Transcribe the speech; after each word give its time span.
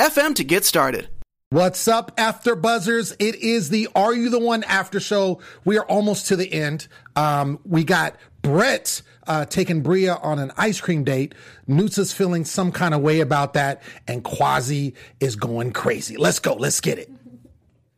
FM 0.00 0.34
to 0.36 0.44
get 0.44 0.64
started. 0.64 1.10
What's 1.50 1.86
up, 1.86 2.12
After 2.16 2.56
Buzzers? 2.56 3.14
It 3.18 3.34
is 3.34 3.68
the 3.68 3.86
Are 3.94 4.14
You 4.14 4.30
the 4.30 4.38
One 4.38 4.64
After 4.64 4.98
Show. 4.98 5.42
We 5.66 5.76
are 5.76 5.84
almost 5.84 6.28
to 6.28 6.36
the 6.36 6.50
end. 6.50 6.88
Um, 7.16 7.60
we 7.66 7.84
got 7.84 8.16
Brett 8.40 9.02
uh, 9.26 9.44
taking 9.44 9.82
Bria 9.82 10.14
on 10.14 10.38
an 10.38 10.52
ice 10.56 10.80
cream 10.80 11.04
date. 11.04 11.34
Newts 11.66 11.98
is 11.98 12.14
feeling 12.14 12.46
some 12.46 12.72
kind 12.72 12.94
of 12.94 13.02
way 13.02 13.20
about 13.20 13.52
that, 13.52 13.82
and 14.08 14.24
Kwasi 14.24 14.94
is 15.20 15.36
going 15.36 15.72
crazy. 15.72 16.16
Let's 16.16 16.38
go. 16.38 16.54
Let's 16.54 16.80
get 16.80 16.98
it. 16.98 17.10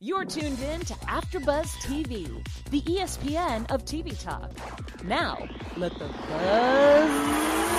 You're 0.05 0.25
tuned 0.25 0.59
in 0.59 0.81
to 0.81 0.95
AfterBuzz 0.95 1.77
TV, 1.87 2.27
the 2.73 2.83
ESPN 2.83 3.71
of 3.71 3.85
TV 3.85 4.21
talk. 4.21 4.51
Now, 5.05 5.49
let 5.77 5.97
the 5.97 6.09
buzz 6.29 7.73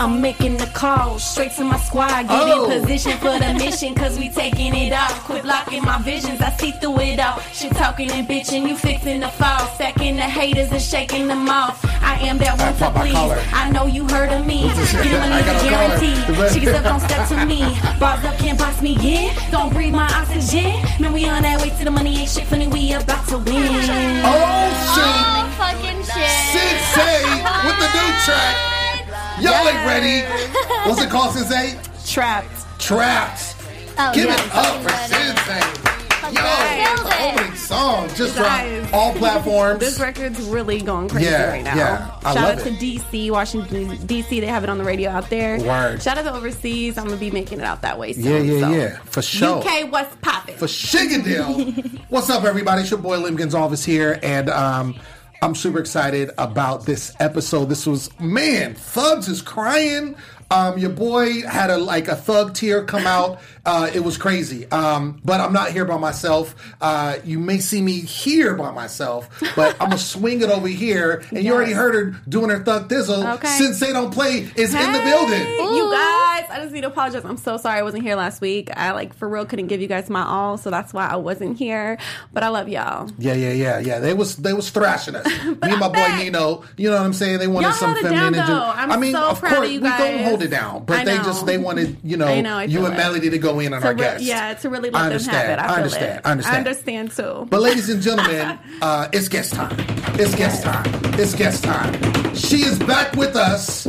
I'm 0.00 0.20
making 0.20 0.56
the 0.56 0.66
call 0.74 1.20
straight 1.20 1.52
to 1.52 1.64
my 1.64 1.78
squad. 1.78 2.22
Get 2.22 2.30
oh. 2.30 2.68
in 2.68 2.80
position 2.80 3.16
for 3.18 3.38
the 3.38 3.54
mission, 3.54 3.94
cause 3.94 4.18
we 4.18 4.28
taking 4.30 4.74
it 4.74 4.92
out. 4.92 5.12
Quit 5.26 5.44
blocking 5.44 5.84
my 5.84 6.02
visions, 6.02 6.40
I 6.40 6.50
see 6.56 6.72
through 6.72 6.98
it 7.00 7.20
all. 7.20 7.38
Shit 7.52 7.76
talking 7.76 8.10
and 8.10 8.26
bitching, 8.26 8.68
you 8.68 8.76
fixing 8.76 9.20
the 9.20 9.28
fall. 9.28 9.66
Stacking 9.76 10.16
the 10.16 10.22
haters 10.22 10.72
and 10.72 10.82
shaking 10.82 11.28
them 11.28 11.48
off. 11.48 11.84
I 12.02 12.18
am 12.26 12.38
that 12.38 12.58
one 12.58 12.74
to 12.76 13.00
please. 13.00 13.52
I 13.52 13.70
know 13.70 13.86
you 13.86 14.08
heard 14.08 14.32
of 14.32 14.44
me. 14.44 14.62
Get 14.62 15.04
them 15.04 15.30
a 15.30 15.36
nigga 15.36 15.54
guarantee. 15.70 16.58
Chicks 16.58 16.72
up, 16.72 16.82
don't 16.90 17.00
step 17.00 17.28
to 17.28 17.46
me. 17.46 17.60
Bars 18.00 18.24
up, 18.24 18.36
can't 18.38 18.58
box 18.58 18.82
me 18.82 18.96
in. 19.12 19.34
Don't 19.50 19.72
breathe 19.72 19.94
my 19.94 20.08
oxygen. 20.12 20.72
Man, 20.98 21.12
we 21.12 21.28
on 21.28 21.42
that 21.42 21.60
way 21.60 21.70
to 21.70 21.84
the 21.84 21.90
money, 21.90 22.18
ain't 22.18 22.30
shit 22.30 22.46
funny. 22.46 22.66
We 22.66 22.92
about 22.92 23.28
to 23.28 23.38
win. 23.38 24.24
Oh, 24.24 24.66
shit. 24.96 25.04
Oh, 25.04 25.46
fucking 25.60 26.00
shit. 26.02 26.32
Sinse 26.52 26.96
with 27.66 27.78
the 27.78 27.88
new 27.92 28.10
track. 28.24 28.56
Y'all 29.40 29.68
ain't 29.68 29.84
ready. 29.86 30.24
What's 30.88 31.02
it 31.02 31.10
called, 31.10 31.34
Sinse? 31.34 31.76
Trapped. 32.10 32.80
Trapped. 32.80 33.56
Oh, 33.98 34.12
Give 34.14 34.26
yeah, 34.26 34.34
it 34.34 34.54
up 34.54 34.82
for 34.82 34.90
Sinse. 35.12 35.91
Yo, 36.30 37.30
opening 37.32 37.54
song 37.56 38.08
just 38.14 38.36
dropped 38.36 38.92
all 38.92 39.12
platforms. 39.16 39.80
This 39.80 39.98
record's 39.98 40.40
really 40.42 40.80
going 40.80 41.08
crazy 41.08 41.26
Yeah, 41.26 41.48
right 41.50 41.64
now. 41.64 41.74
yeah. 41.76 42.18
I 42.24 42.34
Shout 42.34 42.58
out 42.58 42.64
to. 42.64 42.70
DC, 42.70 43.30
Washington 43.30 43.96
DC. 44.06 44.28
They 44.40 44.46
have 44.46 44.62
it 44.62 44.70
on 44.70 44.78
the 44.78 44.84
radio 44.84 45.10
out 45.10 45.28
there. 45.30 45.58
Word. 45.60 46.00
Shout 46.02 46.18
out 46.18 46.22
to 46.22 46.34
overseas. 46.34 46.96
I'm 46.96 47.06
gonna 47.06 47.16
be 47.16 47.30
making 47.30 47.58
it 47.58 47.64
out 47.64 47.82
that 47.82 47.98
way 47.98 48.12
soon. 48.12 48.24
Yeah, 48.24 48.38
yeah, 48.52 48.60
so. 48.60 48.70
yeah. 48.72 48.98
For 49.04 49.22
sure. 49.22 49.58
UK, 49.58 49.90
what's 49.90 50.14
poppin'? 50.16 50.56
for 50.56 50.66
Shigadale. 50.66 52.00
What's 52.08 52.28
up, 52.30 52.44
everybody? 52.44 52.82
It's 52.82 52.90
your 52.90 53.00
boy 53.00 53.18
Lem 53.18 53.36
Gonsalves 53.36 53.84
here, 53.84 54.20
and 54.22 54.48
um, 54.50 54.94
I'm 55.40 55.54
super 55.54 55.78
excited 55.80 56.30
about 56.38 56.84
this 56.86 57.14
episode. 57.18 57.66
This 57.66 57.86
was 57.86 58.10
man, 58.20 58.74
Thugs 58.74 59.28
is 59.28 59.42
crying. 59.42 60.14
Um, 60.50 60.76
your 60.76 60.90
boy 60.90 61.42
had 61.46 61.70
a 61.70 61.78
like 61.78 62.08
a 62.08 62.14
thug 62.16 62.52
tear 62.54 62.84
come 62.84 63.06
out. 63.06 63.40
Uh, 63.64 63.90
it 63.94 64.00
was 64.00 64.16
crazy. 64.16 64.68
Um, 64.70 65.20
but 65.24 65.40
I'm 65.40 65.52
not 65.52 65.70
here 65.70 65.84
by 65.84 65.96
myself. 65.96 66.54
Uh, 66.80 67.16
you 67.24 67.38
may 67.38 67.58
see 67.58 67.80
me 67.80 68.00
here 68.00 68.54
by 68.54 68.72
myself, 68.72 69.28
but 69.54 69.74
I'm 69.80 69.90
gonna 69.90 69.98
swing 69.98 70.40
it 70.42 70.50
over 70.50 70.66
here. 70.68 71.22
And 71.30 71.44
you 71.44 71.52
already 71.54 71.72
heard 71.72 71.94
her 71.94 72.20
doing 72.28 72.50
her 72.50 72.62
thug 72.64 72.88
thizzle. 72.88 73.34
Okay. 73.36 73.46
Since 73.48 73.78
they 73.78 73.92
don't 73.92 74.12
play 74.12 74.50
is 74.56 74.74
in 74.74 74.92
the 74.92 74.98
Hey, 74.98 75.10
building. 75.10 75.76
You 75.76 75.90
guys, 75.90 76.46
I 76.50 76.58
just 76.60 76.72
need 76.72 76.80
to 76.82 76.88
apologize. 76.88 77.24
I'm 77.24 77.36
so 77.36 77.56
sorry 77.56 77.78
I 77.78 77.82
wasn't 77.82 78.02
here 78.02 78.16
last 78.16 78.40
week. 78.40 78.68
I 78.76 78.92
like 78.92 79.14
for 79.14 79.28
real 79.28 79.46
couldn't 79.46 79.68
give 79.68 79.80
you 79.80 79.86
guys 79.88 80.10
my 80.10 80.22
all, 80.24 80.58
so 80.58 80.70
that's 80.70 80.92
why 80.92 81.06
I 81.06 81.16
wasn't 81.16 81.56
here. 81.56 81.98
But 82.32 82.42
I 82.42 82.48
love 82.48 82.68
y'all. 82.68 83.10
Yeah, 83.18 83.34
yeah, 83.34 83.52
yeah, 83.52 83.78
yeah. 83.78 83.98
They 84.00 84.12
was 84.14 84.36
they 84.36 84.52
was 84.52 84.70
thrashing 84.70 85.14
us. 85.14 85.24
Me 85.44 85.56
and 85.62 85.78
my 85.78 85.88
boy. 85.88 86.16
Nino. 86.18 86.64
You 86.76 86.90
know 86.90 86.96
what 86.96 87.04
I'm 87.04 87.12
saying? 87.12 87.38
They 87.38 87.46
wanted 87.46 87.68
Y'all 87.68 87.76
some 87.76 87.94
feminine. 87.94 88.32
down, 88.32 88.90
I 88.90 88.96
mean, 88.96 89.12
so 89.12 89.30
of 89.30 89.42
of 89.42 89.48
course 89.50 89.70
you 89.70 89.80
we 89.80 89.88
guys. 89.88 90.24
hold 90.24 90.42
it 90.42 90.48
down, 90.48 90.84
but 90.84 91.04
they 91.04 91.16
just 91.18 91.46
they 91.46 91.58
wanted 91.58 91.96
you 92.02 92.16
know 92.16 92.40
know, 92.40 92.58
you 92.60 92.84
and. 92.86 92.96
Melody 92.96 93.30
to 93.30 93.38
go 93.38 93.51
in 93.60 93.72
on 93.74 93.80
To 93.80 93.86
our 93.88 93.92
re- 93.94 93.98
guests. 93.98 94.26
yeah, 94.26 94.54
to 94.54 94.70
really 94.70 94.90
I 94.92 95.08
let 95.08 95.18
them 95.18 95.32
have 95.32 95.48
understand. 95.48 95.52
it. 95.52 95.58
I, 95.58 95.66
I 95.66 95.76
understand. 95.76 96.04
it. 96.18 96.20
I 96.26 96.30
understand. 96.30 96.54
I 96.54 96.58
understand 96.58 97.10
too. 97.12 97.46
But 97.50 97.60
ladies 97.62 97.88
and 97.88 98.02
gentlemen, 98.02 98.58
uh, 98.82 99.08
it's 99.12 99.28
guest 99.28 99.54
time. 99.54 99.74
It's 100.18 100.34
guest 100.34 100.62
time. 100.64 100.84
It's 101.18 101.34
guest 101.34 101.64
time. 101.64 102.34
She 102.34 102.56
is 102.62 102.78
back 102.78 103.14
with 103.16 103.36
us. 103.36 103.86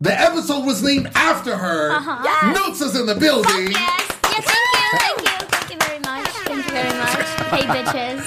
The 0.00 0.12
episode 0.20 0.66
was 0.66 0.82
named 0.82 1.10
after 1.14 1.56
her. 1.56 1.92
Uh-huh. 1.92 2.52
Noots 2.52 2.80
is 2.80 2.98
in 2.98 3.06
the 3.06 3.14
building. 3.14 3.70
Yes, 3.72 4.18
yes, 4.30 4.44
thank 4.44 5.20
you, 5.20 5.26
thank 5.26 5.40
you, 5.40 5.46
thank 5.48 5.70
you 5.72 5.78
very 5.78 5.98
much, 6.00 6.26
thank 6.28 6.66
you 6.66 6.72
very 6.72 6.98
much. 6.98 7.33
Hey, 7.50 7.62
bitches, 7.62 8.22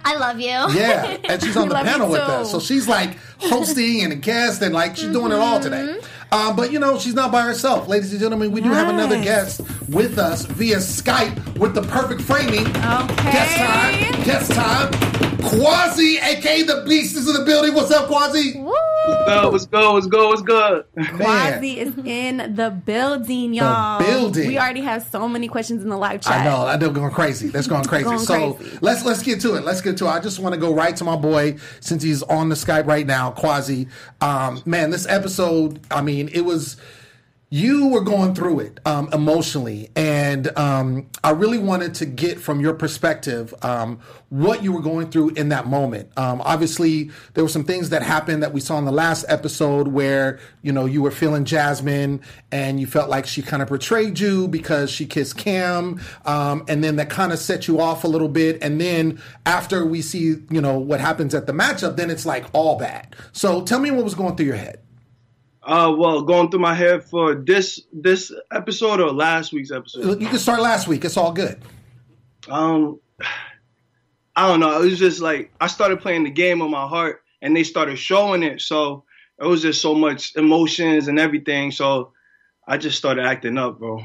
I 0.04 0.16
love 0.16 0.38
you. 0.40 0.46
Yeah, 0.48 1.16
and 1.24 1.42
she's 1.42 1.56
on 1.56 1.68
the 1.68 1.74
panel 1.76 2.08
with 2.10 2.20
us. 2.20 2.50
So 2.50 2.60
she's 2.60 2.88
like 2.88 3.16
hosting 3.38 4.02
and 4.02 4.12
a 4.12 4.16
guest 4.16 4.62
and 4.62 4.74
like 4.74 4.96
she's 4.96 5.10
doing 5.12 5.32
it 5.32 5.38
all 5.38 5.60
today. 5.60 5.98
Um, 6.32 6.54
but 6.54 6.70
you 6.70 6.78
know, 6.78 6.98
she's 6.98 7.14
not 7.14 7.32
by 7.32 7.42
herself. 7.42 7.88
Ladies 7.88 8.12
and 8.12 8.20
gentlemen, 8.20 8.52
we 8.52 8.60
do 8.60 8.68
have 8.70 8.88
another 8.88 9.20
guest 9.22 9.60
with 9.88 10.18
us 10.18 10.44
via 10.44 10.76
Skype 10.76 11.58
with 11.58 11.74
the 11.74 11.82
perfect 11.82 12.20
framing. 12.22 12.66
Okay. 12.66 13.32
Guest 13.32 13.56
time. 13.56 14.24
Guest 14.24 14.52
time. 14.52 15.29
Kwasi, 15.40 16.20
aka 16.22 16.62
the 16.62 16.84
Beast, 16.86 17.16
is 17.16 17.28
in 17.28 17.34
the 17.34 17.44
building. 17.44 17.74
What's 17.74 17.90
up, 17.90 18.08
Kwasi? 18.08 18.62
Woo! 18.62 18.74
go, 19.26 19.50
let's 19.50 19.66
go, 19.66 19.94
let's 19.94 20.06
go, 20.06 20.28
let's 20.28 20.42
go. 20.42 20.84
Kwasi 20.96 21.76
is 21.76 21.94
in 22.04 22.54
the 22.54 22.70
building, 22.70 23.54
y'all. 23.54 23.98
building. 23.98 24.48
We 24.48 24.58
already 24.58 24.82
have 24.82 25.02
so 25.04 25.28
many 25.28 25.48
questions 25.48 25.82
in 25.82 25.88
the 25.88 25.96
live 25.96 26.20
chat. 26.20 26.40
I 26.40 26.44
know, 26.44 26.66
I 26.66 26.76
know, 26.76 26.90
going 26.90 27.12
crazy. 27.12 27.48
That's 27.48 27.66
going 27.66 27.84
crazy. 27.84 28.04
Going 28.04 28.18
so 28.18 28.54
crazy. 28.54 28.78
let's 28.80 29.04
let's 29.04 29.22
get 29.22 29.40
to 29.42 29.54
it. 29.54 29.64
Let's 29.64 29.80
get 29.80 29.96
to 29.98 30.06
it. 30.06 30.10
I 30.10 30.20
just 30.20 30.38
want 30.38 30.54
to 30.54 30.60
go 30.60 30.74
right 30.74 30.94
to 30.96 31.04
my 31.04 31.16
boy 31.16 31.56
since 31.80 32.02
he's 32.02 32.22
on 32.24 32.48
the 32.48 32.54
Skype 32.54 32.86
right 32.86 33.06
now, 33.06 33.32
Kwasi. 33.32 33.88
Um, 34.20 34.62
man, 34.66 34.90
this 34.90 35.06
episode. 35.06 35.80
I 35.90 36.02
mean, 36.02 36.28
it 36.32 36.42
was. 36.42 36.76
You 37.52 37.88
were 37.88 38.02
going 38.02 38.36
through 38.36 38.60
it 38.60 38.78
um, 38.86 39.08
emotionally, 39.12 39.90
and 39.96 40.56
um, 40.56 41.08
I 41.24 41.30
really 41.30 41.58
wanted 41.58 41.94
to 41.94 42.06
get 42.06 42.38
from 42.38 42.60
your 42.60 42.74
perspective 42.74 43.52
um, 43.62 43.98
what 44.28 44.62
you 44.62 44.70
were 44.70 44.80
going 44.80 45.10
through 45.10 45.30
in 45.30 45.48
that 45.48 45.66
moment. 45.66 46.16
Um, 46.16 46.40
obviously, 46.42 47.10
there 47.34 47.42
were 47.42 47.50
some 47.50 47.64
things 47.64 47.88
that 47.88 48.04
happened 48.04 48.44
that 48.44 48.52
we 48.52 48.60
saw 48.60 48.78
in 48.78 48.84
the 48.84 48.92
last 48.92 49.24
episode 49.26 49.88
where 49.88 50.38
you 50.62 50.70
know 50.70 50.86
you 50.86 51.02
were 51.02 51.10
feeling 51.10 51.44
Jasmine, 51.44 52.20
and 52.52 52.78
you 52.78 52.86
felt 52.86 53.10
like 53.10 53.26
she 53.26 53.42
kind 53.42 53.64
of 53.64 53.68
betrayed 53.68 54.20
you 54.20 54.46
because 54.46 54.88
she 54.88 55.04
kissed 55.04 55.36
Cam, 55.36 56.00
um, 56.26 56.64
and 56.68 56.84
then 56.84 56.94
that 56.96 57.10
kind 57.10 57.32
of 57.32 57.40
set 57.40 57.66
you 57.66 57.80
off 57.80 58.04
a 58.04 58.08
little 58.08 58.28
bit. 58.28 58.62
And 58.62 58.80
then 58.80 59.20
after 59.44 59.84
we 59.84 60.02
see 60.02 60.36
you 60.50 60.60
know 60.60 60.78
what 60.78 61.00
happens 61.00 61.34
at 61.34 61.48
the 61.48 61.52
matchup, 61.52 61.96
then 61.96 62.10
it's 62.10 62.24
like 62.24 62.46
all 62.52 62.78
bad. 62.78 63.16
So 63.32 63.62
tell 63.62 63.80
me 63.80 63.90
what 63.90 64.04
was 64.04 64.14
going 64.14 64.36
through 64.36 64.46
your 64.46 64.54
head. 64.54 64.78
Uh, 65.70 65.94
well, 65.96 66.22
going 66.22 66.50
through 66.50 66.58
my 66.58 66.74
head 66.74 67.04
for 67.04 67.36
this 67.36 67.80
this 67.92 68.32
episode 68.52 68.98
or 68.98 69.12
last 69.12 69.52
week's 69.52 69.70
episode. 69.70 70.20
You 70.20 70.26
can 70.26 70.40
start 70.40 70.60
last 70.60 70.88
week. 70.88 71.04
It's 71.04 71.16
all 71.16 71.32
good. 71.32 71.62
Um, 72.48 72.98
I 74.34 74.48
don't 74.48 74.58
know. 74.58 74.82
It 74.82 74.86
was 74.86 74.98
just 74.98 75.20
like 75.20 75.52
I 75.60 75.68
started 75.68 76.00
playing 76.00 76.24
the 76.24 76.30
game 76.30 76.58
with 76.58 76.70
my 76.70 76.88
heart, 76.88 77.22
and 77.40 77.54
they 77.54 77.62
started 77.62 78.00
showing 78.00 78.42
it. 78.42 78.60
So 78.60 79.04
it 79.38 79.46
was 79.46 79.62
just 79.62 79.80
so 79.80 79.94
much 79.94 80.34
emotions 80.34 81.06
and 81.06 81.20
everything. 81.20 81.70
So 81.70 82.14
I 82.66 82.76
just 82.76 82.98
started 82.98 83.24
acting 83.24 83.56
up, 83.56 83.78
bro. 83.78 84.02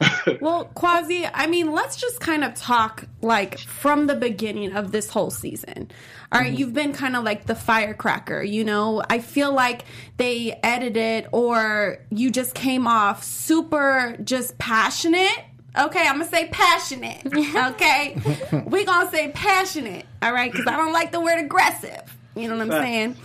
Well, 0.40 0.70
Kwasi, 0.74 1.30
I 1.32 1.46
mean, 1.46 1.70
let's 1.70 1.96
just 1.96 2.20
kind 2.20 2.42
of 2.42 2.54
talk 2.54 3.04
like 3.22 3.58
from 3.58 4.06
the 4.06 4.16
beginning 4.16 4.72
of 4.72 4.90
this 4.90 5.08
whole 5.08 5.30
season. 5.30 5.90
All 6.32 6.40
right, 6.40 6.50
mm-hmm. 6.50 6.58
you've 6.58 6.74
been 6.74 6.92
kind 6.92 7.14
of 7.14 7.22
like 7.22 7.46
the 7.46 7.54
firecracker, 7.54 8.42
you 8.42 8.64
know? 8.64 9.02
I 9.08 9.20
feel 9.20 9.52
like 9.52 9.84
they 10.16 10.58
edited 10.62 11.28
or 11.30 11.98
you 12.10 12.30
just 12.30 12.54
came 12.54 12.86
off 12.86 13.22
super 13.22 14.16
just 14.22 14.58
passionate. 14.58 15.44
Okay, 15.78 16.00
I'm 16.00 16.18
gonna 16.18 16.28
say 16.28 16.48
passionate. 16.48 17.22
Okay, 17.56 18.16
we 18.66 18.84
gonna 18.84 19.10
say 19.10 19.30
passionate. 19.32 20.06
All 20.22 20.32
right, 20.32 20.50
because 20.50 20.66
I 20.66 20.76
don't 20.76 20.92
like 20.92 21.12
the 21.12 21.20
word 21.20 21.38
aggressive. 21.38 22.15
You 22.36 22.48
know 22.48 22.56
what 22.58 22.66
I'm 22.74 22.82
saying? 22.82 23.16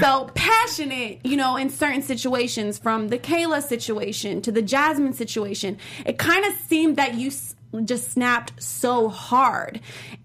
So 0.00 0.28
passionate, 0.34 1.20
you 1.24 1.36
know, 1.36 1.56
in 1.56 1.70
certain 1.70 2.02
situations, 2.02 2.78
from 2.78 3.08
the 3.08 3.18
Kayla 3.18 3.62
situation 3.62 4.42
to 4.42 4.50
the 4.50 4.60
Jasmine 4.62 5.12
situation, 5.12 5.78
it 6.04 6.18
kind 6.18 6.44
of 6.44 6.52
seemed 6.66 6.96
that 6.96 7.14
you 7.14 7.28
s- 7.28 7.54
just 7.84 8.10
snapped 8.10 8.60
so 8.62 9.08
hard. 9.08 9.80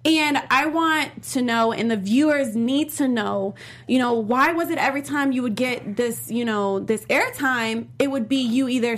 And 0.05 0.41
I 0.49 0.65
want 0.65 1.21
to 1.33 1.41
know, 1.41 1.71
and 1.71 1.91
the 1.91 1.97
viewers 1.97 2.55
need 2.55 2.89
to 2.93 3.07
know, 3.07 3.53
you 3.87 3.99
know, 3.99 4.13
why 4.13 4.53
was 4.53 4.69
it 4.71 4.77
every 4.79 5.01
time 5.03 5.31
you 5.31 5.43
would 5.43 5.55
get 5.55 5.95
this, 5.95 6.31
you 6.31 6.43
know, 6.45 6.79
this 6.79 7.05
airtime, 7.05 7.87
it 7.99 8.09
would 8.09 8.27
be 8.27 8.37
you 8.37 8.67
either 8.67 8.97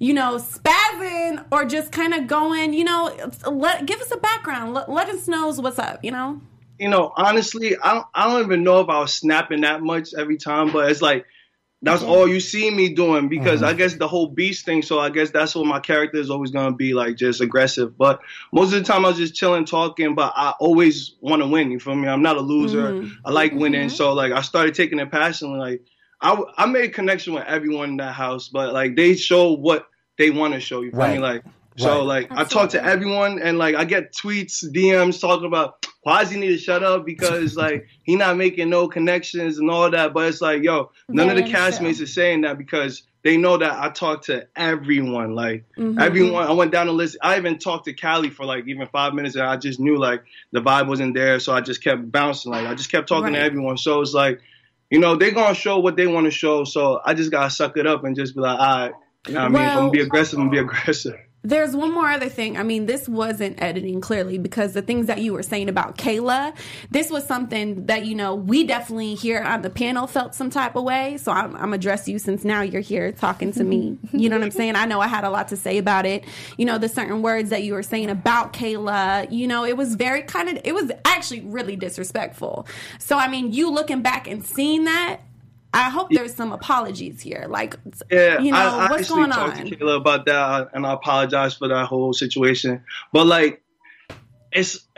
you 0.00 0.14
know, 0.14 0.36
spazzing, 0.36 1.44
or 1.52 1.66
just 1.66 1.92
kind 1.92 2.14
of 2.14 2.26
going, 2.26 2.72
you 2.72 2.84
know, 2.84 3.14
let 3.46 3.86
give 3.86 4.00
us 4.00 4.10
a 4.10 4.16
background. 4.16 4.74
Let, 4.74 4.90
let 4.90 5.08
us 5.10 5.28
know 5.28 5.52
what's 5.52 5.78
up, 5.78 6.02
you 6.02 6.10
know. 6.10 6.40
You 6.78 6.88
know, 6.88 7.12
honestly, 7.14 7.76
I 7.76 7.94
don't, 7.94 8.06
I 8.14 8.26
don't 8.26 8.42
even 8.42 8.64
know 8.64 8.80
if 8.80 8.88
I 8.88 8.98
was 8.98 9.12
snapping 9.12 9.60
that 9.60 9.82
much 9.82 10.14
every 10.14 10.38
time, 10.38 10.72
but 10.72 10.90
it's 10.90 11.02
like 11.02 11.26
that's 11.82 12.00
mm-hmm. 12.00 12.10
all 12.10 12.26
you 12.26 12.40
see 12.40 12.70
me 12.70 12.94
doing 12.94 13.28
because 13.28 13.62
I 13.62 13.70
mm-hmm. 13.70 13.78
guess 13.78 13.94
the 13.94 14.08
whole 14.08 14.28
beast 14.28 14.64
thing. 14.64 14.80
So 14.80 14.98
I 14.98 15.10
guess 15.10 15.30
that's 15.30 15.54
what 15.54 15.66
my 15.66 15.80
character 15.80 16.18
is 16.18 16.30
always 16.30 16.50
gonna 16.50 16.74
be 16.74 16.94
like, 16.94 17.16
just 17.16 17.42
aggressive. 17.42 17.98
But 17.98 18.20
most 18.52 18.72
of 18.72 18.78
the 18.78 18.84
time 18.84 19.04
I 19.04 19.08
was 19.08 19.18
just 19.18 19.34
chilling, 19.34 19.66
talking. 19.66 20.14
But 20.14 20.32
I 20.34 20.54
always 20.60 21.14
want 21.20 21.42
to 21.42 21.48
win. 21.48 21.70
You 21.70 21.78
feel 21.78 21.94
me? 21.94 22.08
I'm 22.08 22.22
not 22.22 22.38
a 22.38 22.40
loser. 22.40 22.92
Mm-hmm. 22.92 23.26
I 23.26 23.30
like 23.30 23.52
winning. 23.52 23.90
So 23.90 24.14
like 24.14 24.32
I 24.32 24.40
started 24.40 24.74
taking 24.74 24.98
it 24.98 25.10
passionately. 25.10 25.58
Like 25.58 25.82
I 26.22 26.42
I 26.56 26.66
made 26.66 26.84
a 26.84 26.92
connection 26.92 27.34
with 27.34 27.44
everyone 27.44 27.90
in 27.90 27.96
that 27.98 28.12
house, 28.12 28.48
but 28.48 28.72
like 28.72 28.96
they 28.96 29.16
show 29.16 29.52
what 29.52 29.86
they 30.20 30.30
want 30.30 30.54
to 30.54 30.60
show. 30.60 30.82
You 30.82 30.90
feel 30.92 31.00
me? 31.00 31.18
Right. 31.18 31.20
Like 31.20 31.44
so 31.76 31.98
Right. 32.04 32.28
like 32.28 32.32
I 32.32 32.44
talk 32.44 32.70
to 32.70 32.84
everyone 32.84 33.40
and 33.40 33.56
like 33.58 33.74
I 33.74 33.84
get 33.84 34.12
tweets, 34.12 34.62
DMs 34.64 35.20
talking 35.20 35.46
about 35.46 35.82
Kwasi 36.06 36.36
need 36.38 36.48
to 36.48 36.58
shut 36.58 36.82
up 36.82 37.06
because 37.06 37.56
like 37.64 37.86
he 38.02 38.16
not 38.16 38.36
making 38.36 38.68
no 38.70 38.86
connections 38.88 39.58
and 39.58 39.70
all 39.70 39.90
that. 39.90 40.12
But 40.12 40.28
it's 40.28 40.40
like, 40.42 40.62
yo, 40.62 40.90
none 41.08 41.30
of 41.30 41.36
the 41.36 41.42
Very 41.42 41.52
true. 41.52 41.60
castmates 41.60 42.02
are 42.02 42.06
saying 42.06 42.42
that 42.42 42.58
because 42.58 43.02
they 43.22 43.36
know 43.36 43.56
that 43.58 43.72
I 43.72 43.90
talk 43.90 44.22
to 44.24 44.46
everyone. 44.56 45.34
Like 45.34 45.64
Mm-hmm. 45.78 45.98
everyone, 45.98 46.44
I 46.44 46.52
went 46.52 46.72
down 46.72 46.86
the 46.88 46.92
list. 46.92 47.16
I 47.22 47.38
even 47.38 47.58
talked 47.58 47.86
to 47.86 47.94
Callie 47.94 48.28
for 48.30 48.44
like 48.44 48.66
even 48.68 48.86
five 48.88 49.14
minutes, 49.14 49.34
and 49.34 49.44
I 49.44 49.56
just 49.56 49.80
knew 49.80 49.96
like 49.98 50.22
the 50.52 50.60
vibe 50.60 50.86
wasn't 50.88 51.14
there, 51.14 51.40
so 51.40 51.54
I 51.54 51.62
just 51.62 51.82
kept 51.82 52.12
bouncing. 52.12 52.52
Like 52.52 52.66
I 52.66 52.74
just 52.74 52.90
kept 52.92 53.08
talking 53.08 53.32
to 53.32 53.38
everyone. 53.38 53.78
So 53.78 54.00
it's 54.02 54.12
like, 54.12 54.40
you 54.90 54.98
know, 54.98 55.16
they're 55.16 55.30
gonna 55.32 55.54
show 55.54 55.78
what 55.78 55.96
they 55.96 56.06
want 56.06 56.26
to 56.26 56.30
show. 56.30 56.64
So 56.64 57.00
I 57.04 57.14
just 57.14 57.30
gotta 57.30 57.50
suck 57.50 57.76
it 57.78 57.86
up 57.86 58.04
and 58.04 58.14
just 58.14 58.34
be 58.34 58.40
like, 58.42 58.58
all 58.58 58.78
right. 58.88 58.92
You 59.26 59.34
know 59.34 59.40
what 59.40 59.46
I 59.46 59.48
mean? 59.48 59.54
If 59.54 59.60
I'm 59.60 59.66
Well- 59.66 59.80
gonna 59.82 59.90
be 59.92 60.00
aggressive, 60.00 60.38
I'm 60.38 60.44
gonna 60.46 60.50
be 60.50 60.58
uh, 60.58 60.62
aggressive. 60.62 61.14
There's 61.42 61.74
one 61.74 61.90
more 61.94 62.06
other 62.10 62.28
thing. 62.28 62.58
I 62.58 62.62
mean, 62.62 62.84
this 62.84 63.08
wasn't 63.08 63.62
editing 63.62 64.02
clearly 64.02 64.36
because 64.36 64.74
the 64.74 64.82
things 64.82 65.06
that 65.06 65.22
you 65.22 65.32
were 65.32 65.42
saying 65.42 65.70
about 65.70 65.96
Kayla, 65.96 66.54
this 66.90 67.10
was 67.10 67.24
something 67.24 67.86
that, 67.86 68.04
you 68.04 68.14
know, 68.14 68.34
we 68.34 68.62
definitely 68.64 69.14
here 69.14 69.40
on 69.42 69.62
the 69.62 69.70
panel 69.70 70.06
felt 70.06 70.34
some 70.34 70.50
type 70.50 70.76
of 70.76 70.84
way. 70.84 71.16
So 71.16 71.32
I'm, 71.32 71.56
I'm 71.56 71.72
address 71.72 72.06
you 72.06 72.18
since 72.18 72.44
now 72.44 72.60
you're 72.60 72.82
here 72.82 73.10
talking 73.10 73.52
to 73.52 73.64
me. 73.64 73.96
You 74.12 74.28
know 74.28 74.36
what 74.36 74.44
I'm 74.44 74.50
saying? 74.50 74.76
I 74.76 74.84
know 74.84 75.00
I 75.00 75.06
had 75.06 75.24
a 75.24 75.30
lot 75.30 75.48
to 75.48 75.56
say 75.56 75.78
about 75.78 76.04
it. 76.04 76.24
You 76.58 76.66
know, 76.66 76.76
the 76.76 76.90
certain 76.90 77.22
words 77.22 77.48
that 77.48 77.62
you 77.62 77.72
were 77.72 77.82
saying 77.82 78.10
about 78.10 78.52
Kayla, 78.52 79.32
you 79.32 79.46
know, 79.46 79.64
it 79.64 79.78
was 79.78 79.94
very 79.94 80.20
kind 80.20 80.50
of, 80.50 80.58
it 80.62 80.74
was 80.74 80.92
actually 81.06 81.40
really 81.40 81.74
disrespectful. 81.74 82.66
So, 82.98 83.16
I 83.16 83.28
mean, 83.28 83.50
you 83.50 83.70
looking 83.70 84.02
back 84.02 84.28
and 84.28 84.44
seeing 84.44 84.84
that, 84.84 85.20
I 85.72 85.90
hope 85.90 86.08
there's 86.10 86.34
some 86.34 86.52
apologies 86.52 87.20
here. 87.20 87.46
Like, 87.48 87.76
Yeah, 88.10 88.40
you 88.40 88.52
know, 88.52 88.58
I, 88.58 88.86
I 88.86 88.90
what's 88.90 89.02
actually 89.02 89.16
going 89.16 89.30
talked 89.30 89.60
on? 89.60 89.66
to 89.66 89.76
Kayla 89.76 89.96
about 89.96 90.26
that, 90.26 90.70
and 90.72 90.86
I 90.86 90.92
apologize 90.92 91.54
for 91.54 91.68
that 91.68 91.86
whole 91.86 92.12
situation. 92.12 92.82
But 93.12 93.26
like, 93.26 93.62
it's 94.52 94.86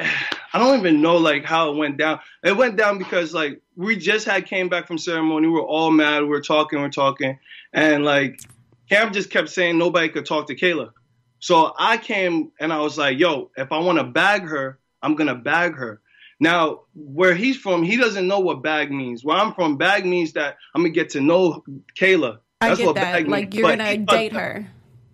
I 0.55 0.59
don't 0.59 0.79
even 0.79 1.01
know 1.01 1.17
like 1.17 1.45
how 1.45 1.73
it 1.73 1.77
went 1.77 1.97
down. 1.97 2.21
It 2.43 2.57
went 2.57 2.77
down 2.77 2.99
because 2.99 3.33
like 3.35 3.61
we 3.77 3.97
just 3.97 4.27
had 4.27 4.47
came 4.47 4.69
back 4.69 4.87
from 4.87 4.99
ceremony. 4.99 5.49
We 5.49 5.55
were 5.55 5.63
all 5.63 5.91
mad. 5.91 6.23
We 6.23 6.29
were 6.29 6.41
talking. 6.41 6.79
We 6.79 6.87
are 6.87 6.91
talking, 6.91 7.39
and 7.73 8.05
like 8.05 8.41
Cam 8.89 9.13
just 9.13 9.31
kept 9.31 9.49
saying 9.49 9.79
nobody 9.79 10.09
could 10.09 10.27
talk 10.27 10.47
to 10.49 10.55
Kayla. 10.55 10.91
So 11.39 11.75
I 11.79 11.97
came 11.97 12.53
and 12.61 12.73
I 12.73 12.79
was 12.79 12.97
like, 12.97 13.19
yo, 13.19 13.51
if 13.57 13.73
I 13.73 13.79
want 13.79 13.99
to 13.99 14.05
bag 14.05 14.43
her, 14.43 14.79
I'm 15.03 15.17
gonna 15.17 15.35
bag 15.35 15.75
her. 15.75 16.01
Now, 16.43 16.81
where 16.95 17.37
he's 17.37 17.57
from, 17.57 17.85
he 17.85 17.97
doesn't 17.97 18.27
know 18.27 18.41
what 18.41 18.65
bag 18.65 18.91
means. 18.91 19.25
Where 19.25 19.37
I'm 19.37 19.55
from, 19.55 19.77
bag 19.77 20.05
means 20.05 20.33
that 20.33 20.57
I'm 20.75 20.83
gonna 20.83 20.93
get 20.93 21.11
to 21.11 21.21
know 21.21 21.63
Kayla. 21.97 22.39
I 22.61 22.69
That's 22.71 22.79
get 22.79 22.87
what 22.87 22.97
that. 22.97 23.03
bag 23.13 23.23
means. 23.23 23.31
Like, 23.31 23.43
means. 23.45 23.55
you're 23.55 23.69
But 23.69 23.79
gonna 23.79 23.97
thought 24.05 24.07
date 24.17 24.33
that- 24.33 24.39
her. 24.41 24.67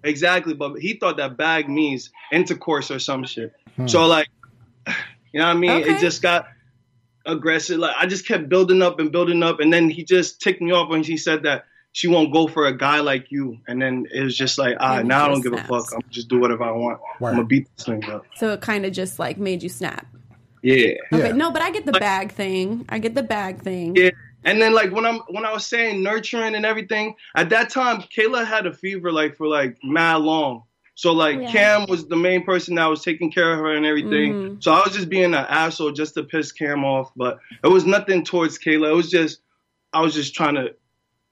Exactly, 0.05 0.55
but 0.55 0.77
he 0.79 0.95
thought 0.95 1.19
that 1.19 1.37
bag 1.37 1.69
means 1.69 2.11
intercourse 2.33 2.91
or 2.91 2.99
some 2.99 3.25
shit. 3.27 3.53
Hmm. 3.77 3.89
So 3.89 4.07
like, 4.07 4.29
you 4.87 5.41
know 5.41 5.49
what 5.49 5.57
I 5.57 5.59
mean? 5.59 5.71
Okay. 5.83 5.97
It 5.97 6.01
just 6.01 6.23
got 6.23 6.47
aggressive. 7.27 7.79
Like 7.79 7.95
I 7.99 8.07
just 8.07 8.27
kept 8.27 8.49
building 8.49 8.81
up 8.81 8.99
and 8.99 9.13
building 9.13 9.43
up, 9.43 9.61
and 9.61 9.71
then 9.71 9.91
he 9.91 10.05
just 10.05 10.41
ticked 10.41 10.63
me 10.63 10.73
off 10.73 10.89
when 10.89 11.03
he 11.03 11.19
said 11.19 11.43
that 11.43 11.67
she 11.93 12.09
won't 12.09 12.33
go 12.33 12.47
for 12.47 12.67
a 12.67 12.75
guy 12.75 13.01
like 13.01 13.27
you. 13.31 13.59
And 13.67 13.83
then 13.83 14.07
it 14.11 14.23
was 14.23 14.35
just 14.37 14.57
like, 14.57 14.77
all 14.81 14.89
right, 14.89 15.01
And 15.01 15.09
now 15.09 15.27
I 15.27 15.29
don't 15.29 15.43
give 15.43 15.53
a 15.53 15.59
fuck. 15.59 15.93
I'm 15.93 16.01
gonna 16.01 16.11
just 16.11 16.29
do 16.29 16.39
whatever 16.39 16.65
I 16.65 16.71
want. 16.71 17.01
Word. 17.21 17.29
I'm 17.31 17.35
gonna 17.37 17.47
beat 17.47 17.69
this 17.77 17.85
thing 17.85 18.03
up. 18.09 18.25
So 18.37 18.53
it 18.53 18.63
kind 18.63 18.87
of 18.87 18.93
just 18.93 19.19
like 19.19 19.37
made 19.37 19.63
you 19.63 19.69
snap. 19.69 20.07
Yeah. 20.69 20.95
Okay, 21.13 21.29
Yeah. 21.29 21.33
no, 21.33 21.51
but 21.51 21.63
I 21.63 21.71
get 21.71 21.87
the 21.87 21.93
bag 21.93 22.33
thing. 22.33 22.85
I 22.89 22.99
get 22.99 23.15
the 23.15 23.23
bag 23.23 23.63
thing. 23.63 23.97
Yeah. 23.97 24.11
And 24.45 24.61
then 24.61 24.73
like 24.73 24.93
when 24.93 25.05
I'm 25.07 25.21
when 25.29 25.45
I 25.45 25.53
was 25.53 25.67
saying 25.67 26.03
nurturing 26.03 26.55
and 26.55 26.65
everything, 26.67 27.15
at 27.37 27.49
that 27.51 27.71
time 27.71 28.03
Kayla 28.03 28.45
had 28.45 28.67
a 28.67 28.73
fever 28.73 29.11
like 29.11 29.37
for 29.37 29.47
like 29.47 29.77
mad 29.83 30.17
long. 30.17 30.63
So 30.95 31.13
like 31.13 31.39
Yeah. 31.41 31.51
Cam 31.51 31.87
was 31.89 32.07
the 32.07 32.17
main 32.17 32.45
person 32.45 32.75
that 32.75 32.87
was 32.87 33.03
taking 33.03 33.31
care 33.33 33.53
of 33.53 33.59
her 33.61 33.75
and 33.75 33.87
everything. 33.87 34.33
Mm-hmm. 34.35 34.61
So 34.61 34.73
I 34.73 34.83
was 34.85 34.95
just 34.95 35.09
being 35.09 35.33
an 35.35 35.47
asshole 35.49 35.93
just 35.93 36.15
to 36.15 36.23
piss 36.23 36.53
Cam 36.53 36.85
off, 36.85 37.13
but 37.17 37.39
it 37.65 37.69
was 37.69 37.85
nothing 37.87 38.25
towards 38.25 38.59
Kayla. 38.59 38.91
It 38.91 38.95
was 38.95 39.11
just 39.11 39.41
I 39.93 40.03
was 40.03 40.13
just 40.15 40.35
trying 40.35 40.57
to 40.57 40.75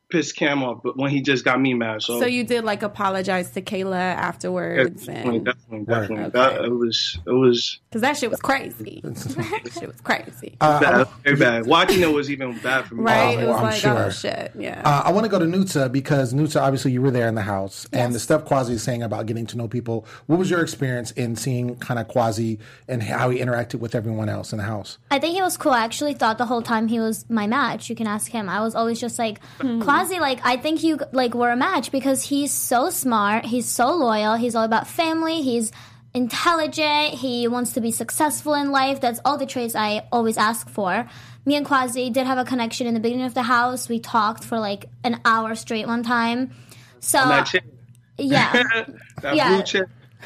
piss 0.08 0.32
Cam 0.32 0.62
off, 0.62 0.82
but 0.84 0.96
when 0.96 1.10
he 1.10 1.20
just 1.20 1.44
got 1.44 1.60
me 1.60 1.74
mad. 1.74 2.00
So, 2.02 2.20
So 2.20 2.26
you 2.26 2.44
did 2.44 2.64
like 2.64 2.82
apologize 2.82 3.50
to 3.52 3.62
Kayla 3.62 3.90
yeah, 3.92 4.14
afterwards, 4.20 5.06
definitely, 5.06 5.36
and 5.36 5.44
definitely, 5.46 5.78
Right. 5.78 5.86
definitely. 6.00 6.24
Okay. 6.26 6.30
That, 6.38 6.64
it 6.64 6.70
was 6.72 7.18
it 7.26 7.30
was 7.32 7.80
because 7.90 8.02
that 8.02 8.16
shit 8.16 8.30
was 8.30 8.40
crazy. 8.40 9.00
that 9.04 9.70
shit 9.72 9.88
was 9.88 10.00
crazy. 10.02 10.56
Uh, 10.60 10.80
bad, 10.80 11.08
very 11.24 11.36
bad. 11.36 11.66
Watching 11.66 12.00
it 12.02 12.12
was 12.12 12.30
even 12.30 12.56
bad 12.58 12.84
for 12.86 12.94
me. 12.94 13.02
right? 13.04 13.36
Oh, 13.36 13.40
it 13.40 13.46
was 13.48 13.56
I'm 13.56 13.62
like, 13.64 13.74
sure. 13.80 13.98
oh 14.06 14.10
shit, 14.10 14.52
yeah. 14.58 14.82
Uh, 14.84 15.02
I 15.06 15.12
want 15.12 15.24
to 15.24 15.30
go 15.30 15.38
to 15.38 15.44
Nutsa 15.46 15.90
because 15.90 16.32
Nutsa, 16.32 16.60
obviously, 16.62 16.92
you 16.92 17.02
were 17.02 17.10
there 17.10 17.28
in 17.28 17.34
the 17.34 17.42
house, 17.42 17.86
and 17.92 18.14
the 18.14 18.20
stuff 18.20 18.44
Kwasi 18.44 18.70
is 18.70 18.82
saying 18.82 19.02
about 19.02 19.26
getting 19.26 19.46
to 19.46 19.56
know 19.56 19.66
people. 19.68 20.06
What 20.26 20.38
was 20.38 20.50
your 20.50 20.60
experience 20.60 21.10
in 21.12 21.34
seeing 21.36 21.76
kind 21.76 21.98
of 21.98 22.06
Kwasi 22.08 22.58
and 22.88 23.02
how 23.02 23.30
he 23.30 23.40
interacted 23.40 23.80
with 23.80 23.94
everyone 23.94 24.28
else 24.28 24.52
in 24.52 24.58
the 24.58 24.64
house? 24.64 24.98
I 25.10 25.18
think 25.18 25.34
he 25.34 25.42
was 25.42 25.56
cool. 25.56 25.72
I 25.72 25.80
actually 25.84 26.14
thought 26.14 26.38
the 26.38 26.46
whole 26.46 26.62
time 26.62 26.86
he 26.88 27.00
was 27.00 27.28
my 27.28 27.46
match. 27.46 27.90
You 27.90 27.96
can 27.96 28.06
ask 28.06 28.30
him. 28.30 28.48
I 28.48 28.60
was 28.60 28.74
always 28.74 29.00
just 29.00 29.18
like, 29.18 29.40
Kwasi, 30.04 30.20
like, 30.20 30.40
I 30.44 30.56
think 30.56 30.82
you, 30.82 30.98
like, 31.12 31.34
were 31.34 31.50
a 31.50 31.56
match 31.56 31.90
because 31.92 32.22
he's 32.24 32.52
so 32.52 32.90
smart. 32.90 33.44
He's 33.46 33.68
so 33.68 33.94
loyal. 33.94 34.34
He's 34.34 34.54
all 34.54 34.64
about 34.64 34.86
family. 34.86 35.42
He's 35.42 35.72
intelligent. 36.14 37.14
He 37.14 37.46
wants 37.48 37.74
to 37.74 37.80
be 37.80 37.90
successful 37.90 38.54
in 38.54 38.70
life. 38.70 39.00
That's 39.00 39.20
all 39.24 39.36
the 39.38 39.46
traits 39.46 39.74
I 39.74 40.06
always 40.10 40.38
ask 40.38 40.68
for. 40.68 41.08
Me 41.44 41.54
and 41.54 41.64
Kwasi 41.64 42.12
did 42.12 42.26
have 42.26 42.38
a 42.38 42.44
connection 42.44 42.86
in 42.86 42.94
the 42.94 43.00
beginning 43.00 43.26
of 43.26 43.34
the 43.34 43.42
house. 43.42 43.88
We 43.88 44.00
talked 44.00 44.42
for 44.42 44.58
like 44.58 44.86
an 45.04 45.20
hour 45.24 45.54
straight 45.54 45.86
one 45.86 46.02
time. 46.02 46.52
So, 47.00 47.20
And 47.20 47.30
that 47.30 47.46
chick, 47.46 47.64
yeah. 48.18 48.86
Yeah. 49.22 49.62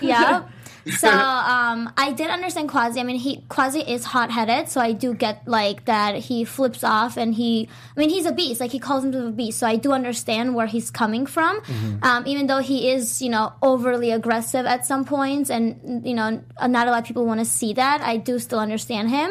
yeah. 0.01 0.49
So 0.87 1.09
um, 1.11 1.93
I 1.97 2.13
did 2.13 2.31
understand 2.31 2.69
Kwasi. 2.69 3.01
I 3.01 3.03
mean, 3.03 3.17
he 3.17 3.39
Kwasi 3.49 3.87
is 3.87 4.05
hot 4.05 4.31
headed, 4.31 4.69
so 4.69 4.81
I 4.81 4.93
do 4.93 5.15
get 5.15 5.47
like 5.47 5.85
that 5.87 6.17
he 6.17 6.45
flips 6.45 6.85
off 6.85 7.17
and 7.17 7.35
he. 7.35 7.69
I 7.97 8.01
mean, 8.01 8.11
he's 8.11 8.27
a 8.27 8.33
beast. 8.33 8.61
Like 8.61 8.71
he 8.71 8.79
calls 8.79 9.03
himself 9.05 9.29
a 9.29 9.33
beast, 9.33 9.59
so 9.59 9.67
I 9.67 9.77
do 9.77 9.93
understand 9.93 10.55
where 10.55 10.67
he's 10.67 10.91
coming 10.91 11.27
from. 11.27 11.61
Um, 12.03 12.27
even 12.27 12.47
though 12.47 12.59
he 12.61 12.91
is, 12.91 13.21
you 13.23 13.29
know, 13.29 13.53
overly 13.63 14.11
aggressive 14.11 14.67
at 14.67 14.87
some 14.87 15.05
points, 15.05 15.51
and 15.51 16.07
you 16.07 16.15
know, 16.15 16.43
not 16.67 16.89
a 16.89 16.91
lot 16.91 17.01
of 17.01 17.05
people 17.05 17.27
want 17.27 17.41
to 17.41 17.47
see 17.47 17.75
that. 17.75 18.01
I 18.01 18.17
do 18.17 18.39
still 18.39 18.59
understand 18.61 19.11
him. 19.11 19.31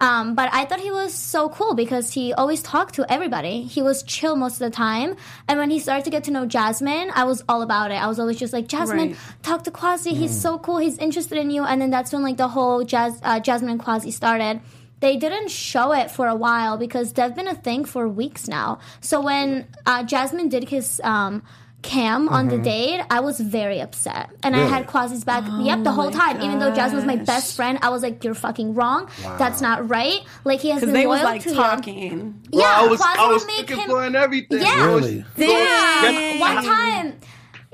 Um, 0.00 0.34
but 0.34 0.50
I 0.52 0.64
thought 0.64 0.80
he 0.80 0.90
was 0.90 1.14
so 1.14 1.48
cool 1.48 1.74
because 1.74 2.12
he 2.12 2.32
always 2.34 2.62
talked 2.62 2.96
to 2.96 3.10
everybody. 3.10 3.62
He 3.62 3.80
was 3.80 4.02
chill 4.02 4.36
most 4.36 4.54
of 4.54 4.70
the 4.70 4.70
time. 4.76 5.16
And 5.48 5.58
when 5.58 5.70
he 5.70 5.78
started 5.78 6.04
to 6.04 6.10
get 6.10 6.24
to 6.24 6.30
know 6.30 6.46
Jasmine, 6.46 7.10
I 7.14 7.24
was 7.24 7.42
all 7.48 7.62
about 7.62 7.90
it. 7.90 7.94
I 7.94 8.06
was 8.08 8.18
always 8.18 8.36
just 8.38 8.52
like, 8.52 8.66
Jasmine, 8.68 9.10
Right. 9.10 9.16
talk 9.42 9.64
to 9.64 9.70
Kwasi. 9.70 10.10
He's 10.12 10.38
so 10.38 10.58
cool. 10.58 10.78
He's 10.78 10.98
interested 10.98 11.38
in 11.38 11.50
you. 11.50 11.64
And 11.64 11.80
then 11.80 11.90
that's 11.90 12.12
when 12.12 12.22
like 12.22 12.36
the 12.36 12.48
whole 12.48 12.84
Jas- 12.84 13.20
uh, 13.22 13.38
Jasmine 13.40 13.70
and 13.70 13.80
Kwasi 13.80 14.12
started. 14.12 14.60
They 15.00 15.16
didn't 15.16 15.50
show 15.50 15.92
it 15.92 16.10
for 16.10 16.26
a 16.28 16.34
while 16.34 16.76
because 16.76 17.12
they've 17.12 17.34
been 17.34 17.48
a 17.48 17.54
thing 17.54 17.84
for 17.84 18.08
weeks 18.08 18.48
now. 18.48 18.78
So 19.00 19.20
when 19.20 19.66
uh, 19.86 20.02
Jasmine 20.02 20.48
did 20.48 20.68
his 20.68 21.00
um, 21.04 21.42
cam 21.84 22.28
on 22.28 22.48
the 22.48 22.54
mm-hmm. 22.54 22.64
date, 22.64 23.06
I 23.10 23.20
was 23.20 23.38
very 23.38 23.80
upset, 23.80 24.30
and 24.42 24.56
I 24.56 24.60
had 24.60 24.86
Kwasi's 24.86 25.22
back. 25.22 25.44
Oh 25.46 25.62
yep, 25.62 25.84
the 25.84 25.92
whole 25.92 26.10
time. 26.10 26.40
Even 26.40 26.58
though 26.58 26.74
Jasmine 26.74 26.96
was 26.96 27.04
my 27.04 27.16
best 27.16 27.54
friend, 27.54 27.78
I 27.82 27.90
was 27.90 28.02
like, 28.02 28.24
"You're 28.24 28.34
fucking 28.34 28.74
wrong. 28.74 29.08
That's 29.38 29.60
not 29.60 29.88
right." 29.88 30.20
Like 30.44 30.60
he 30.60 30.70
has 30.70 30.80
Because 30.80 30.92
been 30.92 31.00
they 31.00 31.06
loyal 31.06 31.18
was 31.18 31.22
like 31.22 31.42
to 31.42 31.50
you. 31.50 31.54
talking. 31.54 32.42
Yeah, 32.50 32.60
Well, 32.60 32.84
I 32.84 32.88
was 32.88 33.00
Kwasi 33.00 33.18
I 33.18 33.26
would 33.28 33.34
was 33.34 33.46
make 33.46 33.68
him. 33.68 33.88
for 33.88 34.02
and 34.02 34.16
everything. 34.16 34.62
Yeah. 34.62 34.86
Really? 34.86 35.24
Yeah, 35.36 36.40
one 36.40 36.64
time. 36.64 37.20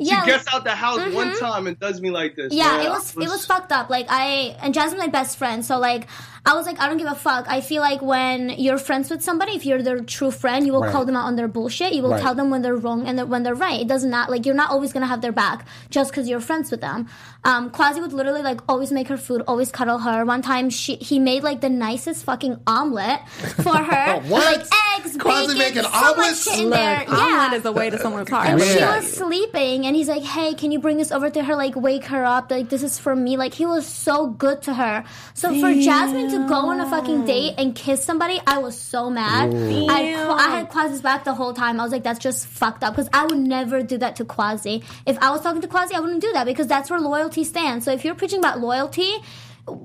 Yeah, 0.03 0.25
she 0.25 0.31
gets 0.31 0.53
out 0.53 0.65
the 0.65 0.71
house 0.71 0.99
one 1.13 1.29
mm-hmm. 1.29 1.39
time 1.39 1.67
and 1.67 1.79
does 1.79 2.01
me 2.01 2.11
like 2.11 2.35
this. 2.35 2.55
Yeah, 2.55 2.79
man. 2.79 2.87
it 2.87 2.89
was 2.89 3.15
it 3.17 3.29
was 3.29 3.45
fucked 3.45 3.71
up. 3.71 3.91
Like 3.91 4.07
I 4.09 4.57
and 4.63 4.73
Jasmine, 4.73 4.99
my 4.99 5.09
best 5.09 5.37
friend, 5.37 5.65
so 5.65 5.79
like 5.79 6.09
I 6.47 6.55
was 6.55 6.65
like 6.67 6.81
I 6.81 6.89
don't 6.89 6.97
give 6.99 7.07
a 7.07 7.15
fuck. 7.15 7.47
I 7.49 7.61
feel 7.61 7.83
like 7.83 8.01
when 8.03 8.51
you're 8.51 8.79
friends 8.79 9.11
with 9.11 9.23
somebody, 9.23 9.53
if 9.53 9.67
you're 9.67 9.83
their 9.83 10.01
true 10.01 10.31
friend, 10.31 10.67
you 10.67 10.73
will 10.73 10.81
Right. 10.83 10.93
call 10.93 11.05
them 11.05 11.17
out 11.17 11.27
on 11.27 11.37
their 11.37 11.49
bullshit. 11.49 11.93
You 11.93 12.03
will 12.03 12.11
Right. 12.13 12.23
tell 12.23 12.35
them 12.35 12.51
when 12.51 12.63
they're 12.63 12.77
wrong 12.77 13.07
and 13.07 13.29
when 13.29 13.43
they're 13.43 13.55
right. 13.55 13.81
It 13.81 13.89
does 13.89 14.05
not 14.05 14.31
like 14.31 14.47
you're 14.47 14.55
not 14.55 14.71
always 14.71 14.93
gonna 14.93 15.07
have 15.07 15.21
their 15.21 15.33
back 15.33 15.67
just 15.91 16.11
because 16.11 16.29
you're 16.29 16.41
friends 16.41 16.71
with 16.71 16.81
them. 16.81 17.07
Um, 17.45 17.71
Kwasi 17.71 18.01
would 18.01 18.13
literally 18.13 18.43
like 18.43 18.61
always 18.69 18.91
make 18.93 19.09
her 19.09 19.17
food, 19.17 19.43
always 19.47 19.71
cuddle 19.71 19.99
her. 19.99 20.25
One 20.25 20.43
time 20.43 20.71
she 20.71 20.97
he 20.97 21.19
made 21.19 21.43
like 21.43 21.61
the 21.61 21.69
nicest 21.71 22.25
fucking 22.25 22.57
omelet 22.67 23.21
for 23.63 23.77
her, 23.91 24.21
What? 24.29 24.45
like 24.45 24.67
eggs, 24.99 25.17
Kwasi 25.19 25.49
bacon, 25.49 25.59
making 25.59 25.83
so 25.83 25.89
omelets? 25.91 26.17
much 26.17 26.37
shit 26.57 26.59
in 26.65 26.71
Look, 26.71 26.79
there. 26.79 27.05
omelet 27.09 27.31
Yeah, 27.31 27.55
is 27.55 27.65
a 27.65 27.73
way 27.73 27.91
to 27.91 27.99
someone's 27.99 28.29
heart. 28.31 28.49
and 28.49 28.59
Yeah. 28.61 28.67
she 28.67 28.83
was 29.05 29.13
sleeping, 29.13 29.87
and 29.87 29.95
he's 29.95 30.09
like, 30.09 30.23
"Hey, 30.23 30.55
can 30.55 30.71
you 30.73 30.79
bring 30.79 30.97
this 30.97 31.13
over 31.13 31.29
to 31.31 31.43
her? 31.45 31.55
Like, 31.55 31.77
wake 31.77 32.05
her 32.07 32.25
up. 32.25 32.51
Like, 32.51 32.69
this 32.71 32.83
is 32.83 32.99
for 32.99 33.15
me." 33.17 33.37
Like, 33.37 33.55
he 33.55 33.67
was 33.67 33.87
so 33.87 34.27
good 34.27 34.63
to 34.63 34.75
her. 34.75 35.05
So 35.35 35.55
for 35.61 35.73
Jasmine 35.75 36.30
to 36.31 36.49
go 36.49 36.71
on 36.71 36.81
a 36.81 36.89
fucking 36.89 37.25
date 37.27 37.55
and 37.59 37.75
kiss 37.75 38.05
somebody, 38.05 38.41
I 38.47 38.59
was 38.59 38.79
so 38.79 39.11
mad. 39.11 39.53
I, 39.55 40.15
I 40.39 40.51
had 40.57 40.71
Kwasi's 40.71 41.03
back 41.03 41.25
the 41.25 41.35
whole 41.35 41.53
time. 41.53 41.81
I 41.81 41.83
was 41.83 41.93
like, 41.93 42.03
"That's 42.03 42.19
just 42.19 42.47
fucked 42.47 42.83
up," 42.85 42.95
because 42.95 43.09
I 43.13 43.27
would 43.27 43.39
never 43.39 43.83
do 43.83 43.99
that 43.99 44.17
to 44.17 44.25
Kwasi. 44.25 44.83
If 45.07 45.19
I 45.19 45.31
was 45.31 45.41
talking 45.43 45.61
to 45.63 45.69
Kwasi, 45.69 45.95
I 45.95 46.01
wouldn't 46.01 46.23
do 46.23 46.33
that 46.33 46.45
because 46.47 46.67
that's 46.67 46.91
where 46.91 47.01
loyalty 47.01 47.45
stands. 47.45 47.85
So 47.85 47.93
if 47.93 48.05
you're 48.05 48.15
preaching 48.15 48.39
about 48.39 48.61
loyalty. 48.61 49.13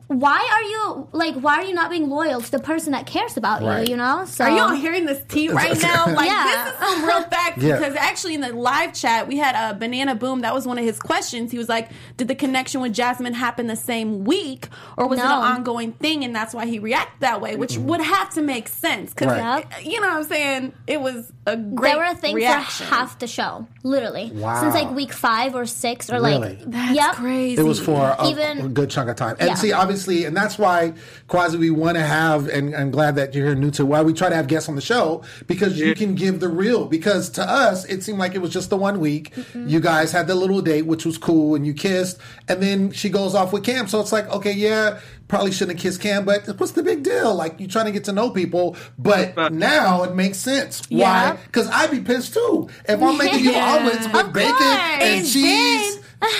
Why 0.07 0.39
are 0.53 0.63
you 0.63 1.07
like? 1.11 1.35
Why 1.35 1.55
are 1.57 1.63
you 1.63 1.73
not 1.73 1.89
being 1.89 2.09
loyal 2.09 2.41
to 2.41 2.51
the 2.51 2.59
person 2.59 2.91
that 2.93 3.05
cares 3.05 3.37
about 3.37 3.61
Right. 3.61 3.87
you? 3.87 3.91
You 3.93 3.97
know. 3.97 4.25
So 4.25 4.43
Are 4.45 4.49
y'all 4.49 4.75
hearing 4.75 5.05
this 5.05 5.23
tea 5.27 5.49
right 5.49 5.79
now? 5.81 6.05
Like 6.13 6.27
Yeah. 6.27 6.43
this 6.65 6.73
is 6.73 6.79
some 6.79 7.05
real 7.05 7.21
fact 7.23 7.57
Yeah. 7.61 7.77
because 7.77 7.95
actually 7.95 8.35
in 8.35 8.41
the 8.41 8.53
live 8.53 8.93
chat 8.93 9.27
we 9.27 9.37
had 9.37 9.55
a 9.55 9.75
banana 9.77 10.15
boom. 10.15 10.41
That 10.41 10.53
was 10.53 10.65
one 10.67 10.77
of 10.77 10.83
his 10.85 10.99
questions. 10.99 11.51
He 11.51 11.57
was 11.57 11.69
like, 11.69 11.89
"Did 12.17 12.27
the 12.27 12.35
connection 12.35 12.81
with 12.81 12.93
Jasmine 12.93 13.33
happen 13.33 13.67
the 13.67 13.75
same 13.75 14.23
week, 14.23 14.69
or 14.97 15.07
was 15.07 15.19
it 15.19 15.25
an 15.25 15.31
ongoing 15.31 15.93
thing?" 15.93 16.23
And 16.23 16.35
that's 16.35 16.53
why 16.53 16.65
he 16.65 16.79
reacted 16.79 17.21
that 17.21 17.41
way, 17.41 17.55
which 17.55 17.73
mm-hmm. 17.73 17.87
would 17.87 18.01
have 18.01 18.29
to 18.31 18.41
make 18.41 18.67
sense 18.67 19.11
because 19.13 19.27
Right. 19.27 19.65
you 19.83 19.99
know 20.01 20.07
what 20.07 20.17
I'm 20.17 20.23
saying. 20.25 20.73
It 20.87 21.01
was 21.01 21.31
a 21.45 21.55
great 21.57 21.91
they 21.93 21.97
were 21.97 22.03
a 22.05 22.15
thing 22.15 22.35
reaction. 22.35 22.87
for 22.87 22.93
half 22.95 23.19
the 23.19 23.27
show, 23.27 23.67
literally. 23.83 24.31
Wow. 24.33 24.61
Since 24.61 24.73
like 24.75 24.91
week 24.91 25.13
five 25.13 25.55
or 25.55 25.65
six, 25.65 26.09
or 26.09 26.13
Really? 26.15 26.37
like 26.39 26.59
That's 26.65 26.95
yep. 26.95 27.15
crazy. 27.15 27.61
It 27.61 27.65
was 27.65 27.79
for 27.79 28.15
a, 28.17 28.27
Even- 28.29 28.59
a 28.65 28.67
good 28.67 28.89
chunk 28.89 29.09
of 29.09 29.15
time. 29.15 29.35
And 29.39 29.49
Yeah. 29.49 29.55
see, 29.55 29.71
obviously, 29.75 30.25
and 30.25 30.35
that's 30.35 30.57
why, 30.57 30.93
Kwasi, 31.29 31.57
we 31.59 31.69
want 31.69 31.97
to 31.97 32.03
have, 32.03 32.47
and 32.47 32.75
I'm 32.75 32.91
glad 32.91 33.15
that 33.15 33.33
you're 33.35 33.45
here, 33.47 33.55
Nutsa, 33.55 33.85
why 33.85 34.01
we 34.01 34.13
try 34.13 34.29
to 34.29 34.35
have 34.35 34.47
guests 34.47 34.67
on 34.69 34.75
the 34.75 34.81
show, 34.81 35.23
because 35.47 35.79
you 35.79 35.93
can 35.95 36.15
give 36.15 36.39
the 36.39 36.47
real. 36.49 36.85
Because 36.85 37.29
to 37.31 37.43
us, 37.49 37.85
it 37.85 38.03
seemed 38.03 38.19
like 38.19 38.35
it 38.35 38.39
was 38.41 38.51
just 38.51 38.69
the 38.69 38.77
one 38.77 38.99
week. 38.99 39.33
Mm-hmm. 39.35 39.67
You 39.67 39.79
guys 39.79 40.11
had 40.11 40.27
the 40.27 40.35
little 40.35 40.61
date, 40.61 40.83
which 40.87 41.05
was 41.05 41.17
cool, 41.17 41.55
and 41.55 41.65
you 41.65 41.73
kissed, 41.73 42.17
and 42.47 42.61
then 42.61 42.91
she 42.91 43.09
goes 43.09 43.35
off 43.35 43.53
with 43.53 43.63
Cam. 43.63 43.87
So 43.87 43.99
it's 43.99 44.11
like, 44.11 44.27
okay, 44.29 44.51
yeah, 44.53 44.99
probably 45.27 45.51
shouldn't 45.51 45.77
have 45.79 45.83
kissed 45.83 46.01
Cam, 46.01 46.25
but 46.25 46.47
what's 46.59 46.73
the 46.73 46.83
big 46.83 47.03
deal? 47.03 47.33
Like, 47.35 47.59
you're 47.59 47.69
trying 47.69 47.85
to 47.85 47.91
get 47.91 48.03
to 48.05 48.11
know 48.11 48.29
people, 48.29 48.75
but 48.97 49.51
now 49.51 50.03
it 50.03 50.15
makes 50.15 50.37
sense. 50.37 50.83
Why? 50.89 51.37
Because 51.47 51.67
I'd 51.69 51.91
be 51.91 51.99
pissed 52.01 52.33
too. 52.33 52.69
If 52.87 53.01
I'm 53.01 53.17
making 53.17 53.43
you 53.43 53.53
omelets 53.55 54.05
with 54.07 54.15
Of 54.27 54.33
bacon 54.33 54.53
course. 54.55 54.61
and 54.69 55.03
And 55.03 55.27
cheese. 55.27 55.94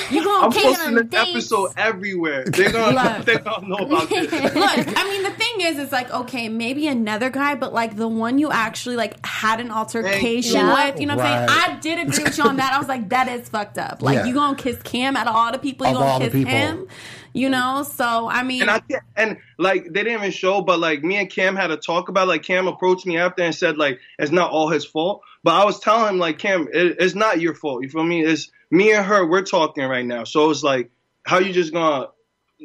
You 0.10 0.24
gonna 0.24 0.46
I'm 0.48 0.52
posting 0.52 0.88
on 0.88 0.94
this 0.96 1.06
dates. 1.06 1.30
episode 1.32 1.72
everywhere. 1.78 2.46
They're 2.46 2.72
gonna, 2.72 3.22
they're 3.26 3.40
gonna 3.40 3.68
know 3.68 3.76
about 3.76 4.10
this. 4.10 4.32
Look, 4.32 4.54
I 4.54 5.04
mean, 5.10 5.24
the 5.24 5.32
thing 5.32 5.62
is, 5.62 5.78
it's 5.80 5.92
like 5.92 6.12
okay, 6.12 6.50
maybe 6.50 6.88
another 6.88 7.30
guy, 7.30 7.56
but 7.56 7.74
like 7.74 7.96
the 7.96 8.08
one 8.08 8.40
you 8.40 8.52
actually 8.52 8.96
like 8.96 9.24
had 9.26 9.60
an 9.60 9.72
altercation 9.72 10.56
Yeah. 10.56 10.92
with, 10.92 11.00
you 11.00 11.08
know 11.08 11.16
what 11.16 11.26
I'm 11.26 11.48
saying? 11.50 11.60
I 11.76 11.80
did 11.80 12.00
agree 12.08 12.24
with 12.24 12.38
you 12.38 12.44
on 12.46 12.58
that. 12.58 12.74
I 12.74 12.80
was 12.80 12.88
like, 12.88 13.10
that 13.10 13.28
is 13.28 13.48
fucked 13.50 13.78
up. 13.78 14.02
Like, 14.02 14.16
Yeah. 14.16 14.26
you 14.26 14.34
gonna 14.34 14.58
kiss 14.58 14.82
Cam 14.84 15.16
out 15.18 15.28
of 15.28 15.36
all 15.36 15.52
the 15.52 15.60
people, 15.60 15.86
you 15.88 15.94
Of 15.94 16.00
gonna 16.00 16.20
the 16.20 16.32
kiss 16.32 16.34
people. 16.34 16.52
him, 16.54 16.88
you 17.34 17.50
know? 17.50 17.84
So 17.84 18.28
I 18.30 18.44
mean, 18.44 18.62
And 18.64 18.72
I 18.72 18.82
and 19.16 19.38
like 19.58 19.84
they 19.86 20.04
didn't 20.04 20.20
even 20.20 20.32
show, 20.32 20.62
but 20.62 20.80
like 20.80 21.04
me 21.04 21.18
and 21.18 21.30
Cam 21.30 21.56
had 21.56 21.70
a 21.72 21.78
talk 21.78 22.10
about. 22.10 22.28
Like 22.28 22.44
Cam 22.44 22.68
approached 22.68 23.06
me 23.06 23.18
after 23.18 23.44
and 23.44 23.54
said 23.54 23.78
like 23.78 24.00
it's 24.18 24.32
not 24.32 24.52
all 24.52 24.70
his 24.70 24.86
fault. 24.86 25.22
But 25.44 25.54
I 25.62 25.66
was 25.66 25.80
telling 25.80 26.10
him 26.10 26.18
like 26.18 26.40
Cam, 26.40 26.68
it, 26.74 26.96
it's 27.00 27.14
not 27.16 27.40
your 27.40 27.54
fault. 27.54 27.84
You 27.84 27.90
feel 27.90 28.04
me? 28.04 28.24
It's 28.26 28.52
me 28.72 28.94
and 28.94 29.06
her. 29.06 29.26
We're 29.26 29.44
talking 29.44 29.86
right 29.86 30.06
now. 30.06 30.24
So 30.24 30.50
it's 30.50 30.64
like 30.64 30.92
how 31.24 31.40
you 31.40 31.54
just 31.54 31.74
gonna 31.74 32.08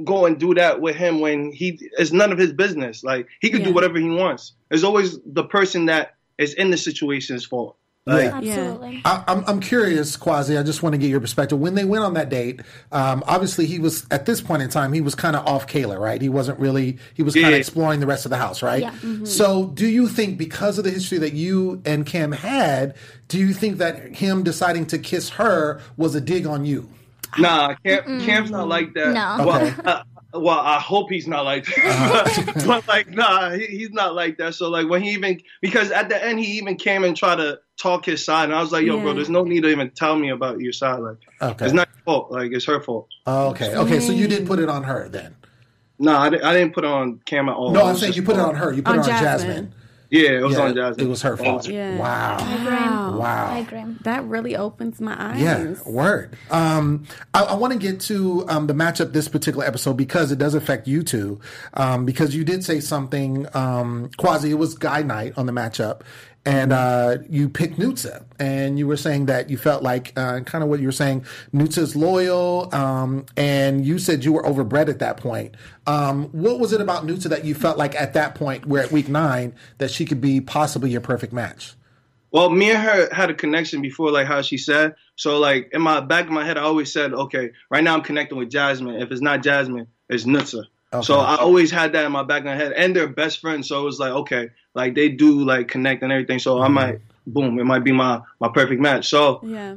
go 0.04 0.26
and 0.26 0.38
do 0.38 0.54
that 0.54 0.80
with 0.80 0.96
him 0.96 1.20
when 1.20 1.52
he 1.52 1.90
it's 1.98 2.12
none 2.12 2.32
of 2.32 2.38
his 2.38 2.52
business. 2.52 3.02
Like 3.02 3.28
he 3.40 3.50
can 3.50 3.62
do 3.62 3.72
whatever 3.72 3.98
he 3.98 4.08
wants. 4.08 4.52
It's 4.70 4.84
always 4.84 5.18
the 5.24 5.44
person 5.44 5.86
that 5.86 6.14
is 6.38 6.54
in 6.54 6.70
the 6.70 6.76
situation's 6.76 7.44
fault. 7.44 7.76
Like, 8.06 8.24
Yeah. 8.24 8.36
Absolutely. 8.58 9.02
I, 9.04 9.24
I'm, 9.28 9.44
I'm 9.46 9.60
curious, 9.60 10.16
Kwasi. 10.16 10.58
I 10.58 10.62
just 10.62 10.82
want 10.82 10.94
to 10.94 10.98
get 10.98 11.08
your 11.10 11.20
perspective. 11.20 11.58
When 11.58 11.74
they 11.74 11.84
went 11.84 12.02
on 12.02 12.14
that 12.14 12.30
date, 12.30 12.60
um, 12.92 13.22
obviously 13.26 13.66
he 13.66 13.78
was 13.78 14.06
at 14.10 14.24
this 14.26 14.40
point 14.40 14.62
in 14.62 14.70
time 14.70 14.92
he 14.94 15.02
was 15.02 15.14
kind 15.14 15.36
of 15.36 15.46
off 15.46 15.66
Kayla, 15.66 15.98
right? 16.00 16.20
He 16.20 16.30
wasn't 16.30 16.58
really. 16.58 16.98
He 17.14 17.22
was 17.22 17.34
kind 17.34 17.46
of 17.46 17.52
Yeah. 17.52 17.58
exploring 17.58 18.00
the 18.00 18.06
rest 18.06 18.24
of 18.24 18.30
the 18.30 18.38
house, 18.38 18.62
right? 18.62 18.82
Yeah. 18.82 18.90
Mm-hmm. 18.92 19.26
So, 19.26 19.66
do 19.66 19.86
you 19.86 20.08
think 20.08 20.38
because 20.38 20.78
of 20.78 20.84
the 20.84 20.90
history 20.90 21.18
that 21.18 21.34
you 21.34 21.82
and 21.84 22.06
Cam 22.06 22.32
had, 22.32 22.94
do 23.28 23.38
you 23.38 23.52
think 23.52 23.76
that 23.78 24.14
him 24.16 24.42
deciding 24.44 24.86
to 24.86 24.98
kiss 24.98 25.28
her 25.30 25.80
was 25.98 26.14
a 26.14 26.20
dig 26.22 26.46
on 26.46 26.64
you? 26.64 26.88
Nah, 27.38 27.74
Cam, 27.84 28.20
Cam's 28.22 28.50
not 28.50 28.66
like 28.66 28.92
that. 28.94 29.08
No. 29.12 29.46
Well, 29.46 29.62
Okay. 29.66 29.74
uh, 29.84 30.02
well, 30.32 30.60
I 30.60 30.78
hope 30.78 31.10
he's 31.10 31.26
not 31.26 31.44
like 31.44 31.66
that. 31.66 32.62
but 32.66 32.86
like, 32.86 33.08
nah, 33.10 33.50
he, 33.50 33.66
he's 33.66 33.90
not 33.90 34.14
like 34.14 34.38
that. 34.38 34.54
So 34.54 34.68
like, 34.68 34.88
when 34.88 35.02
he 35.02 35.10
even 35.10 35.40
because 35.60 35.90
at 35.90 36.08
the 36.08 36.24
end 36.24 36.38
he 36.40 36.58
even 36.58 36.76
came 36.76 37.04
and 37.04 37.16
tried 37.16 37.36
to 37.36 37.60
talk 37.76 38.04
his 38.04 38.24
side, 38.24 38.44
and 38.44 38.54
I 38.54 38.60
was 38.60 38.72
like, 38.72 38.84
yo, 38.84 39.00
bro, 39.00 39.14
there's 39.14 39.30
no 39.30 39.42
need 39.42 39.62
to 39.62 39.68
even 39.68 39.90
tell 39.90 40.16
me 40.16 40.30
about 40.30 40.60
your 40.60 40.72
side. 40.72 41.00
Like, 41.00 41.16
Okay. 41.42 41.64
it's 41.64 41.74
not 41.74 41.88
your 41.94 42.02
fault. 42.04 42.30
Like, 42.30 42.52
it's 42.52 42.64
her 42.66 42.80
fault. 42.80 43.08
Oh, 43.26 43.48
okay. 43.50 43.74
Okay. 43.74 44.00
So 44.00 44.12
you 44.12 44.28
did 44.28 44.46
put 44.46 44.58
it 44.58 44.68
on 44.68 44.84
her 44.84 45.08
then? 45.08 45.34
Nah, 45.98 46.22
I, 46.22 46.26
I 46.26 46.54
didn't 46.54 46.72
put 46.72 46.84
it 46.84 46.90
on 46.90 47.20
Cam 47.26 47.48
at 47.48 47.54
all. 47.54 47.72
No, 47.72 47.84
I'm 47.84 47.96
saying 47.96 48.14
you 48.14 48.22
put 48.22 48.36
it 48.36 48.40
on 48.40 48.54
her. 48.54 48.72
You 48.72 48.82
put 48.82 48.92
On 48.92 48.98
it 49.00 49.02
on 49.02 49.06
Jasmine. 49.06 49.48
Jasmine. 49.48 49.74
Yeah, 50.10 50.30
it 50.30 50.42
was 50.42 50.54
Yeah, 50.56 50.62
on 50.64 50.74
Jasmine. 50.74 51.06
It 51.06 51.08
was 51.08 51.22
her 51.22 51.36
fault. 51.36 51.68
Yeah. 51.68 51.96
Wow. 51.96 52.38
wow, 52.38 53.18
Wow. 53.18 53.46
I 53.52 53.58
agree. 53.58 53.84
that 54.02 54.24
really 54.24 54.56
opens 54.56 55.00
my 55.00 55.14
eyes. 55.16 55.40
Yeah, 55.40 55.74
word. 55.86 56.36
Um, 56.50 57.06
I, 57.32 57.44
I 57.44 57.54
want 57.54 57.72
to 57.74 57.78
get 57.78 58.00
to 58.02 58.44
um, 58.48 58.66
the 58.66 58.74
matchup 58.74 59.12
this 59.12 59.28
particular 59.28 59.64
episode 59.64 59.94
because 59.96 60.32
it 60.32 60.38
does 60.38 60.54
affect 60.54 60.88
you 60.88 61.02
two. 61.04 61.40
Um, 61.74 62.04
because 62.06 62.34
you 62.34 62.44
did 62.44 62.64
say 62.64 62.80
something, 62.80 63.46
um, 63.54 64.10
Kwasi, 64.18 64.50
it 64.50 64.54
was 64.54 64.74
guy 64.74 65.02
night 65.02 65.34
on 65.36 65.46
the 65.46 65.52
matchup, 65.52 66.00
and 66.46 66.72
uh, 66.72 67.18
you 67.28 67.48
picked 67.48 67.78
Nutsa, 67.78 68.24
and 68.38 68.78
you 68.78 68.86
were 68.86 68.96
saying 68.96 69.26
that 69.26 69.50
you 69.50 69.58
felt 69.58 69.82
like 69.82 70.12
uh, 70.16 70.40
kind 70.40 70.64
of 70.64 70.70
what 70.70 70.80
you 70.80 70.86
were 70.86 70.92
saying. 70.92 71.24
Nutsa's 71.52 71.94
loyal, 71.94 72.74
um, 72.74 73.26
and 73.36 73.84
you 73.84 73.98
said 73.98 74.24
you 74.24 74.32
were 74.32 74.42
overbred 74.42 74.88
at 74.88 75.00
that 75.00 75.18
point. 75.18 75.54
Um, 75.86 76.24
what 76.32 76.58
was 76.58 76.72
it 76.72 76.80
about 76.80 77.06
Nutsa 77.06 77.24
that 77.24 77.44
you 77.44 77.54
felt 77.54 77.76
like 77.76 77.94
at 77.94 78.14
that 78.14 78.34
point, 78.34 78.64
we're 78.64 78.80
at 78.80 78.90
week 78.90 79.08
nine, 79.08 79.54
that 79.78 79.90
she 79.90 80.06
could 80.06 80.20
be 80.20 80.40
possibly 80.40 80.90
your 80.90 81.02
perfect 81.02 81.32
match? 81.32 81.74
Well, 82.32 82.48
me 82.48 82.70
and 82.70 82.80
her 82.80 83.12
had 83.12 83.28
a 83.28 83.34
connection 83.34 83.82
before, 83.82 84.10
like 84.10 84.26
how 84.26 84.40
she 84.40 84.56
said. 84.56 84.94
So, 85.16 85.38
like 85.38 85.70
in 85.72 85.82
my 85.82 86.00
back 86.00 86.26
of 86.26 86.30
my 86.30 86.44
head, 86.44 86.56
I 86.56 86.62
always 86.62 86.92
said, 86.92 87.12
okay, 87.12 87.50
right 87.70 87.84
now 87.84 87.94
I'm 87.94 88.02
connecting 88.02 88.38
with 88.38 88.50
Jasmine. 88.50 89.02
If 89.02 89.10
it's 89.10 89.20
not 89.20 89.42
Jasmine, 89.42 89.88
it's 90.08 90.26
Nutsa. 90.92 91.04
So 91.04 91.20
I 91.20 91.36
always 91.36 91.70
had 91.70 91.92
that 91.92 92.04
in 92.04 92.12
my 92.12 92.24
back 92.24 92.40
of 92.40 92.46
my 92.46 92.56
head, 92.56 92.72
and 92.72 92.94
they're 92.94 93.08
best 93.08 93.40
friends. 93.40 93.68
So 93.68 93.80
it 93.80 93.84
was 93.84 94.00
like, 94.00 94.12
okay, 94.12 94.50
like 94.74 94.94
they 94.94 95.08
do 95.08 95.44
like 95.44 95.68
connect 95.68 96.02
and 96.02 96.12
everything. 96.12 96.38
So 96.38 96.58
I 96.60 96.64
mm-hmm. 96.64 96.74
might, 96.74 97.00
boom, 97.26 97.58
it 97.58 97.64
might 97.64 97.84
be 97.84 97.92
my 97.92 98.20
my 98.40 98.48
perfect 98.52 98.80
match. 98.80 99.08
So 99.08 99.40
Yeah. 99.42 99.76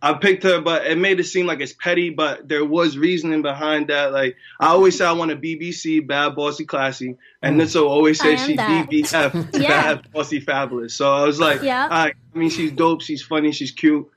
I 0.00 0.14
picked 0.14 0.44
her, 0.44 0.60
but 0.60 0.86
it 0.86 0.96
made 0.96 1.18
it 1.18 1.24
seem 1.24 1.46
like 1.46 1.58
it's 1.60 1.72
petty. 1.72 2.10
But 2.10 2.48
there 2.48 2.64
was 2.64 2.96
reasoning 2.96 3.42
behind 3.42 3.88
that. 3.88 4.12
Like 4.12 4.36
I 4.60 4.68
always 4.68 4.96
say, 4.96 5.04
I 5.04 5.10
want 5.10 5.32
a 5.32 5.36
BBC, 5.36 6.06
bad, 6.06 6.36
bossy, 6.36 6.64
classy, 6.64 7.16
and 7.42 7.56
mm. 7.60 7.62
Nutsa 7.64 7.84
always 7.84 8.20
I 8.20 8.36
says 8.36 8.46
she 8.46 8.56
that. 8.56 8.88
BBF, 8.88 9.50
Yeah. 9.60 9.94
bad, 9.94 10.12
bossy, 10.12 10.38
fabulous. 10.38 10.94
So 10.94 11.12
I 11.12 11.24
was 11.24 11.40
like, 11.40 11.62
Yeah. 11.62 11.88
I, 11.90 12.12
I 12.34 12.38
mean, 12.38 12.50
she's 12.50 12.70
dope, 12.70 13.02
she's 13.02 13.22
funny, 13.22 13.50
she's 13.50 13.72
cute. 13.72 14.08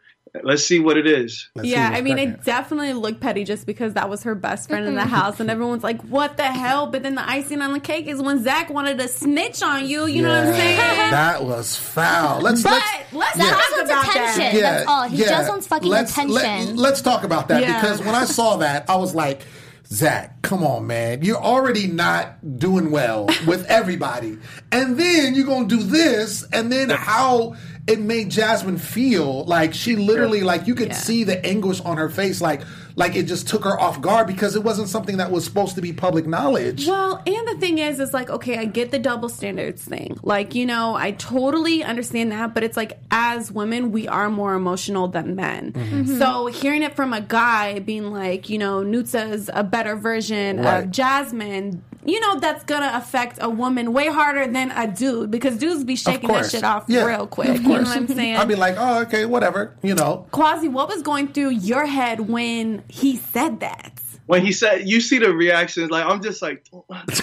Let's 0.43 0.65
see 0.65 0.79
what 0.79 0.97
it 0.97 1.07
is. 1.07 1.47
Let's 1.55 1.67
yeah, 1.67 1.89
I 1.93 2.01
mean, 2.01 2.15
cracking. 2.15 2.33
it 2.33 2.43
definitely 2.43 2.93
looked 2.93 3.19
petty 3.19 3.43
just 3.43 3.65
because 3.65 3.93
that 3.93 4.09
was 4.09 4.23
her 4.23 4.35
best 4.35 4.69
friend 4.69 4.87
in 4.87 4.95
the 4.95 5.05
house, 5.05 5.39
and 5.39 5.49
everyone's 5.49 5.83
like, 5.83 6.01
"What 6.03 6.37
the 6.37 6.43
hell?" 6.43 6.87
But 6.87 7.03
then 7.03 7.15
the 7.15 7.27
icing 7.27 7.61
on 7.61 7.73
the 7.73 7.79
cake 7.79 8.07
is 8.07 8.21
when 8.21 8.43
Zak 8.43 8.69
wanted 8.69 8.97
to 8.99 9.07
snitch 9.07 9.61
on 9.63 9.87
you. 9.87 10.05
You 10.05 10.21
know 10.21 10.29
what 10.29 10.47
I'm 10.47 10.53
saying? 10.53 10.77
That 10.77 11.43
was 11.43 11.75
foul. 11.75 12.41
Let's 12.41 12.63
But 12.63 12.73
let's 12.73 13.13
let's 13.13 13.37
That 13.37 13.49
talk 13.49 13.71
wants 13.71 13.91
about 13.91 14.09
attention. 14.09 14.61
that. 14.61 14.75
That's 14.77 14.87
all. 14.87 15.03
He 15.07 15.17
just 15.17 15.49
wants 15.49 15.67
fucking 15.67 15.89
let's, 15.89 16.11
attention. 16.11 16.75
Let, 16.77 16.93
us 16.93 17.01
talk 17.01 17.23
about 17.23 17.47
that 17.49 17.61
Yeah. 17.61 17.79
because 17.79 17.99
when 17.99 18.15
I 18.15 18.25
saw 18.25 18.57
that, 18.57 18.89
I 18.89 18.95
was 18.95 19.13
like, 19.15 19.41
Zak, 19.87 20.41
come 20.41 20.63
on, 20.63 20.87
man. 20.87 21.21
You're 21.21 21.37
already 21.41 21.87
not 21.87 22.57
doing 22.59 22.89
well 22.91 23.27
with 23.45 23.65
everybody. 23.67 24.37
And 24.71 24.97
then 24.97 25.35
you're 25.35 25.45
going 25.45 25.69
to 25.69 25.77
do 25.77 25.83
this. 25.83 26.43
And 26.51 26.71
then 26.71 26.89
how 26.89 27.55
it 27.87 27.99
made 27.99 28.31
Jasmine 28.31 28.77
feel 28.79 29.43
like 29.45 29.73
she 29.73 29.95
literally 29.95 30.41
like 30.41 30.65
you 30.65 30.73
could 30.75 30.87
Yeah. 30.89 30.93
see 30.95 31.23
the 31.23 31.43
anguish 31.45 31.79
on 31.81 31.97
her 31.97 32.09
face, 32.09 32.41
like 32.41 32.61
like 32.97 33.15
it 33.17 33.23
just 33.23 33.47
took 33.49 33.65
her 33.65 33.77
off 33.77 33.99
guard 34.01 34.25
because 34.25 34.55
it 34.55 34.63
wasn't 34.63 34.87
something 34.87 35.17
that 35.17 35.29
was 35.29 35.43
supposed 35.43 35.75
to 35.75 35.81
be 35.81 35.91
public 35.91 36.25
knowledge. 36.25 36.87
Well, 36.87 37.21
and 37.27 37.47
the 37.49 37.57
thing 37.59 37.77
is, 37.77 37.99
is 37.99 38.13
like, 38.13 38.29
okay, 38.29 38.57
I 38.57 38.63
get 38.63 38.91
the 38.91 38.99
double 38.99 39.27
standards 39.27 39.83
thing. 39.83 40.17
Like, 40.23 40.55
you 40.55 40.65
know, 40.65 40.95
I 40.95 41.11
totally 41.11 41.83
understand 41.83 42.31
that, 42.31 42.53
but 42.53 42.63
it's 42.63 42.77
like, 42.77 42.97
as 43.11 43.51
women, 43.51 43.91
we 43.91 44.07
are 44.07 44.29
more 44.29 44.53
emotional 44.53 45.09
than 45.09 45.35
men. 45.35 45.73
Mm-hmm. 45.73 46.17
So 46.19 46.45
hearing 46.47 46.83
it 46.83 46.95
from 46.95 47.11
a 47.11 47.19
guy 47.19 47.79
being 47.79 48.11
like, 48.13 48.49
you 48.49 48.57
know, 48.59 48.81
Nutsa's 48.81 49.49
a 49.53 49.63
better 49.65 49.97
version 49.97 50.61
Right. 50.61 50.85
of 50.85 50.91
Jasmine, 50.91 51.83
you 52.05 52.19
know, 52.19 52.39
that's 52.39 52.63
gonna 52.63 52.91
affect 52.93 53.39
a 53.41 53.49
woman 53.49 53.93
way 53.93 54.07
harder 54.07 54.45
than 54.51 54.71
a 54.71 54.87
dude 54.87 55.31
because 55.31 55.57
dudes 55.57 55.83
be 55.83 55.95
shaking 55.95 56.29
that 56.29 56.49
shit 56.51 56.63
off 56.63 56.85
Yeah, 56.87 57.05
real 57.05 57.27
quick. 57.27 57.49
of 57.49 57.55
You 57.63 57.67
know 57.69 57.73
what 57.81 57.87
I'm 57.87 58.07
saying? 58.07 58.37
I'd 58.37 58.47
be 58.47 58.55
like, 58.55 58.75
oh, 58.77 59.01
okay, 59.01 59.25
whatever, 59.25 59.75
you 59.83 59.95
know. 59.95 60.27
Kwasi, 60.31 60.71
what 60.71 60.87
was 60.87 61.01
going 61.01 61.29
through 61.29 61.49
your 61.49 61.85
head 61.85 62.21
when 62.21 62.83
he 62.87 63.15
said 63.17 63.59
that? 63.61 64.01
when 64.27 64.43
he 64.43 64.51
said, 64.51 64.87
you 64.89 64.99
see 65.01 65.19
the 65.19 65.31
reactions, 65.31 65.91
like 65.91 66.03
I'm 66.05 66.21
just 66.23 66.41
like, 66.41 66.65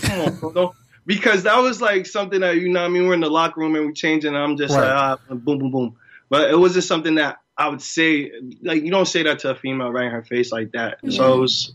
come 0.03 0.21
on, 0.21 0.37
bro, 0.37 0.53
don't. 0.53 0.77
Because 1.05 1.43
that 1.43 1.57
was 1.59 1.81
like 1.83 2.07
something 2.07 2.43
that 2.43 2.59
you 2.59 2.69
know, 2.69 2.81
what 2.81 2.87
I 2.87 2.89
mean, 2.91 3.09
we're 3.09 3.15
in 3.15 3.21
the 3.21 3.29
locker 3.29 3.59
room 3.61 3.75
and 3.75 3.87
we're 3.87 3.93
changing, 3.93 4.29
and 4.35 4.39
I'm 4.39 4.57
just 4.57 4.73
Right. 4.73 4.83
like, 4.85 5.19
ah, 5.29 5.35
boom, 5.35 5.59
boom, 5.59 5.71
boom. 5.73 5.97
But 6.31 6.49
it 6.51 6.55
was 6.55 6.75
just 6.75 6.87
something 6.87 7.17
that 7.17 7.39
I 7.59 7.69
would 7.69 7.83
say, 7.83 8.31
like 8.63 8.85
you 8.85 8.93
don't 8.93 9.07
say 9.09 9.25
that 9.25 9.41
to 9.41 9.51
a 9.51 9.55
female 9.57 9.91
right 9.91 10.05
in 10.05 10.13
her 10.13 10.23
face 10.23 10.53
like 10.53 10.71
that. 10.73 10.99
So 11.11 11.35
it 11.35 11.41
was, 11.41 11.73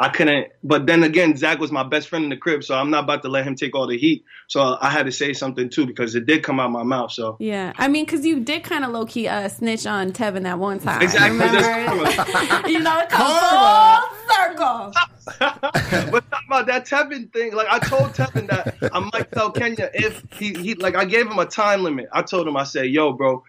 I 0.00 0.08
couldn't. 0.08 0.48
But 0.64 0.86
then 0.86 1.02
again, 1.02 1.36
Zak 1.36 1.58
was 1.58 1.70
my 1.70 1.82
best 1.82 2.08
friend 2.08 2.24
in 2.24 2.30
the 2.30 2.36
crib, 2.38 2.64
so 2.64 2.74
I'm 2.74 2.88
not 2.88 3.04
about 3.04 3.20
to 3.22 3.28
let 3.28 3.46
him 3.46 3.54
take 3.54 3.74
all 3.74 3.86
the 3.86 3.98
heat. 3.98 4.24
So 4.48 4.78
I 4.80 4.88
had 4.88 5.04
to 5.04 5.12
say 5.12 5.34
something 5.34 5.68
too 5.68 5.84
because 5.84 6.14
it 6.14 6.24
did 6.24 6.42
come 6.42 6.58
out 6.58 6.70
my 6.70 6.82
mouth. 6.82 7.12
So 7.12 7.36
Yeah, 7.38 7.74
I 7.76 7.86
mean, 7.86 8.06
because 8.06 8.24
you 8.24 8.40
did 8.40 8.64
kind 8.64 8.82
of 8.82 8.92
low 8.92 9.04
key 9.04 9.28
uh, 9.28 9.48
snitch 9.50 9.86
on 9.86 10.12
Tevin 10.12 10.44
that 10.44 10.58
one 10.58 10.78
time. 10.80 11.02
exactly, 11.02 11.38
Remember? 11.38 11.60
that's 11.60 12.68
you 12.70 12.80
know, 12.80 12.98
it 12.98 13.10
comes 13.10 13.38
full 13.50 14.34
circle. 14.34 14.92
but 15.38 16.24
talking 16.30 16.46
about 16.48 16.66
that 16.66 16.86
Tevin 16.86 17.30
thing, 17.30 17.52
like 17.52 17.68
I 17.70 17.78
told 17.78 18.14
Tevin 18.14 18.48
that 18.48 18.74
I 18.94 19.00
might 19.12 19.30
tell 19.34 19.50
Kenya 19.50 19.90
if 19.92 20.24
he, 20.30 20.54
he 20.54 20.74
like 20.76 20.96
I 20.96 21.04
gave 21.04 21.26
him 21.26 21.38
a 21.38 21.44
time 21.44 21.82
limit. 21.82 22.08
I 22.10 22.22
told 22.22 22.48
him 22.48 22.56
I 22.56 22.64
said, 22.64 22.86
"Yo, 22.86 23.12
bro, 23.12 23.44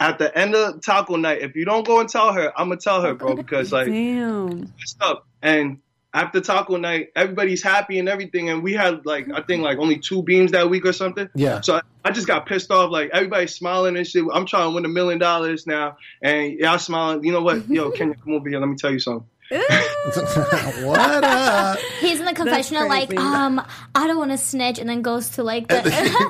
at 0.00 0.18
the 0.18 0.36
end 0.36 0.56
of 0.56 0.82
taco 0.82 1.14
night, 1.14 1.42
if 1.42 1.54
you 1.54 1.64
don't 1.64 1.86
go 1.86 2.00
and 2.00 2.08
tell 2.08 2.32
her, 2.32 2.52
I'm 2.58 2.68
gonna 2.68 2.80
tell 2.80 3.00
her, 3.00 3.14
bro, 3.14 3.36
because 3.36 3.70
like 3.70 3.86
Damn. 3.86 4.72
messed 4.76 5.00
up." 5.00 5.28
And 5.40 5.78
after 6.14 6.40
taco 6.40 6.76
night, 6.76 7.10
everybody's 7.16 7.62
happy 7.62 7.98
and 7.98 8.08
everything, 8.08 8.48
and 8.48 8.62
we 8.62 8.72
had 8.72 9.04
like 9.04 9.26
I 9.34 9.42
think 9.42 9.64
like 9.64 9.78
only 9.78 9.98
two 9.98 10.22
beams 10.22 10.52
that 10.52 10.70
week 10.70 10.86
or 10.86 10.92
something. 10.92 11.28
Yeah. 11.34 11.60
So 11.60 11.74
I, 11.74 11.80
I 12.04 12.12
just 12.12 12.28
got 12.28 12.46
pissed 12.46 12.70
off. 12.70 12.92
Like 12.92 13.10
everybody's 13.12 13.54
smiling 13.54 13.96
and 13.96 14.06
shit. 14.06 14.24
I'm 14.32 14.46
trying 14.46 14.70
to 14.70 14.74
win 14.74 14.84
a 14.84 14.88
million 14.88 15.18
dollars 15.18 15.66
now, 15.66 15.96
and 16.22 16.52
y'all 16.52 16.78
smiling. 16.78 17.24
You 17.24 17.32
know 17.32 17.42
what? 17.42 17.68
Yo, 17.68 17.90
Kenya, 17.96 18.14
come 18.14 18.34
over 18.34 18.48
here. 18.48 18.60
Let 18.60 18.68
me 18.68 18.76
tell 18.76 18.92
you 18.92 19.00
something. 19.00 19.28
what 19.50 21.24
up? 21.24 21.78
He's 22.00 22.18
in 22.18 22.24
the 22.24 22.32
confessional, 22.32 22.88
like, 22.88 23.14
um, 23.14 23.60
I 23.94 24.06
don't 24.06 24.16
want 24.16 24.30
to 24.30 24.38
snitch, 24.38 24.78
and 24.78 24.88
then 24.88 25.02
goes 25.02 25.30
to 25.30 25.42
like 25.42 25.68
the 25.68 25.82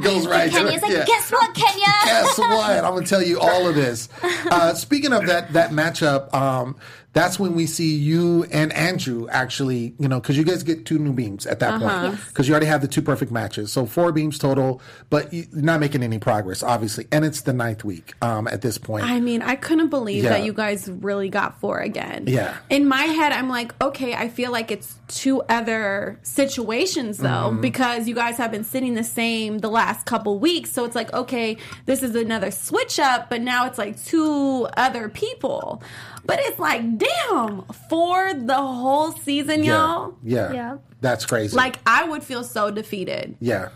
Goes 0.03 0.27
right 0.27 0.51
to 0.51 0.57
Kenya's 0.59 0.75
it, 0.75 0.83
like, 0.83 0.93
yeah. 0.93 1.05
guess 1.05 1.31
what, 1.31 1.55
Kenya? 1.55 1.87
Guess 2.05 2.39
what? 2.39 2.85
I'm 2.85 2.95
gonna 2.95 3.07
tell 3.07 3.23
you 3.23 3.39
all 3.39 3.69
of 3.69 3.77
this. 3.77 4.09
Uh, 4.23 4.75
speaking 4.75 5.13
of 5.13 5.27
that 5.27 5.53
that 5.53 5.71
matchup, 5.71 6.35
um, 6.35 6.77
that's 7.15 7.39
when 7.39 7.55
we 7.55 7.65
see 7.67 7.95
you 7.97 8.45
and 8.53 8.73
Andrew 8.75 9.27
actually, 9.31 9.95
you 9.99 10.09
know, 10.09 10.21
because 10.21 10.37
you 10.37 10.45
guys 10.45 10.63
get 10.63 10.85
two 10.85 10.99
new 10.99 11.13
beams 11.13 11.47
at 11.47 11.61
that 11.61 11.75
Uh-huh. 11.75 12.09
point 12.11 12.21
because 12.29 12.47
you 12.47 12.53
already 12.55 12.67
have 12.67 12.83
the 12.83 12.89
two 12.89 13.01
perfect 13.03 13.33
matches, 13.33 13.73
so 13.73 13.87
four 13.87 14.13
beams 14.13 14.37
total, 14.39 14.83
but 15.11 15.33
you're 15.33 15.47
not 15.53 15.81
making 15.81 16.03
any 16.03 16.19
progress, 16.19 16.63
obviously, 16.63 17.07
and 17.13 17.25
it's 17.25 17.41
the 17.43 17.53
ninth 17.53 17.85
week 17.85 18.13
um, 18.21 18.47
at 18.49 18.61
this 18.61 18.77
point. 18.79 19.05
I 19.07 19.21
mean, 19.21 19.41
I 19.43 19.55
couldn't 19.57 19.89
believe 19.89 20.25
Yeah. 20.25 20.31
that 20.31 20.45
you 20.45 20.53
guys 20.53 20.89
really 20.89 21.29
got 21.31 21.59
four 21.61 21.79
again. 21.79 22.25
Yeah. 22.27 22.57
In 22.69 22.87
my 22.87 23.03
head, 23.05 23.33
I'm 23.33 23.49
like, 23.49 23.81
okay, 23.83 24.15
I 24.15 24.29
feel 24.29 24.51
like 24.53 24.71
it's 24.71 24.99
two 25.09 25.43
other 25.43 26.19
situations 26.23 27.19
though, 27.19 27.29
Mm-hmm. 27.51 27.61
because 27.61 28.09
you 28.09 28.15
guys 28.15 28.37
have 28.39 28.51
been 28.51 28.65
sitting 28.65 28.95
the 28.95 29.05
same 29.05 29.59
the 29.59 29.69
last 29.69 30.07
couple 30.07 30.39
weeks. 30.39 30.73
So 30.73 30.85
it's 30.85 30.95
like, 30.95 31.13
okay, 31.13 31.57
this 31.87 32.03
is 32.03 32.15
another 32.15 32.51
switch 32.51 32.99
up, 32.99 33.29
but 33.31 33.41
now 33.43 33.67
it's 33.67 33.79
like 33.79 34.03
two 34.05 34.67
other 34.77 35.09
people. 35.09 35.83
But 36.27 36.39
it's 36.41 36.59
like, 36.59 36.83
damn, 36.99 37.63
for 37.91 38.33
the 38.35 38.55
whole 38.55 39.13
season, 39.13 39.63
yeah, 39.63 39.73
y'all. 39.75 40.15
yeah, 40.23 40.53
Yeah. 40.53 40.77
that's 41.01 41.27
crazy. 41.27 41.55
Like 41.57 41.79
I 41.87 42.05
would 42.05 42.25
feel 42.25 42.43
so 42.45 42.71
defeated. 42.71 43.37
yeah. 43.41 43.69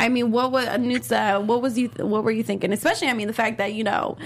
I 0.00 0.08
mean, 0.08 0.30
what 0.30 0.52
was 0.52 0.64
Nutsa? 0.66 1.44
What 1.44 1.60
was 1.60 1.76
you? 1.76 1.88
What 1.96 2.22
were 2.22 2.30
you 2.30 2.44
thinking? 2.44 2.72
Especially, 2.72 3.08
I 3.08 3.14
mean, 3.14 3.26
the 3.26 3.32
fact 3.32 3.58
that 3.58 3.72
you 3.72 3.82
know, 3.82 4.16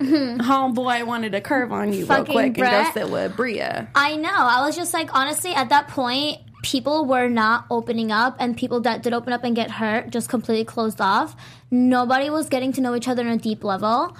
Mm-hmm. 0.00 0.40
homeboy 0.40 1.04
wanted 1.06 1.32
to 1.32 1.40
curve 1.40 1.72
on 1.72 1.92
you 1.92 2.00
real 2.00 2.06
Fucking 2.06 2.32
quick 2.32 2.46
and 2.46 2.56
Brett. 2.56 2.94
go 2.94 3.00
sit 3.00 3.10
with 3.10 3.36
Bria. 3.36 3.88
I 3.94 4.14
know. 4.16 4.30
I 4.32 4.64
was 4.64 4.76
just 4.76 4.94
like, 4.94 5.12
honestly, 5.14 5.52
at 5.52 5.70
that 5.70 5.88
point, 5.88 6.38
people 6.62 7.04
were 7.04 7.28
not 7.28 7.66
opening 7.70 8.12
up, 8.12 8.36
and 8.38 8.56
people 8.56 8.80
that 8.82 9.02
did 9.02 9.12
open 9.12 9.32
up 9.32 9.42
and 9.44 9.56
get 9.56 9.70
hurt 9.72 10.10
just 10.10 10.28
completely 10.28 10.64
closed 10.64 11.00
off. 11.00 11.34
Nobody 11.70 12.30
was 12.30 12.48
getting 12.48 12.72
to 12.74 12.80
know 12.80 12.94
each 12.94 13.08
other 13.08 13.22
on 13.22 13.28
a 13.32 13.36
deep 13.38 13.64
level. 13.64 14.16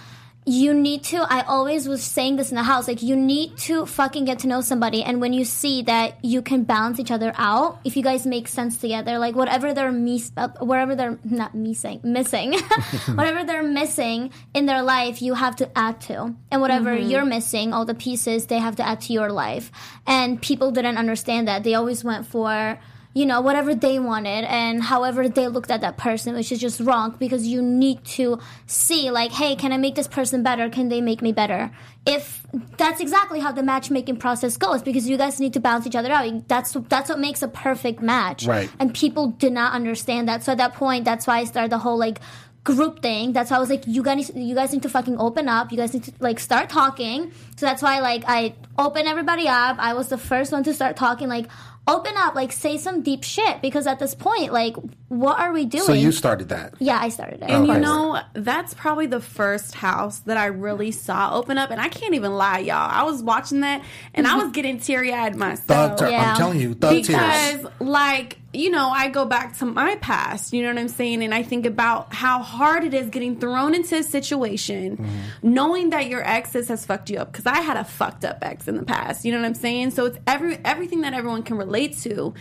You 0.49 0.73
need 0.73 1.05
to, 1.05 1.19
I 1.19 1.43
always 1.43 1.87
was 1.87 2.03
saying 2.03 2.37
this 2.37 2.49
in 2.51 2.57
the 2.57 2.63
house, 2.63 2.89
like, 2.89 3.03
you 3.03 3.15
need 3.15 3.59
to 3.59 3.85
fucking 3.85 4.25
get 4.25 4.39
to 4.41 4.49
know 4.49 4.63
somebody. 4.63 5.03
And 5.03 5.21
when 5.21 5.35
you 5.35 5.45
see 5.45 5.83
that 5.83 6.25
you 6.25 6.41
can 6.41 6.65
balance 6.65 6.99
each 6.99 7.11
other 7.11 7.35
out, 7.37 7.81
if 7.85 7.99
you 7.99 8.03
guys 8.03 8.25
make 8.25 8.49
sense 8.49 8.79
together, 8.79 9.19
like, 9.19 9.37
whatever 9.37 9.75
they're 9.75 9.93
mis- 9.93 10.33
whatever 10.61 10.97
they're 10.97 11.19
not 11.23 11.55
missing, 11.55 12.01
missing, 12.03 12.55
whatever 13.15 13.45
they're 13.45 13.63
missing 13.63 14.33
in 14.55 14.65
their 14.65 14.81
life, 14.81 15.21
you 15.21 15.35
have 15.35 15.57
to 15.57 15.69
add 15.79 16.01
to. 16.09 16.35
And 16.51 16.63
whatever 16.63 16.97
mm-hmm. 16.97 17.11
you're 17.11 17.27
missing, 17.27 17.75
all 17.75 17.85
the 17.85 17.95
pieces, 17.95 18.47
they 18.47 18.59
have 18.59 18.77
to 18.77 18.87
add 18.87 19.03
to 19.03 19.13
your 19.13 19.31
life. 19.31 19.71
And 20.07 20.41
people 20.41 20.71
didn't 20.71 20.97
understand 20.97 21.47
that. 21.49 21.63
They 21.63 21.75
always 21.75 22.03
went 22.03 22.27
for, 22.27 22.81
you 23.19 23.27
know, 23.27 23.41
whatever 23.41 23.75
they 23.75 23.99
wanted 23.99 24.45
and 24.45 24.81
however 24.81 25.29
they 25.29 25.49
looked 25.49 25.73
at 25.73 25.81
that 25.81 25.97
person, 25.97 26.37
which 26.37 26.53
is 26.53 26.61
just 26.61 26.79
wrong 26.79 27.17
because 27.19 27.49
you 27.49 27.61
need 27.61 28.05
to 28.05 28.39
see, 28.67 29.11
like, 29.11 29.33
hey, 29.33 29.57
can 29.57 29.73
I 29.73 29.77
make 29.77 29.97
this 29.97 30.07
person 30.07 30.45
better? 30.45 30.71
Can 30.71 30.89
they 30.89 31.01
make 31.01 31.21
me 31.21 31.33
better? 31.33 31.73
If 32.07 32.47
that's 32.77 33.01
exactly 33.01 33.41
how 33.41 33.51
the 33.51 33.65
matchmaking 33.65 34.19
process 34.19 34.57
goes, 34.57 34.83
because 34.85 35.09
you 35.09 35.17
guys 35.17 35.41
need 35.41 35.53
to 35.55 35.61
balance 35.61 35.85
each 35.85 35.97
other 35.97 36.13
out. 36.13 36.47
That's 36.47 36.75
that's 36.89 37.11
what 37.11 37.19
makes 37.19 37.43
a 37.43 37.49
perfect 37.49 38.01
match. 38.01 38.47
Right. 38.47 38.71
And 38.79 38.95
people 38.95 39.33
did 39.33 39.53
not 39.53 39.73
understand 39.73 40.29
that. 40.29 40.45
So 40.45 40.53
at 40.53 40.59
that 40.59 40.75
point, 40.75 41.05
that's 41.05 41.27
why 41.27 41.39
I 41.39 41.45
started 41.45 41.73
the 41.73 41.79
whole 41.79 41.99
like 41.99 42.21
group 42.63 43.03
thing. 43.03 43.33
That's 43.33 43.51
why 43.51 43.57
I 43.57 43.61
was 43.61 43.71
like, 43.71 43.85
you 43.87 44.03
guys, 44.03 44.31
you 44.35 44.55
guys 44.55 44.73
need 44.73 44.83
to 44.83 44.89
fucking 44.89 45.19
open 45.19 45.49
up. 45.49 45.73
You 45.73 45.77
guys 45.77 45.93
need 45.93 46.05
to 46.05 46.13
like 46.21 46.39
start 46.39 46.71
talking. 46.71 47.33
So 47.57 47.67
that's 47.67 47.83
why 47.83 47.99
like 47.99 48.23
I 48.29 48.55
opened 48.79 49.09
everybody 49.09 49.49
up. 49.49 49.77
I 49.79 49.95
was 49.95 50.09
the 50.09 50.19
first 50.19 50.53
one 50.53 50.63
to 50.65 50.73
start 50.73 50.97
talking. 50.97 51.29
Like 51.29 51.47
open 51.89 52.13
up, 52.17 52.35
like 52.35 52.53
say 52.53 52.77
some 52.77 53.03
deep 53.03 53.25
shit. 53.25 53.61
Because 53.63 53.87
at 53.87 53.99
this 53.99 54.15
point, 54.15 54.53
like, 54.53 54.77
what 55.09 55.39
are 55.41 55.53
we 55.53 55.65
doing? 55.65 55.85
So 55.85 55.93
you 55.95 56.13
started 56.13 56.51
that. 56.51 56.75
yeah, 56.79 56.99
I 57.01 57.09
started 57.09 57.43
it. 57.43 57.51
And 57.51 57.69
of 57.69 57.75
you 57.77 57.81
know, 57.81 58.21
that's 58.35 58.75
probably 58.75 59.07
the 59.07 59.21
first 59.21 59.75
house 59.75 60.19
that 60.21 60.37
I 60.37 60.47
really 60.47 60.91
saw 60.93 61.35
open 61.35 61.59
up. 61.59 61.71
And 61.71 61.81
I 61.81 61.89
can't 61.89 62.15
even 62.15 62.33
lie, 62.37 62.59
y'all. 62.59 62.77
I 62.91 63.03
was 63.05 63.23
watching 63.23 63.61
that 63.61 63.83
and 64.15 64.27
I 64.27 64.37
was 64.37 64.53
getting 64.53 64.79
teary 64.79 65.13
eyed 65.13 65.35
myself. 65.35 65.67
Thug, 65.67 65.99
ter- 65.99 66.11
Yeah. 66.11 66.31
I'm 66.33 66.37
telling 66.37 66.61
you, 66.61 66.75
thug 66.75 66.93
tears. 66.93 67.07
because 67.09 67.67
like 67.81 68.39
you 68.55 68.71
know 68.71 68.89
i 68.89 69.09
go 69.09 69.27
back 69.27 69.57
to 69.59 69.67
my 69.67 69.95
past 69.97 70.53
you 70.55 70.63
know 70.63 70.69
what 70.69 70.79
i'm 70.79 70.89
saying 70.89 71.23
and 71.23 71.35
i 71.35 71.43
think 71.43 71.67
about 71.67 72.15
how 72.15 72.39
hard 72.43 72.83
it 72.83 72.95
is 72.95 73.09
getting 73.11 73.39
thrown 73.39 73.75
into 73.75 73.97
a 73.97 74.03
situation 74.03 74.97
Mm-hmm. 74.97 75.53
knowing 75.55 75.91
that 75.91 76.09
your 76.09 76.27
exes 76.27 76.69
has 76.69 76.87
fucked 76.87 77.11
you 77.11 77.19
up 77.19 77.31
because 77.31 77.45
i 77.47 77.61
had 77.61 77.77
a 77.77 77.85
fucked 77.85 78.25
up 78.25 78.39
ex 78.43 78.67
in 78.67 78.77
the 78.77 78.85
past 78.85 79.25
you 79.27 79.33
know 79.33 79.39
what 79.39 79.45
i'm 79.47 79.55
saying 79.55 79.91
so 79.91 80.07
it's 80.07 80.19
every 80.27 80.59
everything 80.65 81.03
that 81.03 81.13
everyone 81.13 81.43
can 81.43 81.59
relate 81.59 81.99
to 81.99 82.33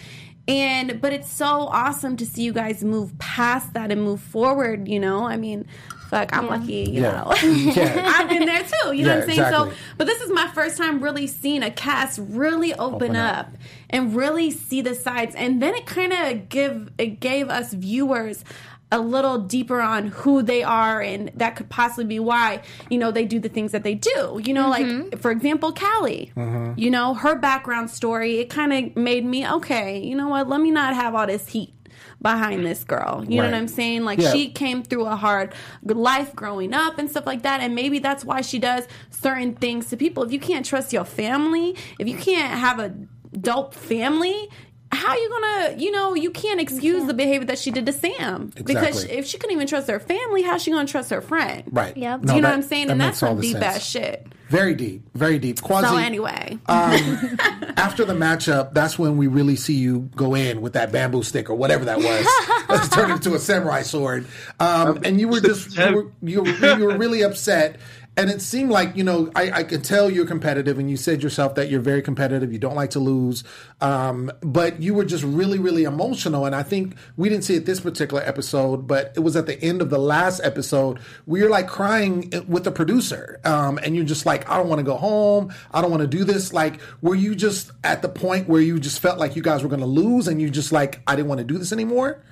and 0.48 1.02
but 1.02 1.12
it's 1.12 1.30
so 1.30 1.46
awesome 1.46 2.16
to 2.16 2.26
see 2.26 2.44
you 2.44 2.54
guys 2.54 2.84
move 2.84 3.18
past 3.20 3.74
that 3.74 3.92
and 3.92 4.02
move 4.02 4.22
forward 4.22 4.88
you 4.88 5.00
know 5.02 5.26
i 5.26 5.36
mean 5.36 5.66
fuck 6.10 6.34
i'm 6.34 6.48
lucky 6.48 6.90
you 6.90 7.02
Yeah. 7.02 7.12
know 7.12 7.34
Yeah. 7.44 8.14
I've 8.16 8.30
been 8.30 8.46
there 8.46 8.64
too. 8.64 8.94
You 8.94 9.04
know 9.04 9.16
what 9.16 9.24
I'm 9.24 9.30
saying? 9.30 9.40
exactly. 9.42 9.72
So, 9.72 9.78
but 9.98 10.08
this 10.08 10.22
is 10.22 10.32
my 10.32 10.48
first 10.56 10.78
time 10.78 11.02
really 11.04 11.28
seeing 11.28 11.64
a 11.64 11.70
cast 11.70 12.18
really 12.24 12.74
open, 12.74 13.10
Open 13.10 13.16
up. 13.18 13.48
up. 13.48 13.54
And 13.90 14.16
really 14.16 14.52
see 14.52 14.82
the 14.82 14.96
sides. 14.96 15.36
And 15.36 15.62
then 15.62 15.76
it 15.76 15.86
kind 15.86 16.14
of 16.14 16.50
give 16.50 16.90
it 16.98 17.20
gave 17.20 17.50
us 17.50 17.74
viewers 17.74 18.44
a 18.90 19.00
little 19.00 19.38
deeper 19.40 19.82
on 19.82 20.08
who 20.08 20.42
they 20.42 20.64
are, 20.64 21.02
and 21.02 21.30
that 21.36 21.58
could 21.58 21.68
possibly 21.70 22.06
be 22.06 22.20
why 22.20 22.62
you 22.90 22.98
know 22.98 23.12
they 23.12 23.26
do 23.26 23.40
the 23.40 23.50
things 23.50 23.74
that 23.74 23.84
they 23.84 23.96
do. 23.96 24.40
You 24.44 24.54
know, 24.54 24.70
like 24.70 25.20
for 25.20 25.32
example, 25.32 25.74
Callie. 25.74 26.32
Mm-hmm. 26.36 26.80
You 26.80 26.90
know 26.92 27.14
her 27.14 27.36
background 27.36 27.90
story. 27.90 28.40
It 28.40 28.50
kind 28.50 28.72
of 28.74 28.96
made 28.96 29.26
me 29.26 29.48
okay. 29.50 30.00
You 30.00 30.16
know 30.16 30.30
what? 30.30 30.48
Let 30.48 30.62
me 30.62 30.72
not 30.72 30.94
have 30.96 31.16
all 31.16 31.28
this 31.28 31.50
heat 31.50 31.74
behind 32.22 32.66
this 32.66 32.84
girl. 32.84 33.24
You 33.28 33.38
know 33.38 33.46
what 33.46 33.54
I'm 33.54 33.68
saying? 33.68 34.04
Like 34.04 34.20
Yeah. 34.20 34.32
she 34.32 34.50
came 34.50 34.84
through 34.84 35.06
a 35.06 35.16
hard 35.16 35.54
life 35.84 36.36
growing 36.36 36.74
up 36.74 36.98
and 36.98 37.10
stuff 37.10 37.26
like 37.26 37.44
that 37.44 37.62
and 37.62 37.76
maybe 37.76 38.00
that's 38.00 38.24
why 38.26 38.42
she 38.42 38.60
does 38.60 38.88
certain 39.10 39.54
things 39.56 39.90
to 39.90 39.98
people 39.98 40.24
if 40.24 40.32
you 40.32 40.40
can't 40.40 40.66
trust 40.66 40.92
your 40.94 41.06
family 41.06 41.76
if 42.00 42.08
you 42.08 42.18
can't 42.18 42.58
have 42.58 42.80
a 42.80 42.94
dope 43.40 43.74
family 43.74 44.50
how 44.92 45.14
you 45.16 45.30
gonna 45.30 45.76
you 45.78 45.92
know 45.92 46.14
you 46.14 46.32
can't 46.32 46.62
excuse 46.62 47.06
the 47.06 47.14
behavior 47.14 47.46
that 47.46 47.60
she 47.60 47.72
did 47.72 47.86
to 47.86 47.92
sam 47.92 48.52
because 48.64 49.04
if 49.04 49.26
she 49.26 49.38
couldn't 49.38 49.54
even 49.54 49.68
trust 49.68 49.90
her 49.90 50.00
family 50.00 50.42
how's 50.44 50.64
she 50.64 50.72
gonna 50.72 50.88
trust 50.88 51.10
her 51.10 51.20
friend 51.22 51.64
Right. 51.72 51.96
Yep. 51.98 52.22
No, 52.24 52.36
you 52.36 52.42
know 52.42 52.48
that- 52.48 52.56
what 52.56 52.64
i'm 52.64 52.64
saying 52.64 52.88
that 52.88 52.94
and 52.94 53.02
that's 53.02 53.22
all 53.22 53.32
some 53.32 53.38
the 53.38 53.42
deep 53.42 53.52
sense. 53.54 53.66
ass 53.66 53.86
shit 53.86 54.28
Very 54.48 54.76
deep, 54.76 55.02
very 55.14 55.40
deep. 55.40 55.58
Kwasi, 55.60 55.90
so 55.90 55.98
anyway 55.98 56.58
after 56.70 58.06
the 58.06 58.14
matchup, 58.14 58.74
that's 58.74 58.98
when 58.98 59.18
we 59.18 59.28
really 59.28 59.58
see 59.58 59.74
you 59.76 60.10
go 60.16 60.36
in 60.36 60.62
with 60.62 60.72
that 60.74 60.92
bamboo 60.94 61.22
stick 61.24 61.50
or 61.50 61.56
whatever 61.56 61.84
that 61.86 61.98
was. 61.98 62.26
Let's 62.70 62.88
turn 62.90 63.12
it 63.12 63.16
into 63.16 63.36
a 63.36 63.40
samurai 63.40 63.82
sword. 63.82 64.26
Um, 64.60 65.02
and 65.04 65.20
you 65.20 65.28
were 65.28 65.42
just 65.42 65.76
you 65.78 65.96
were, 65.96 66.12
you, 66.22 66.42
were, 66.44 66.78
you 66.78 66.86
were 66.86 66.98
really 66.98 67.24
upset. 67.24 67.78
And 68.18 68.32
it 68.32 68.42
seemed 68.42 68.72
like 68.72 68.98
you 68.98 69.04
know 69.04 69.32
I, 69.36 69.52
I 69.52 69.64
could 69.64 69.84
tell 69.84 70.10
you're 70.10 70.26
competitive, 70.26 70.80
and 70.80 70.90
you 70.90 70.98
said 70.98 71.22
yourself 71.22 71.54
that 71.56 71.70
you're 71.70 71.80
very 71.80 72.02
competitive. 72.02 72.52
You 72.52 72.58
don't 72.58 72.76
like 72.76 72.90
to 72.92 73.00
lose, 73.00 73.44
um, 73.80 74.32
but 74.42 74.82
you 74.82 74.96
were 74.96 75.06
just 75.06 75.24
really, 75.24 75.60
really 75.60 75.84
emotional. 75.84 76.46
And 76.46 76.56
I 76.56 76.64
think 76.64 76.96
we 77.16 77.30
didn't 77.30 77.44
see 77.44 77.56
it 77.56 77.68
this 77.68 77.80
particular 77.80 78.24
episode, 78.24 78.88
but 78.88 79.14
it 79.16 79.20
was 79.20 79.36
at 79.36 79.46
the 79.46 79.62
end 79.64 79.84
of 79.84 79.92
the 79.92 80.00
last 80.00 80.42
episode 80.44 80.98
where 81.26 81.42
you're 81.42 81.50
like 81.52 81.68
crying 81.68 82.34
with 82.48 82.64
the 82.64 82.72
producer, 82.72 83.40
um, 83.46 83.78
and 83.84 83.96
you're 83.96 84.04
just 84.04 84.26
like, 84.26 84.50
I 84.50 84.58
don't 84.58 84.68
want 84.68 84.80
to 84.80 84.84
go 84.84 84.98
home. 84.98 85.54
I 85.72 85.82
don't 85.82 85.92
want 85.92 86.02
to 86.02 86.08
do 86.08 86.24
this. 86.24 86.52
Like, 86.52 86.82
were 87.02 87.16
you 87.16 87.36
just 87.36 87.72
at 87.84 88.02
the 88.02 88.10
point 88.10 88.50
where 88.50 88.62
you 88.62 88.80
just 88.80 89.00
felt 89.00 89.20
like 89.20 89.36
you 89.36 89.44
guys 89.44 89.62
were 89.62 89.70
going 89.70 89.82
to 89.82 89.86
lose, 89.86 90.28
and 90.28 90.42
you 90.42 90.50
just 90.50 90.72
like, 90.72 91.02
I 91.06 91.16
didn't 91.16 91.28
want 91.28 91.40
to 91.40 91.46
do 91.46 91.60
this 91.60 91.72
anymore? 91.72 92.24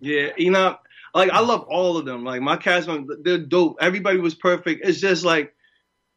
Yeah, 0.00 0.30
you 0.36 0.50
know, 0.50 0.78
like 1.14 1.30
I 1.30 1.40
love 1.40 1.62
all 1.62 1.96
of 1.96 2.04
them. 2.04 2.24
Like 2.24 2.40
my 2.40 2.56
cast, 2.56 2.88
members, 2.88 3.18
they're 3.22 3.38
dope. 3.38 3.76
Everybody 3.80 4.18
was 4.18 4.34
perfect. 4.34 4.86
It's 4.86 5.00
just 5.00 5.24
like, 5.24 5.54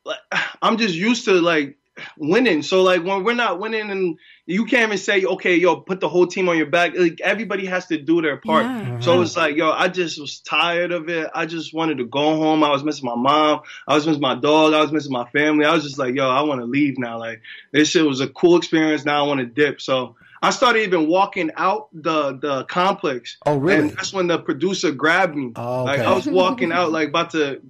like 0.06 0.20
I'm 0.62 0.78
just 0.78 0.96
used 0.96 1.26
to 1.26 1.34
like 1.34 1.78
winning. 2.18 2.64
So 2.64 2.84
like 2.84 3.04
when 3.04 3.24
we're 3.24 3.34
not 3.34 3.60
winning, 3.60 3.90
and 3.90 4.18
you 4.46 4.66
can't 4.66 4.90
even 4.90 4.98
say, 4.98 5.24
okay, 5.24 5.56
yo, 5.56 5.78
put 5.78 6.00
the 6.00 6.10
whole 6.10 6.28
team 6.28 6.50
on 6.50 6.58
your 6.58 6.68
back. 6.68 6.94
Like 6.96 7.20
everybody 7.22 7.66
has 7.66 7.88
to 7.88 7.98
do 7.98 8.22
their 8.22 8.38
part. 8.38 8.66
Yeah. 8.66 8.82
Mm-hmm. 8.82 9.02
So 9.02 9.22
it's 9.22 9.36
like, 9.36 9.56
yo, 9.56 9.72
I 9.72 9.88
just 9.88 10.20
was 10.20 10.40
tired 10.40 10.92
of 10.92 11.10
it. 11.10 11.30
I 11.34 11.46
just 11.46 11.74
wanted 11.74 11.98
to 11.98 12.06
go 12.06 12.36
home. 12.38 12.64
I 12.64 12.70
was 12.70 12.84
missing 12.84 13.06
my 13.06 13.16
mom. 13.16 13.62
I 13.88 13.96
was 13.96 14.06
missing 14.06 14.22
my 14.22 14.36
dog. 14.36 14.74
I 14.74 14.82
was 14.82 14.92
missing 14.92 15.12
my 15.12 15.30
family. 15.30 15.66
I 15.66 15.74
was 15.74 15.84
just 15.84 16.00
like, 16.00 16.16
yo, 16.16 16.30
I 16.30 16.42
want 16.42 16.62
to 16.62 16.66
leave 16.66 16.98
now. 16.98 17.20
Like 17.20 17.42
this 17.72 17.90
shit 17.90 18.06
was 18.06 18.22
a 18.22 18.28
cool 18.28 18.58
experience. 18.58 19.06
Now 19.06 19.24
I 19.24 19.28
want 19.28 19.40
to 19.40 19.46
dip. 19.46 19.82
So. 19.82 20.16
I 20.44 20.50
started 20.50 20.82
even 20.82 21.08
walking 21.08 21.52
out 21.56 21.90
the 21.94 22.34
the 22.38 22.64
complex. 22.66 23.38
Oh, 23.46 23.58
really? 23.58 23.90
And 23.90 23.90
that's 23.92 24.12
when 24.14 24.28
the 24.28 24.40
producer 24.40 24.92
grabbed 24.92 25.36
me. 25.36 25.52
Oh, 25.56 25.84
Like. 25.84 26.00
I 26.00 26.14
was 26.14 26.26
walking 26.28 26.72
out, 26.72 26.92
like 26.92 27.10
about 27.10 27.30
to 27.32 27.62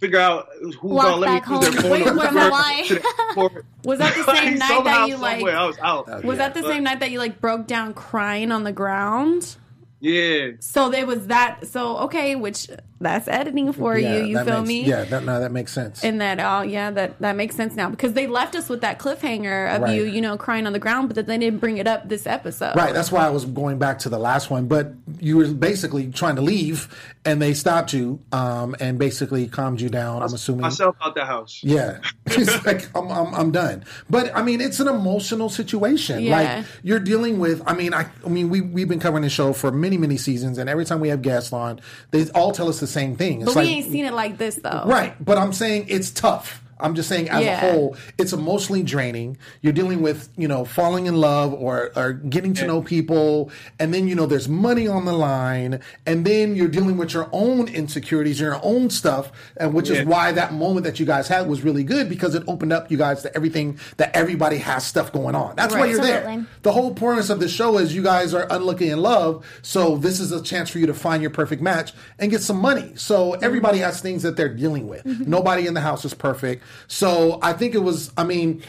figure 0.00 0.18
out 0.18 0.48
who's 0.62 0.80
Walk 0.82 1.04
gonna 1.04 1.16
let 1.16 1.30
me 1.34 1.40
back 1.40 1.48
use 1.48 1.60
their 1.60 1.72
home. 1.72 1.82
phone. 1.82 1.90
Wait, 1.90 2.06
or 2.08 2.14
wait, 2.14 2.50
why? 2.50 2.82
to 2.86 2.94
the 2.94 3.24
airport. 3.28 3.64
was 3.84 3.98
that 3.98 4.14
the 4.14 4.24
same 4.34 4.44
Like, 4.52 4.58
night 4.58 4.68
somehow, 4.68 4.82
that 5.00 5.08
you 5.08 5.16
like 5.18 5.36
somewhere, 5.38 5.56
I 5.56 5.66
was 5.66 5.78
out. 5.78 6.04
Oh, 6.08 6.20
was 6.22 6.38
that 6.38 6.54
the 6.54 6.62
But- 6.62 6.68
same 6.70 6.82
night 6.84 7.00
that 7.00 7.10
you 7.10 7.18
like 7.18 7.40
broke 7.40 7.66
down 7.66 7.92
crying 7.94 8.50
on 8.52 8.64
the 8.64 8.72
ground 8.72 9.56
Yeah. 10.00 10.52
so 10.60 10.88
there 10.90 11.06
was 11.06 11.26
that 11.28 11.66
so 11.66 11.98
okay 11.98 12.36
which 12.36 12.68
that's 13.00 13.28
editing 13.28 13.72
for 13.72 13.98
Yeah, 13.98 14.18
you 14.18 14.24
you 14.24 14.44
feel 14.44 14.58
makes- 14.60 14.68
me 14.68 14.84
Yeah, 14.84 15.04
that, 15.04 15.24
no, 15.24 15.40
that 15.40 15.52
makes 15.52 15.72
sense. 15.72 16.04
And 16.04 16.20
that, 16.20 16.38
oh 16.40 16.62
yeah, 16.62 16.90
that 16.92 17.18
that 17.20 17.36
makes 17.36 17.56
sense 17.56 17.74
now 17.74 17.90
because 17.90 18.12
they 18.14 18.26
left 18.26 18.54
us 18.54 18.68
with 18.68 18.80
that 18.82 18.98
cliffhanger 18.98 19.74
of 19.76 19.82
Right. 19.82 19.96
you, 19.96 20.04
you 20.04 20.20
know, 20.20 20.36
crying 20.36 20.66
on 20.66 20.72
the 20.72 20.78
ground, 20.78 21.08
but 21.08 21.16
that 21.16 21.26
they 21.26 21.36
didn't 21.38 21.60
bring 21.60 21.78
it 21.78 21.86
up 21.86 22.08
this 22.08 22.26
episode. 22.26 22.76
Right, 22.76 22.94
that's 22.94 23.10
why 23.12 23.26
I 23.26 23.30
was 23.30 23.44
going 23.44 23.78
back 23.78 23.98
to 24.00 24.08
the 24.08 24.18
last 24.18 24.50
one. 24.50 24.66
But 24.66 24.94
you 25.20 25.36
were 25.36 25.48
basically 25.48 26.08
trying 26.08 26.36
to 26.36 26.42
leave, 26.42 26.88
and 27.24 27.40
they 27.42 27.52
stopped 27.54 27.92
you, 27.92 28.20
um, 28.32 28.74
and 28.80 28.98
basically 28.98 29.46
calmed 29.48 29.80
you 29.80 29.88
down. 29.88 30.22
I'm 30.22 30.32
assuming. 30.32 30.62
Myself 30.62 30.96
out 31.02 31.14
the 31.14 31.24
house. 31.24 31.60
Yeah, 31.62 31.98
it's 32.26 32.64
like 32.64 32.88
I'm, 32.96 33.10
I'm, 33.10 33.34
I'm 33.34 33.50
done. 33.50 33.84
But 34.08 34.34
I 34.36 34.42
mean, 34.42 34.60
it's 34.60 34.80
an 34.80 34.88
emotional 34.88 35.48
situation. 35.48 36.22
Yeah. 36.22 36.36
Like 36.58 36.66
you're 36.82 37.00
dealing 37.00 37.38
with. 37.38 37.62
I 37.66 37.74
mean, 37.74 37.92
I, 37.92 38.06
I 38.24 38.28
mean, 38.28 38.48
we 38.50 38.60
we've 38.60 38.88
been 38.88 39.00
covering 39.00 39.22
the 39.24 39.30
show 39.30 39.52
for 39.52 39.70
many, 39.72 39.96
many 39.98 40.16
seasons, 40.16 40.58
and 40.58 40.70
every 40.70 40.84
time 40.84 41.00
we 41.00 41.08
have 41.08 41.22
guests 41.22 41.52
on, 41.52 41.80
they 42.12 42.28
all 42.30 42.52
tell 42.52 42.68
us 42.68 42.80
the 42.84 42.92
same 42.92 43.16
thing. 43.16 43.40
It's 43.42 43.46
But 43.46 43.56
like 43.56 43.66
we 43.66 43.72
ain't 43.72 43.90
seen 43.90 44.04
it 44.04 44.12
like 44.14 44.38
this 44.38 44.56
though. 44.56 44.82
Right, 44.86 45.14
but 45.24 45.38
I'm 45.38 45.52
saying 45.52 45.86
it's 45.88 46.10
tough. 46.10 46.60
I'm 46.80 46.94
just 46.94 47.08
saying, 47.08 47.28
as 47.30 47.44
Yeah. 47.44 47.66
a 47.66 47.72
whole, 47.72 47.96
it's 48.18 48.32
emotionally 48.32 48.82
draining. 48.82 49.36
You're 49.62 49.72
dealing 49.72 50.02
with, 50.02 50.28
you 50.36 50.48
know, 50.48 50.64
falling 50.64 51.06
in 51.06 51.16
love 51.16 51.52
or, 51.52 51.90
or 51.96 52.12
getting 52.12 52.54
to 52.54 52.66
know 52.66 52.82
people, 52.82 53.50
and 53.78 53.92
then 53.94 54.08
you 54.08 54.14
know 54.14 54.26
there's 54.26 54.48
money 54.48 54.86
on 54.88 55.04
the 55.04 55.12
line, 55.12 55.80
and 56.06 56.24
then 56.24 56.56
you're 56.56 56.68
dealing 56.68 56.96
with 56.96 57.14
your 57.14 57.28
own 57.32 57.68
insecurities, 57.68 58.40
your 58.40 58.58
own 58.62 58.90
stuff, 58.90 59.30
and 59.56 59.74
which 59.74 59.88
Yeah. 59.90 60.00
is 60.00 60.06
why 60.06 60.32
that 60.32 60.52
moment 60.52 60.84
that 60.84 60.98
you 61.00 61.06
guys 61.06 61.28
had 61.28 61.48
was 61.48 61.62
really 61.62 61.84
good 61.84 62.08
because 62.08 62.34
it 62.34 62.42
opened 62.46 62.72
up 62.72 62.90
you 62.90 62.96
guys 62.96 63.22
to 63.22 63.34
everything 63.36 63.78
that 63.96 64.14
everybody 64.14 64.58
has 64.58 64.84
stuff 64.84 65.12
going 65.12 65.34
on. 65.34 65.54
That's 65.56 65.74
why 65.74 65.86
you're 65.86 66.00
there. 66.00 66.18
Absolutely. 66.18 66.46
The 66.62 66.72
whole 66.72 66.94
premise 66.94 67.30
of 67.30 67.40
the 67.40 67.48
show 67.48 67.78
is 67.78 67.94
you 67.94 68.02
guys 68.02 68.34
are 68.34 68.46
unlucky 68.50 68.88
in 68.90 69.00
love, 69.00 69.44
so 69.62 69.96
this 69.96 70.20
is 70.20 70.32
a 70.32 70.42
chance 70.42 70.70
for 70.70 70.78
you 70.78 70.86
to 70.86 70.94
find 70.94 71.22
your 71.22 71.30
perfect 71.30 71.62
match 71.62 71.92
and 72.18 72.30
get 72.30 72.42
some 72.42 72.58
money. 72.58 72.92
So 72.96 73.34
everybody 73.34 73.78
mm-hmm. 73.78 73.86
has 73.86 74.00
things 74.00 74.22
that 74.22 74.36
they're 74.36 74.52
dealing 74.52 74.88
with. 74.88 75.04
Mm-hmm. 75.04 75.30
Nobody 75.30 75.66
in 75.66 75.74
the 75.74 75.80
house 75.80 76.04
is 76.04 76.14
perfect. 76.14 76.63
So 76.86 77.38
I 77.42 77.52
think 77.52 77.74
it 77.74 77.82
was, 77.82 78.12
I 78.16 78.24
mean, 78.24 78.62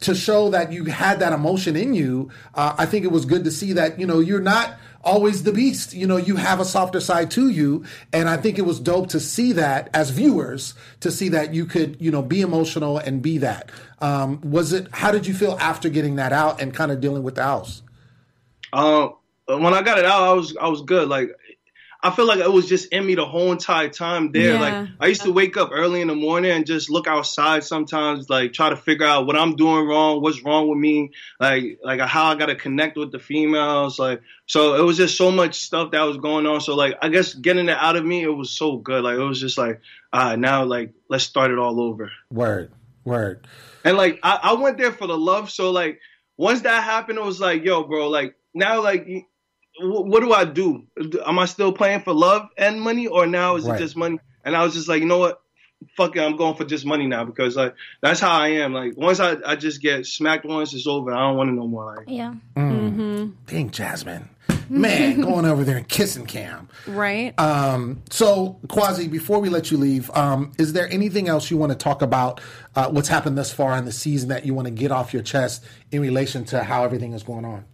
to 0.00 0.14
show 0.14 0.50
that 0.50 0.72
you 0.72 0.84
had 0.84 1.20
that 1.20 1.32
emotion 1.32 1.76
in 1.76 1.94
you, 1.94 2.30
uh, 2.54 2.74
I 2.78 2.86
think 2.86 3.04
it 3.04 3.12
was 3.12 3.24
good 3.24 3.44
to 3.44 3.50
see 3.50 3.72
that, 3.74 3.98
you 3.98 4.06
know, 4.06 4.20
you're 4.20 4.40
not 4.40 4.78
always 5.02 5.42
the 5.42 5.52
beast. 5.52 5.94
You 5.94 6.06
know, 6.06 6.16
you 6.16 6.36
have 6.36 6.60
a 6.60 6.64
softer 6.64 7.00
side 7.00 7.30
to 7.32 7.48
you. 7.48 7.84
And 8.12 8.28
I 8.28 8.36
think 8.36 8.58
it 8.58 8.62
was 8.62 8.78
dope 8.78 9.08
to 9.10 9.20
see 9.20 9.52
that 9.52 9.90
as 9.94 10.10
viewers, 10.10 10.74
to 11.00 11.10
see 11.10 11.28
that 11.30 11.54
you 11.54 11.64
could, 11.64 11.96
you 12.00 12.10
know, 12.10 12.22
be 12.22 12.42
emotional 12.42 12.98
and 12.98 13.22
be 13.22 13.38
that. 13.38 13.70
Um, 14.00 14.40
was 14.42 14.72
it, 14.72 14.88
how 14.92 15.10
did 15.10 15.26
you 15.26 15.34
feel 15.34 15.56
after 15.60 15.88
getting 15.88 16.16
that 16.16 16.32
out 16.32 16.60
and 16.60 16.72
kind 16.72 16.92
of 16.92 17.00
dealing 17.00 17.22
with 17.22 17.34
the 17.34 17.42
house? 17.42 17.82
Um, 18.72 19.14
when 19.46 19.72
I 19.72 19.82
got 19.82 19.98
it 19.98 20.04
out, 20.04 20.22
I 20.22 20.32
was 20.34 20.56
I 20.60 20.68
was 20.68 20.82
good. 20.82 21.08
Like 21.08 21.30
I 22.00 22.10
feel 22.10 22.26
like 22.26 22.38
it 22.38 22.52
was 22.52 22.68
just 22.68 22.92
in 22.92 23.04
me 23.04 23.16
the 23.16 23.26
whole 23.26 23.50
entire 23.50 23.88
time 23.88 24.30
there. 24.30 24.54
Yeah. 24.54 24.60
Like 24.60 24.88
I 25.00 25.06
used 25.08 25.22
to 25.22 25.32
wake 25.32 25.56
up 25.56 25.70
early 25.72 26.00
in 26.00 26.06
the 26.06 26.14
morning 26.14 26.52
and 26.52 26.64
just 26.64 26.90
look 26.90 27.08
outside 27.08 27.64
sometimes, 27.64 28.30
like 28.30 28.52
try 28.52 28.70
to 28.70 28.76
figure 28.76 29.04
out 29.04 29.26
what 29.26 29.34
I'm 29.36 29.56
doing 29.56 29.84
wrong, 29.86 30.22
what's 30.22 30.42
wrong 30.44 30.68
with 30.68 30.78
me, 30.78 31.10
like 31.40 31.80
like 31.82 32.00
how 32.00 32.26
I 32.26 32.36
gotta 32.36 32.54
connect 32.54 32.96
with 32.96 33.10
the 33.10 33.18
females. 33.18 33.98
Like 33.98 34.22
so 34.46 34.76
it 34.76 34.82
was 34.82 34.96
just 34.96 35.16
so 35.16 35.32
much 35.32 35.56
stuff 35.60 35.90
that 35.90 36.02
was 36.02 36.18
going 36.18 36.46
on. 36.46 36.60
So 36.60 36.76
like 36.76 36.94
I 37.02 37.08
guess 37.08 37.34
getting 37.34 37.68
it 37.68 37.76
out 37.76 37.96
of 37.96 38.04
me, 38.04 38.22
it 38.22 38.28
was 38.28 38.50
so 38.50 38.76
good. 38.76 39.02
Like 39.02 39.18
it 39.18 39.24
was 39.24 39.40
just 39.40 39.58
like, 39.58 39.80
ah, 40.12 40.36
now 40.36 40.64
like 40.64 40.92
let's 41.08 41.24
start 41.24 41.50
it 41.50 41.58
all 41.58 41.80
over. 41.80 42.12
Word, 42.30 42.70
word. 43.04 43.44
And 43.84 43.96
like 43.96 44.20
I, 44.22 44.38
I 44.42 44.52
went 44.52 44.78
there 44.78 44.92
for 44.92 45.08
the 45.08 45.18
love. 45.18 45.50
So 45.50 45.72
like 45.72 46.00
once 46.36 46.60
that 46.60 46.84
happened, 46.84 47.18
it 47.18 47.24
was 47.24 47.40
like, 47.40 47.64
yo, 47.64 47.82
bro, 47.82 48.08
like 48.08 48.36
now 48.54 48.82
like 48.82 49.04
y- 49.08 49.26
wh- 49.26 49.37
what 49.80 50.20
do 50.20 50.32
I 50.32 50.44
do? 50.44 50.84
Am 51.26 51.38
I 51.38 51.44
still 51.46 51.72
playing 51.72 52.00
for 52.00 52.12
love 52.12 52.48
and 52.56 52.80
money, 52.80 53.06
or 53.06 53.26
now 53.26 53.56
is 53.56 53.64
Right. 53.64 53.76
it 53.80 53.82
just 53.82 53.96
money? 53.96 54.18
And 54.44 54.56
I 54.56 54.62
was 54.64 54.74
just 54.74 54.88
like, 54.88 55.00
you 55.00 55.06
know 55.06 55.18
what? 55.18 55.40
Fuck 55.96 56.16
it, 56.16 56.20
I'm 56.22 56.36
going 56.36 56.56
for 56.56 56.64
just 56.64 56.84
money 56.84 57.06
now 57.06 57.24
because 57.24 57.54
like 57.56 57.74
that's 58.02 58.18
how 58.18 58.32
I 58.36 58.48
am. 58.48 58.72
Like 58.72 58.96
once 58.96 59.20
I, 59.20 59.36
I 59.46 59.54
just 59.54 59.80
get 59.80 60.06
smacked 60.06 60.44
once, 60.44 60.74
it's 60.74 60.86
over. 60.88 61.12
I 61.12 61.20
don't 61.28 61.36
want 61.36 61.50
it 61.50 61.52
no 61.52 61.68
more. 61.68 61.96
Like 61.96 62.06
Yeah. 62.08 62.34
Dang, 62.56 63.70
Jasmine. 63.70 64.28
Man, 64.68 65.20
going 65.22 65.44
over 65.44 65.64
there 65.64 65.76
and 65.76 65.88
kissing 65.88 66.26
Cam. 66.26 66.68
Right. 66.86 67.38
Um, 67.38 68.02
so, 68.10 68.58
Kwasi, 68.66 69.10
before 69.10 69.38
we 69.38 69.48
let 69.48 69.70
you 69.70 69.78
leave, 69.78 70.10
um, 70.10 70.52
is 70.58 70.72
there 70.74 70.90
anything 70.92 71.28
else 71.28 71.50
you 71.50 71.56
want 71.56 71.70
to 71.72 71.78
talk 71.78 72.02
about 72.02 72.40
uh, 72.74 72.88
what's 72.90 73.08
happened 73.08 73.38
thus 73.38 73.52
far 73.52 73.76
in 73.78 73.84
the 73.84 73.92
season 73.92 74.28
that 74.30 74.44
you 74.44 74.52
want 74.54 74.66
to 74.66 74.72
get 74.72 74.90
off 74.90 75.14
your 75.14 75.22
chest 75.22 75.64
in 75.90 76.02
relation 76.02 76.44
to 76.46 76.64
how 76.64 76.84
everything 76.84 77.12
is 77.12 77.22
going 77.22 77.44
on? 77.44 77.64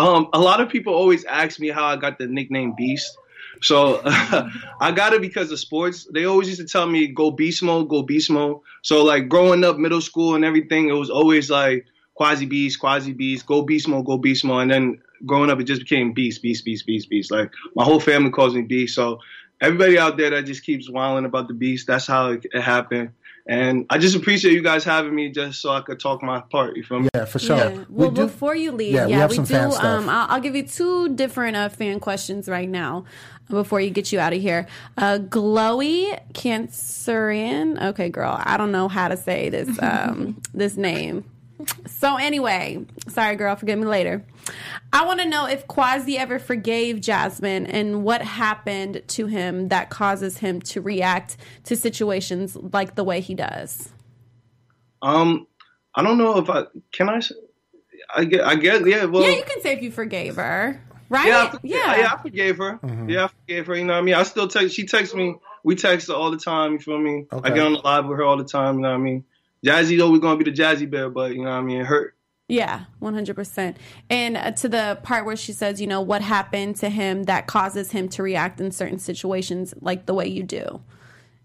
Um, 0.00 0.28
a 0.32 0.38
lot 0.38 0.62
of 0.62 0.70
people 0.70 0.94
always 0.94 1.26
ask 1.26 1.60
me 1.60 1.68
how 1.68 1.84
I 1.84 1.96
got 1.96 2.18
the 2.18 2.26
nickname 2.26 2.74
Beast. 2.74 3.18
So 3.60 4.00
I 4.04 4.92
got 4.94 5.12
it 5.12 5.20
because 5.20 5.52
of 5.52 5.58
sports. 5.58 6.08
They 6.10 6.24
always 6.24 6.48
used 6.48 6.60
to 6.60 6.66
tell 6.66 6.86
me 6.86 7.06
go 7.08 7.30
beast 7.30 7.62
mode, 7.62 7.90
go 7.90 8.02
beast 8.02 8.30
mode. 8.30 8.60
So 8.80 9.04
like 9.04 9.28
growing 9.28 9.62
up, 9.62 9.76
middle 9.76 10.00
school 10.00 10.34
and 10.34 10.44
everything, 10.44 10.88
it 10.88 10.94
was 10.94 11.10
always 11.10 11.50
like 11.50 11.84
Kwasi 12.18 12.48
beast, 12.48 12.80
Kwasi 12.80 13.14
beast, 13.14 13.44
go 13.44 13.60
beast 13.60 13.88
mode, 13.88 14.06
go 14.06 14.16
beast 14.16 14.42
mode. 14.42 14.62
And 14.62 14.70
then 14.70 15.02
growing 15.26 15.50
up, 15.50 15.60
it 15.60 15.64
just 15.64 15.82
became 15.82 16.14
beast, 16.14 16.40
beast, 16.40 16.64
beast, 16.64 16.86
beast, 16.86 17.10
beast. 17.10 17.30
Like 17.30 17.52
my 17.74 17.84
whole 17.84 18.00
family 18.00 18.30
calls 18.30 18.54
me 18.54 18.62
beast. 18.62 18.94
So 18.94 19.18
everybody 19.60 19.98
out 19.98 20.16
there 20.16 20.30
that 20.30 20.46
just 20.46 20.64
keeps 20.64 20.88
whining 20.88 21.26
about 21.26 21.48
the 21.48 21.54
beast, 21.54 21.86
that's 21.86 22.06
how 22.06 22.30
it, 22.30 22.46
it 22.54 22.62
happened. 22.62 23.10
And 23.46 23.86
I 23.90 23.98
just 23.98 24.14
appreciate 24.14 24.52
you 24.52 24.62
guys 24.62 24.84
having 24.84 25.14
me 25.14 25.30
just 25.30 25.60
so 25.60 25.70
I 25.70 25.80
could 25.80 25.98
talk 25.98 26.22
my 26.22 26.40
part. 26.40 26.76
You 26.76 26.84
feel 26.84 27.00
me? 27.00 27.08
Yeah, 27.14 27.24
for 27.24 27.38
sure. 27.38 27.56
Yeah. 27.56 27.70
We 27.70 27.84
Well, 27.88 28.10
do- 28.10 28.22
before 28.26 28.54
you 28.54 28.70
leave, 28.72 28.92
Yeah, 28.94 29.06
yeah, 29.06 29.06
we 29.06 29.12
we, 29.14 29.18
have 29.20 29.32
some 29.34 29.44
do. 29.44 29.54
fan 29.54 29.72
stuff. 29.72 29.84
Um, 29.84 30.08
I'll, 30.08 30.26
I'll 30.30 30.40
give 30.40 30.54
you 30.54 30.62
two 30.66 31.14
different 31.14 31.56
uh, 31.56 31.68
fan 31.68 31.98
questions 32.00 32.48
right 32.48 32.68
now 32.68 33.04
before 33.48 33.80
you 33.80 33.90
get 33.90 34.12
you 34.12 34.20
out 34.20 34.32
of 34.32 34.40
here. 34.40 34.66
Uh, 34.96 35.18
Glowy 35.18 36.20
Cancerian. 36.34 37.82
Okay, 37.90 38.08
girl, 38.08 38.40
I 38.44 38.56
don't 38.56 38.70
know 38.72 38.88
how 38.88 39.08
to 39.08 39.16
say 39.16 39.48
this 39.48 39.68
um, 39.82 40.40
this 40.54 40.76
name. 40.76 41.24
So 41.86 42.16
anyway, 42.16 42.84
sorry, 43.08 43.36
girl, 43.36 43.56
forgive 43.56 43.78
me 43.78 43.86
later. 43.86 44.24
I 44.92 45.04
want 45.06 45.20
to 45.20 45.28
know 45.28 45.46
if 45.46 45.66
Kwasi 45.66 46.16
ever 46.16 46.38
forgave 46.38 47.00
Jasmine 47.00 47.66
and 47.66 48.02
what 48.04 48.22
happened 48.22 49.02
to 49.08 49.26
him 49.26 49.68
that 49.68 49.90
causes 49.90 50.38
him 50.38 50.60
to 50.62 50.80
react 50.80 51.36
to 51.64 51.76
situations 51.76 52.56
like 52.56 52.94
the 52.94 53.04
way 53.04 53.20
he 53.20 53.34
does. 53.34 53.90
Um, 55.02 55.46
I 55.94 56.02
don't 56.02 56.18
know 56.18 56.38
if 56.38 56.50
I 56.50 56.64
can 56.92 57.08
I. 57.08 58.24
get, 58.24 58.40
I 58.44 58.54
guess, 58.56 58.82
yeah. 58.86 59.04
Well, 59.04 59.22
yeah, 59.22 59.36
you 59.36 59.44
can 59.44 59.60
say 59.60 59.72
if 59.72 59.82
you 59.82 59.90
forgave 59.90 60.36
her, 60.36 60.80
right? 61.08 61.28
Yeah, 61.28 61.50
I, 61.52 61.58
yeah. 61.62 61.96
yeah, 61.96 62.12
I 62.12 62.22
forgave 62.22 62.56
her. 62.58 62.80
Yeah, 63.06 63.24
I 63.24 63.28
forgave 63.28 63.66
her. 63.66 63.76
You 63.76 63.84
know 63.84 63.92
what 63.94 63.98
I 64.00 64.02
mean? 64.02 64.14
I 64.14 64.22
still 64.24 64.48
text. 64.48 64.74
She 64.74 64.86
texts 64.86 65.14
me. 65.14 65.36
We 65.62 65.76
text 65.76 66.08
her 66.08 66.14
all 66.14 66.30
the 66.30 66.38
time. 66.38 66.72
You 66.72 66.78
feel 66.78 66.98
me? 66.98 67.26
I 67.30 67.36
Okay. 67.36 67.50
get 67.50 67.58
on 67.60 67.72
the 67.74 67.80
live 67.80 68.06
with 68.06 68.18
her 68.18 68.24
all 68.24 68.36
the 68.36 68.44
time. 68.44 68.76
You 68.76 68.82
know 68.82 68.88
what 68.90 68.94
I 68.96 68.98
mean? 68.98 69.24
Jazzy's 69.64 70.00
always 70.00 70.20
gonna 70.20 70.38
be 70.42 70.50
the 70.50 70.56
Jazzy 70.56 70.88
Bear, 70.90 71.10
but 71.10 71.32
you 71.32 71.38
know 71.44 71.50
what 71.50 71.56
I 71.56 71.62
mean? 71.62 71.80
It 71.80 71.86
hurt. 71.86 72.16
Yeah, 72.48 72.86
one 72.98 73.14
hundred 73.14 73.36
percent. 73.36 73.76
And 74.08 74.36
uh, 74.36 74.50
to 74.52 74.68
the 74.68 74.98
part 75.02 75.24
where 75.24 75.36
she 75.36 75.52
says, 75.52 75.80
you 75.80 75.86
know, 75.86 76.00
what 76.00 76.20
happened 76.22 76.76
to 76.76 76.88
him 76.88 77.24
that 77.24 77.46
causes 77.46 77.92
him 77.92 78.08
to 78.10 78.22
react 78.22 78.60
in 78.60 78.72
certain 78.72 78.98
situations 78.98 79.72
like 79.80 80.06
the 80.06 80.14
way 80.14 80.26
you 80.26 80.42
do. 80.42 80.80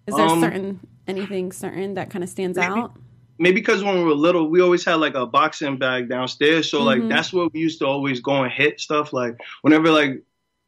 Is 0.07 0.15
there 0.15 0.29
Um, 0.29 0.39
certain 0.41 0.79
anything 1.07 1.51
certain 1.51 1.93
that 1.95 2.09
kind 2.09 2.23
of 2.23 2.29
stands 2.29 2.57
out? 2.57 2.93
Maybe 3.37 3.55
because 3.55 3.83
when 3.83 3.97
we 3.97 4.03
were 4.03 4.13
little, 4.15 4.49
we 4.49 4.61
always 4.61 4.85
had 4.85 4.95
like 4.95 5.13
a 5.15 5.25
boxing 5.25 5.77
bag 5.77 6.09
downstairs. 6.09 6.71
So 6.71 6.79
Mm-hmm. 6.79 6.85
like 6.85 7.09
that's 7.09 7.33
where 7.33 7.47
we 7.53 7.59
used 7.59 7.79
to 7.79 7.85
always 7.85 8.21
go 8.21 8.43
and 8.43 8.51
hit 8.51 8.79
stuff. 8.79 9.13
Like 9.13 9.37
whenever 9.61 9.91
like 9.91 10.23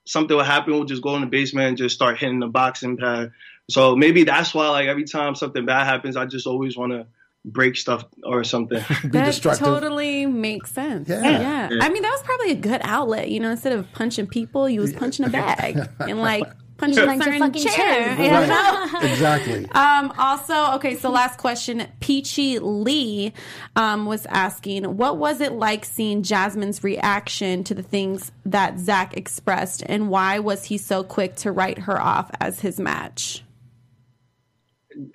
something 0.05 0.35
would 0.35 0.45
happen, 0.45 0.73
we'll 0.73 0.83
just 0.83 1.01
go 1.01 1.15
in 1.15 1.21
the 1.21 1.27
basement 1.27 1.67
and 1.69 1.77
just 1.77 1.95
start 1.95 2.17
hitting 2.19 2.39
the 2.39 2.47
boxing 2.47 2.97
pad. 2.97 3.31
So 3.69 3.95
maybe 3.95 4.23
that's 4.23 4.53
why 4.53 4.69
like 4.69 4.87
every 4.87 5.05
time 5.05 5.33
something 5.35 5.65
bad 5.65 5.85
happens, 5.87 6.15
I 6.17 6.25
just 6.25 6.45
always 6.47 6.77
want 6.77 6.91
to 6.91 7.07
break 7.51 7.75
stuff 7.75 8.05
or 8.23 8.43
something. 8.43 8.83
Be 9.03 9.09
that 9.09 9.25
destructive. 9.25 9.65
totally 9.67 10.25
makes 10.25 10.71
sense. 10.71 11.09
Yeah. 11.09 11.21
yeah 11.71 11.79
I 11.81 11.89
mean, 11.89 12.03
that 12.03 12.11
was 12.11 12.21
probably 12.23 12.51
a 12.51 12.55
good 12.55 12.81
outlet. 12.83 13.29
You 13.29 13.39
know, 13.39 13.51
instead 13.51 13.73
of 13.73 13.91
punching 13.93 14.27
people, 14.27 14.69
you 14.69 14.81
was 14.81 14.93
punching 14.93 15.25
a 15.25 15.29
bag 15.29 15.77
and 15.99 16.19
like 16.21 16.43
punching 16.77 17.05
Like 17.07 17.17
the 17.17 17.23
certain 17.23 17.39
fucking 17.39 17.63
chairs. 17.63 17.75
chair. 17.75 18.21
you 18.23 18.29
Right. 18.31 18.47
know? 18.47 18.99
exactly. 19.01 19.65
Um, 19.71 20.13
also, 20.19 20.73
okay, 20.75 20.95
so 20.95 21.09
last 21.09 21.39
question. 21.39 21.87
Peachy 22.01 22.59
Lee 22.59 23.33
um, 23.75 24.05
was 24.05 24.27
asking, 24.27 24.83
what 24.97 25.17
was 25.17 25.41
it 25.41 25.53
like 25.53 25.85
seeing 25.85 26.21
Jasmine's 26.21 26.83
reaction 26.83 27.63
to 27.63 27.73
the 27.73 27.81
things 27.81 28.31
that 28.45 28.77
Zak 28.77 29.17
expressed, 29.17 29.81
and 29.87 30.09
why 30.09 30.37
was 30.37 30.65
he 30.65 30.77
so 30.77 31.03
quick 31.03 31.35
to 31.37 31.51
write 31.51 31.79
her 31.79 31.99
off 31.99 32.29
as 32.39 32.59
his 32.59 32.79
match? 32.79 33.43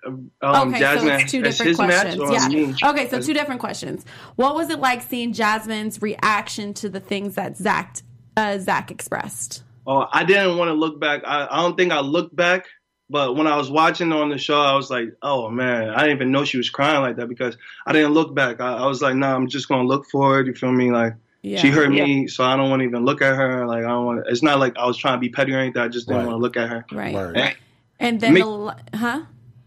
Um, 0.07 0.31
okay, 0.43 0.79
Jasmine, 0.81 1.09
so 1.09 1.15
it's 1.23 1.31
two 1.33 1.43
as 1.45 1.59
different 1.59 1.69
his 1.69 1.77
questions. 1.77 2.19
match 2.19 2.29
or 2.29 2.33
yeah. 2.33 2.49
me? 2.67 2.75
Okay, 2.83 3.09
so 3.09 3.21
two 3.21 3.35
different 3.35 3.61
questions. 3.61 4.05
What 4.37 4.55
was 4.55 4.71
it 4.71 4.79
like 4.81 5.03
seeing 5.03 5.33
Jasmine's 5.33 6.01
reaction 6.03 6.75
to 6.75 6.89
the 6.89 7.01
things 7.01 7.35
that 7.35 7.57
Zak 7.57 7.99
uh, 8.37 8.59
Zak 8.59 8.91
expressed? 8.91 9.63
Oh, 9.87 10.07
I 10.13 10.25
didn't 10.25 10.59
want 10.59 10.69
to 10.69 10.75
look 10.75 11.01
back. 11.01 11.23
I, 11.27 11.47
I 11.51 11.57
don't 11.63 11.77
think 11.77 11.93
I 11.93 12.01
looked 12.01 12.35
back, 12.37 12.67
but 13.11 13.35
when 13.37 13.47
I 13.47 13.57
was 13.57 13.71
watching 13.71 14.13
on 14.13 14.29
the 14.31 14.39
show, 14.39 14.61
I 14.61 14.75
was 14.75 14.91
like, 14.91 15.09
oh 15.23 15.51
man, 15.51 15.91
I 15.91 16.03
didn't 16.03 16.17
even 16.17 16.31
know 16.31 16.45
she 16.45 16.57
was 16.57 16.71
crying 16.71 17.01
like 17.01 17.17
that 17.17 17.29
because 17.29 17.57
I 17.87 17.93
didn't 17.93 18.13
look 18.15 18.35
back. 18.35 18.61
I, 18.61 18.75
I 18.79 18.87
was 18.87 19.03
like, 19.03 19.17
nah, 19.17 19.35
I'm 19.35 19.49
just 19.49 19.69
gonna 19.69 19.89
look 19.89 20.07
forward. 20.07 20.47
You 20.47 20.55
feel 20.55 20.71
me? 20.73 20.91
Like 20.93 21.15
Yeah. 21.43 21.59
she 21.59 21.69
hurt 21.71 21.91
me, 21.91 22.29
so 22.29 22.45
I 22.45 22.57
don't 22.57 22.71
want 22.71 22.81
to 22.81 22.87
even 22.87 23.05
look 23.05 23.21
at 23.23 23.35
her. 23.35 23.67
Like 23.67 23.85
I 23.85 23.89
don't 23.89 24.07
want. 24.07 24.25
It's 24.29 24.43
not 24.43 24.61
like 24.61 24.77
I 24.77 24.87
was 24.87 24.97
trying 24.97 25.15
to 25.17 25.21
be 25.21 25.29
petty 25.31 25.53
or 25.53 25.59
anything. 25.59 25.83
I 25.83 25.89
just 25.89 26.07
didn't 26.07 26.21
Right. 26.21 26.27
want 26.29 26.37
to 26.39 26.43
look 26.43 26.57
at 26.57 26.69
her. 26.69 26.87
Right. 26.93 27.15
Word. 27.15 27.37
And- 27.37 27.57
And 27.99 28.21
then 28.21 28.35
Make- 28.35 28.43
the 28.43 28.77
huh? 28.97 29.23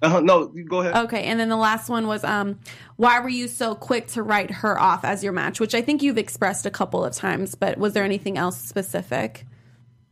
Uh, 0.06 0.20
no, 0.22 0.48
go 0.48 0.82
ahead. 0.82 0.96
Okay, 1.06 1.24
and 1.24 1.40
then 1.40 1.50
the 1.50 1.56
last 1.56 1.90
one 1.90 2.08
was 2.08 2.24
um, 2.24 2.60
why 2.98 3.20
were 3.20 3.30
you 3.30 3.48
so 3.48 3.76
quick 3.76 4.08
to 4.08 4.24
write 4.24 4.52
her 4.52 4.80
off 4.80 5.04
as 5.04 5.24
your 5.24 5.34
match? 5.34 5.60
Which 5.60 5.76
I 5.76 5.82
think 5.82 6.02
you've 6.04 6.18
expressed 6.18 6.66
a 6.66 6.72
couple 6.72 7.04
of 7.04 7.14
times, 7.14 7.56
but 7.56 7.78
was 7.78 7.94
there 7.94 8.04
anything 8.04 8.38
else 8.38 8.62
specific? 8.62 9.46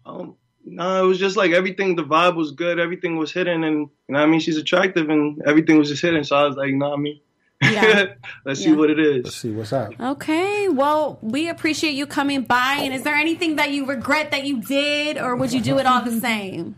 Um, 0.05 0.35
no, 0.65 1.03
it 1.03 1.07
was 1.07 1.19
just 1.19 1.37
like 1.37 1.51
everything. 1.51 1.95
The 1.95 2.03
vibe 2.03 2.35
was 2.35 2.51
good. 2.51 2.79
Everything 2.79 3.17
was 3.17 3.31
hidden, 3.31 3.63
and 3.63 3.75
you 3.79 3.89
know, 4.09 4.19
what 4.19 4.21
I 4.21 4.25
mean, 4.27 4.39
she's 4.39 4.57
attractive, 4.57 5.09
and 5.09 5.41
everything 5.45 5.77
was 5.77 5.89
just 5.89 6.01
hidden. 6.01 6.23
So 6.23 6.35
I 6.35 6.45
was 6.45 6.55
like, 6.55 6.69
you 6.69 6.77
know, 6.77 6.89
what 6.89 6.99
I 6.99 7.01
mean, 7.01 7.19
Yeah. 7.61 8.05
let's 8.45 8.61
see 8.61 8.73
what 8.73 8.89
it 8.89 8.99
is. 8.99 9.25
Let's 9.25 9.35
see 9.35 9.51
what's 9.51 9.73
up. 9.73 9.93
Okay, 9.99 10.69
well, 10.69 11.19
we 11.21 11.49
appreciate 11.49 11.93
you 11.93 12.05
coming 12.05 12.43
by. 12.43 12.79
And 12.81 12.93
is 12.93 13.03
there 13.03 13.15
anything 13.15 13.57
that 13.57 13.71
you 13.71 13.85
regret 13.85 14.31
that 14.31 14.45
you 14.45 14.61
did, 14.61 15.17
or 15.17 15.35
would 15.35 15.51
you 15.53 15.61
do 15.61 15.77
it 15.79 15.85
all 15.85 16.01
the 16.01 16.19
same? 16.19 16.75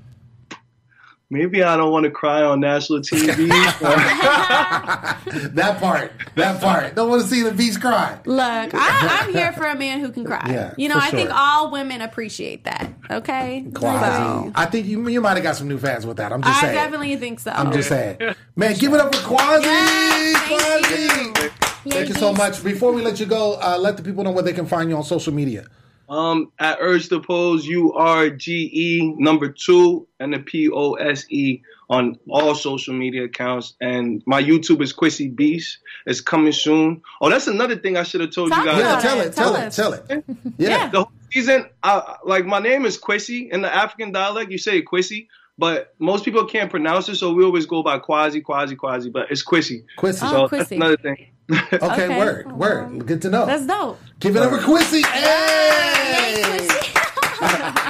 Maybe 1.30 1.64
I 1.64 1.76
don't 1.76 1.92
want 1.92 2.04
to 2.06 2.12
cry 2.12 2.44
on 2.44 2.60
national 2.60 3.00
TV. 3.00 3.36
That 5.56 5.80
part. 5.80 6.12
That 6.36 6.62
part. 6.62 6.96
Don't 6.96 7.10
want 7.10 7.24
to 7.24 7.28
see 7.28 7.42
the 7.42 7.52
beast 7.52 7.82
cry. 7.82 8.20
Look, 8.26 8.40
I, 8.42 8.68
I'm 8.74 9.34
here 9.34 9.52
for 9.54 9.66
a 9.66 9.76
man 9.76 10.00
who 10.00 10.12
can 10.12 10.24
cry. 10.24 10.46
Yeah, 10.48 10.74
you 10.78 10.88
know, 10.88 10.96
for 10.96 11.02
I 11.02 11.10
think 11.12 11.30
all 11.32 11.72
women 11.72 12.02
appreciate 12.02 12.64
that. 12.66 12.94
Okay, 13.10 13.66
Kwasi. 13.72 14.46
So, 14.46 14.52
I 14.56 14.66
think 14.66 14.86
you 14.86 15.08
you 15.08 15.22
might 15.22 15.36
have 15.36 15.44
got 15.44 15.56
some 15.56 15.68
new 15.68 15.78
fans 15.78 16.06
with 16.06 16.18
that. 16.18 16.32
I'm 16.32 16.42
just 16.42 16.58
I 16.58 16.62
saying. 16.62 16.78
I 16.78 16.84
definitely 16.84 17.16
think 17.18 17.40
so. 17.40 17.52
I'm 17.52 17.72
just 17.72 17.90
saying. 17.90 18.18
Man, 18.56 18.76
give 18.76 18.94
it 18.94 19.00
up 19.00 19.14
for 19.14 19.22
Kwasi. 19.22 19.64
Yes, 19.64 20.38
thank 20.48 20.86
Kwasi. 20.86 21.92
Thank 21.92 22.10
you 22.10 22.16
so 22.16 22.34
much. 22.34 22.64
Before 22.64 22.92
we 22.92 23.02
let 23.02 23.20
you 23.20 23.26
go, 23.26 23.54
uh, 23.62 23.78
let 23.80 23.98
the 23.98 24.04
people 24.04 24.24
know 24.24 24.32
where 24.32 24.44
they 24.44 24.54
can 24.54 24.66
find 24.66 24.90
you 24.90 24.98
on 24.98 25.04
social 25.04 25.34
media. 25.34 25.66
Um, 26.08 26.52
at 26.60 26.78
Urge 26.82 27.10
the 27.10 27.20
Pose, 27.20 27.66
U 27.66 27.94
R 27.94 28.30
G 28.30 28.70
E 28.74 29.16
number 29.18 29.50
two 29.50 30.08
and 30.20 30.34
the 30.34 30.40
P 30.40 30.70
O 30.70 30.94
S 30.94 31.26
E 31.30 31.62
on 31.90 32.18
all 32.30 32.56
social 32.56 32.94
media 32.94 33.26
accounts. 33.26 33.74
And 33.82 34.24
my 34.26 34.42
YouTube 34.42 34.82
is 34.82 34.94
Quissy 34.94 35.34
Beast. 35.36 35.80
It's 36.06 36.22
coming 36.22 36.52
soon. 36.52 37.02
Oh, 37.22 37.30
that's 37.30 37.48
another 37.48 37.76
thing 37.76 37.98
I 37.98 38.04
should 38.04 38.22
have 38.22 38.32
told 38.32 38.52
Talk 38.52 38.66
you 38.66 38.72
guys. 38.72 38.80
Yeah, 38.80 39.00
tell 39.00 39.20
it. 39.22 39.28
it, 39.28 39.34
tell 39.34 39.54
Tell 39.54 39.94
it, 39.94 40.08
tell 40.08 40.18
it. 40.18 40.26
Yeah. 40.58 40.90
the 40.90 41.04
whole 41.04 41.12
season, 41.32 41.66
I, 41.84 42.18
like 42.24 42.46
my 42.46 42.60
name 42.60 42.86
is 42.86 42.98
Quissy 42.98 43.52
in 43.52 43.62
the 43.62 43.74
African 43.74 44.12
dialect. 44.12 44.52
You 44.52 44.58
say 44.58 44.82
Quissy, 44.82 45.28
but 45.58 45.94
most 46.00 46.26
people 46.26 46.46
can't 46.46 46.70
pronounce 46.70 47.08
it, 47.10 47.16
so 47.16 47.34
we 47.34 47.44
always 47.44 47.66
go 47.66 47.84
by 47.84 48.00
Kwasi, 48.00 48.42
Kwasi, 48.42 48.76
Kwasi. 48.76 49.12
But 49.12 49.32
it's 49.32 49.44
Quissy. 49.44 49.84
Quissy. 49.98 50.20
Oh, 50.24 50.48
So 50.48 50.58
that's 50.58 50.72
another 50.72 50.98
thing. 50.98 51.28
Okay, 51.52 51.78
Okay. 51.82 52.18
word, 52.20 52.52
word. 52.54 53.06
Good 53.06 53.22
to 53.24 53.30
know. 53.30 53.46
That's 53.46 53.66
dope. 53.66 54.00
Give 54.20 54.36
it 54.36 54.42
up 54.42 54.50
for 54.52 54.58
Quissy. 54.58 55.04
Hey! 55.06 56.68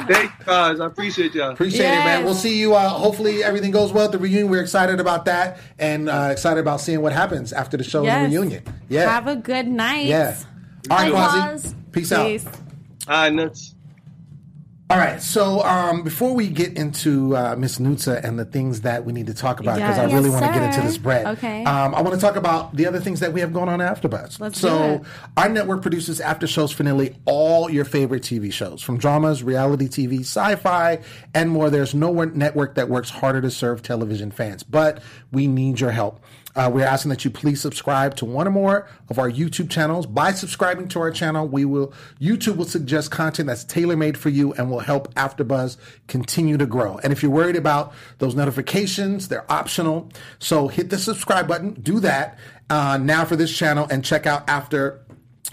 Thank 0.08 0.32
guys. 0.46 0.80
I 0.80 0.86
appreciate 0.86 1.34
y'all. 1.34 1.52
Appreciate 1.52 1.86
it, 1.88 2.04
man. 2.04 2.26
We'll 2.26 2.34
see 2.36 2.60
you. 2.60 2.76
Uh, 2.76 2.90
hopefully, 2.90 3.44
everything 3.44 3.72
goes 3.72 3.92
well 3.94 4.06
at 4.06 4.12
the 4.12 4.18
reunion. 4.18 4.50
We're 4.50 4.62
excited 4.62 5.00
about 5.00 5.26
that 5.26 5.60
and 5.80 6.10
uh, 6.10 6.30
excited 6.32 6.60
about 6.60 6.82
seeing 6.82 7.02
what 7.02 7.14
happens 7.14 7.54
after 7.54 7.78
the 7.78 7.84
show 7.84 8.00
and 8.00 8.08
Yes. 8.08 8.32
the 8.32 8.38
reunion. 8.38 8.64
Yeah. 8.90 9.10
Have 9.10 9.28
a 9.28 9.36
good 9.36 9.68
night. 9.68 10.06
yeah. 10.06 10.38
All 10.90 10.98
right, 10.98 11.12
Bye, 11.12 11.18
Kwasi. 11.58 11.76
Peace, 11.92 12.10
Peace. 12.14 12.46
out. 12.48 12.54
All 13.08 13.14
right, 13.24 13.34
nuts. 13.34 13.75
All 14.88 14.98
right. 15.00 15.20
So, 15.20 15.64
um, 15.64 16.04
before 16.04 16.36
we 16.36 16.48
get 16.48 16.78
into 16.78 17.36
uh, 17.36 17.56
Miss 17.58 17.80
Nutsa 17.80 18.24
and 18.24 18.38
the 18.38 18.46
things 18.46 18.82
that 18.82 19.04
we 19.04 19.14
need 19.14 19.26
to 19.28 19.34
talk 19.34 19.60
about, 19.60 19.78
because 19.78 19.98
I 19.98 20.06
really 20.06 20.30
Yes, 20.30 20.40
want 20.40 20.54
to 20.54 20.60
get 20.60 20.70
into 20.70 20.82
this 20.82 21.00
bread. 21.00 21.26
Okay. 21.38 21.64
Um, 21.64 21.96
I 21.96 22.02
want 22.04 22.14
to 22.14 22.22
talk 22.22 22.36
about 22.36 22.76
the 22.76 22.86
other 22.86 23.00
things 23.00 23.20
that 23.22 23.34
we 23.34 23.40
have 23.42 23.52
going 23.52 23.68
on 23.68 23.80
AfterBuzz. 23.80 24.40
Let's 24.40 24.60
so, 24.60 25.04
our 25.38 25.50
network 25.50 25.82
produces 25.82 26.22
after 26.22 26.46
shows 26.46 26.72
for 26.72 26.84
nearly 26.84 27.16
all 27.26 27.68
your 27.68 27.84
favorite 27.84 28.22
TV 28.22 28.54
shows, 28.54 28.84
from 28.84 29.00
dramas, 29.00 29.42
reality 29.42 29.88
TV, 29.88 30.20
sci-fi, 30.20 31.00
and 31.34 31.50
more. 31.50 31.72
There's 31.72 31.96
no 31.96 32.12
one 32.12 32.38
network 32.38 32.76
that 32.76 32.88
works 32.88 33.10
harder 33.10 33.42
to 33.42 33.50
serve 33.50 33.82
television 33.82 34.30
fans, 34.30 34.62
but 34.62 35.02
we 35.32 35.48
need 35.48 35.80
your 35.80 35.92
help. 35.92 36.20
Uh, 36.56 36.72
we're 36.74 36.86
asking 36.86 37.10
that 37.10 37.26
you 37.26 37.32
please 37.32 37.60
subscribe 37.60 38.16
to 38.16 38.26
one 38.26 38.48
or 38.48 38.52
more 38.52 38.88
of 39.10 39.20
our 39.20 39.30
YouTube 39.30 39.70
channels. 39.70 40.06
By 40.06 40.32
subscribing 40.32 40.88
to 40.90 41.00
our 41.00 41.12
channel, 41.12 41.48
we 41.48 41.66
will 41.66 41.94
YouTube 42.20 42.56
will 42.56 42.66
suggest 42.66 43.12
content 43.12 43.48
that's 43.48 43.64
tailor 43.64 43.98
made 43.98 44.18
for 44.18 44.30
you 44.30 44.54
and 44.54 44.72
will 44.72 44.80
help 44.80 45.14
AfterBuzz 45.16 45.78
continue 46.08 46.58
to 46.58 46.66
grow. 46.66 46.98
And 47.04 47.12
if 47.12 47.22
you're 47.22 47.32
worried 47.32 47.58
about 47.58 47.94
those 48.20 48.36
notifications, 48.36 49.28
they're 49.28 49.50
optional. 49.52 50.10
So 50.40 50.68
hit 50.68 50.90
the 50.90 50.98
subscribe 50.98 51.48
button. 51.48 51.74
Do 51.74 52.00
that 52.00 52.40
uh, 52.70 52.98
now 53.02 53.26
for 53.26 53.36
this 53.36 53.56
channel 53.56 53.88
and 53.90 54.04
check 54.04 54.26
out 54.26 54.50
after. 54.50 55.02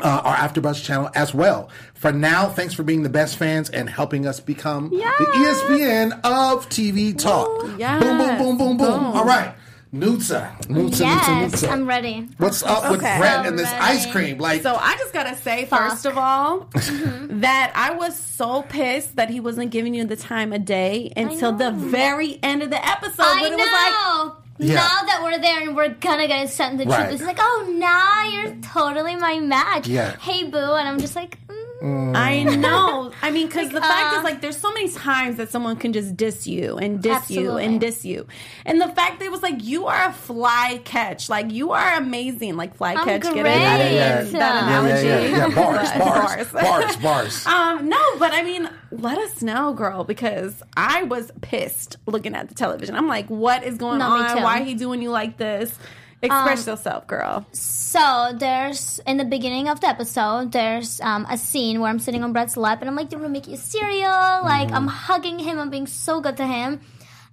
Uh, 0.01 0.23
our 0.25 0.35
AfterBuzz 0.37 0.83
channel 0.83 1.11
as 1.15 1.35
well. 1.35 1.69
For 1.93 2.13
now, 2.13 2.49
thanks 2.49 2.73
for 2.73 2.83
being 2.83 3.03
the 3.03 3.11
best 3.11 3.37
fans 3.37 3.69
and 3.69 3.91
helping 3.91 4.27
us 4.27 4.41
become 4.41 4.89
the 4.89 4.97
E 4.97 5.03
ESPN 5.05 6.13
of 6.25 6.67
TV 6.71 7.17
talk. 7.17 7.63
Yes. 7.77 8.03
Boom, 8.03 8.17
boom, 8.17 8.39
boom, 8.39 8.57
boom, 8.57 8.77
boom. 8.79 8.89
Boom. 8.89 9.05
All 9.05 9.27
right. 9.27 9.55
Nutsa. 9.95 10.57
Nutsa, 10.69 10.69
Nutsa, 10.69 11.01
Yes, 11.01 11.29
Nutsa. 11.63 11.71
I'm 11.71 11.87
ready. 11.87 12.27
What's 12.39 12.63
up 12.63 12.91
with 12.91 13.01
Okay. 13.03 13.19
Brett 13.19 13.45
and 13.45 13.59
this 13.59 13.69
Alright. 13.71 13.91
ice 13.91 14.11
cream? 14.11 14.39
Like, 14.39 14.63
So 14.63 14.75
I 14.75 14.97
just 14.97 15.13
gotta 15.13 15.37
say, 15.37 15.67
Fuck. 15.67 15.79
first 15.91 16.07
of 16.07 16.17
all, 16.17 16.61
mm-hmm. 16.73 17.41
that 17.41 17.73
I 17.75 17.91
was 17.95 18.19
so 18.19 18.63
pissed 18.63 19.17
that 19.17 19.29
he 19.29 19.39
wasn't 19.39 19.71
giving 19.71 19.93
you 19.95 20.05
the 20.07 20.17
time 20.17 20.55
of 20.55 20.65
day 20.65 21.13
until 21.15 21.53
the 21.53 21.71
very 21.73 22.39
end 22.43 22.63
of 22.63 22.71
the 22.71 22.83
episode. 22.89 23.23
I 23.23 23.43
when 23.43 23.51
know. 23.53 23.59
it 23.59 23.61
was 23.61 24.31
like, 24.31 24.37
Yeah. 24.59 24.75
Now 24.77 25.03
that 25.07 25.21
we're 25.23 25.39
there 25.41 25.61
and 25.67 25.77
we're 25.77 25.89
gonna 25.91 26.27
get 26.27 26.49
sent 26.49 26.79
the 26.79 26.87
Right. 26.87 27.09
truth, 27.09 27.15
it's 27.21 27.25
like, 27.25 27.39
oh, 27.41 27.75
now 27.79 28.23
you're 28.29 28.55
totally 28.63 29.17
my 29.17 29.41
match. 29.41 29.89
Yeah. 29.89 30.17
Hey, 30.21 30.45
boo, 30.45 30.57
and 30.57 30.89
I'm 30.89 31.01
just 31.01 31.17
like, 31.17 31.37
mm. 31.83 32.17
I 32.17 32.43
know. 32.45 33.13
I 33.23 33.31
mean, 33.31 33.47
because 33.49 33.71
the 33.71 33.81
fact 33.81 34.15
uh, 34.15 34.19
is, 34.19 34.25
like, 34.25 34.41
there's 34.41 34.57
so 34.57 34.73
many 34.73 34.89
times 34.91 35.37
that 35.37 35.51
someone 35.51 35.77
can 35.77 35.93
just 35.93 36.17
diss 36.17 36.47
you 36.47 36.77
and 36.79 37.03
diss 37.03 37.31
you 37.31 37.57
and 37.57 37.81
diss 37.81 38.05
you, 38.05 38.27
and 38.65 38.81
the 38.81 38.89
fact 38.89 39.19
that 39.19 39.25
it 39.27 39.31
was 39.33 39.43
like 39.43 39.63
you 39.65 39.87
are 39.87 40.09
a 40.09 40.13
fly 40.13 40.81
catch, 40.85 41.29
like 41.29 41.51
you 41.51 41.73
are 41.73 41.97
amazing, 41.97 42.57
like 42.57 42.75
fly 42.77 42.95
I'm 42.95 43.05
catch. 43.05 43.23
Get 43.23 43.31
it? 43.37 43.43
great. 43.43 43.45
That, 43.45 43.93
Yeah, 43.93 44.23
that 44.23 44.33
yeah. 44.33 44.39
yeah, 44.39 44.67
analogy. 44.69 45.07
yeah, 45.07 45.21
yeah, 45.21 45.49
yeah. 45.49 45.55
Bars, 45.55 45.93
bars, 45.99 46.53
Bars. 46.53 46.97
bars, 46.97 46.97
bars. 46.97 47.47
Um, 47.47 47.89
no, 47.89 48.19
but 48.19 48.33
I 48.33 48.43
mean, 48.43 48.69
let 48.91 49.19
us 49.19 49.43
know, 49.43 49.73
girl, 49.73 50.05
because 50.05 50.63
I 50.77 51.03
was 51.05 51.31
pissed 51.41 51.97
looking 52.07 52.35
at 52.35 52.49
the 52.49 52.55
television. 52.55 52.95
I'm 52.95 53.09
like, 53.09 53.27
what 53.29 53.65
is 53.65 53.77
going 53.79 53.99
No, 53.99 54.17
me 54.17 54.25
on? 54.25 54.37
too. 54.37 54.43
Why 54.43 54.63
he 54.63 54.75
doing 54.75 55.03
you 55.03 55.11
like 55.11 55.37
this? 55.37 55.77
Express 56.23 56.67
yourself, 56.67 57.07
girl. 57.09 57.45
So 57.53 58.33
there's 58.35 59.01
in 59.07 59.17
the 59.17 59.25
beginning 59.25 59.69
of 59.69 59.81
the 59.81 59.89
episode, 59.89 60.53
there's 60.53 61.01
um, 61.01 61.27
a 61.29 61.37
scene 61.37 61.81
where 61.81 61.91
I'm 61.91 61.99
sitting 61.99 62.23
on 62.23 62.33
Brett's 62.33 62.57
lap 62.57 62.81
and 62.81 62.89
I'm 62.89 62.95
like, 62.95 63.11
"Do 63.11 63.17
you 63.17 63.23
want 63.23 63.31
to 63.31 63.41
make 63.41 63.49
you 63.49 63.57
cereal?" 63.57 64.43
Like 64.45 64.71
I'm 64.71 64.87
hugging 64.87 65.39
him, 65.41 65.59
I'm 65.59 65.71
being 65.71 65.89
so 65.89 66.21
good 66.21 66.37
to 66.37 66.47
him. 66.47 66.81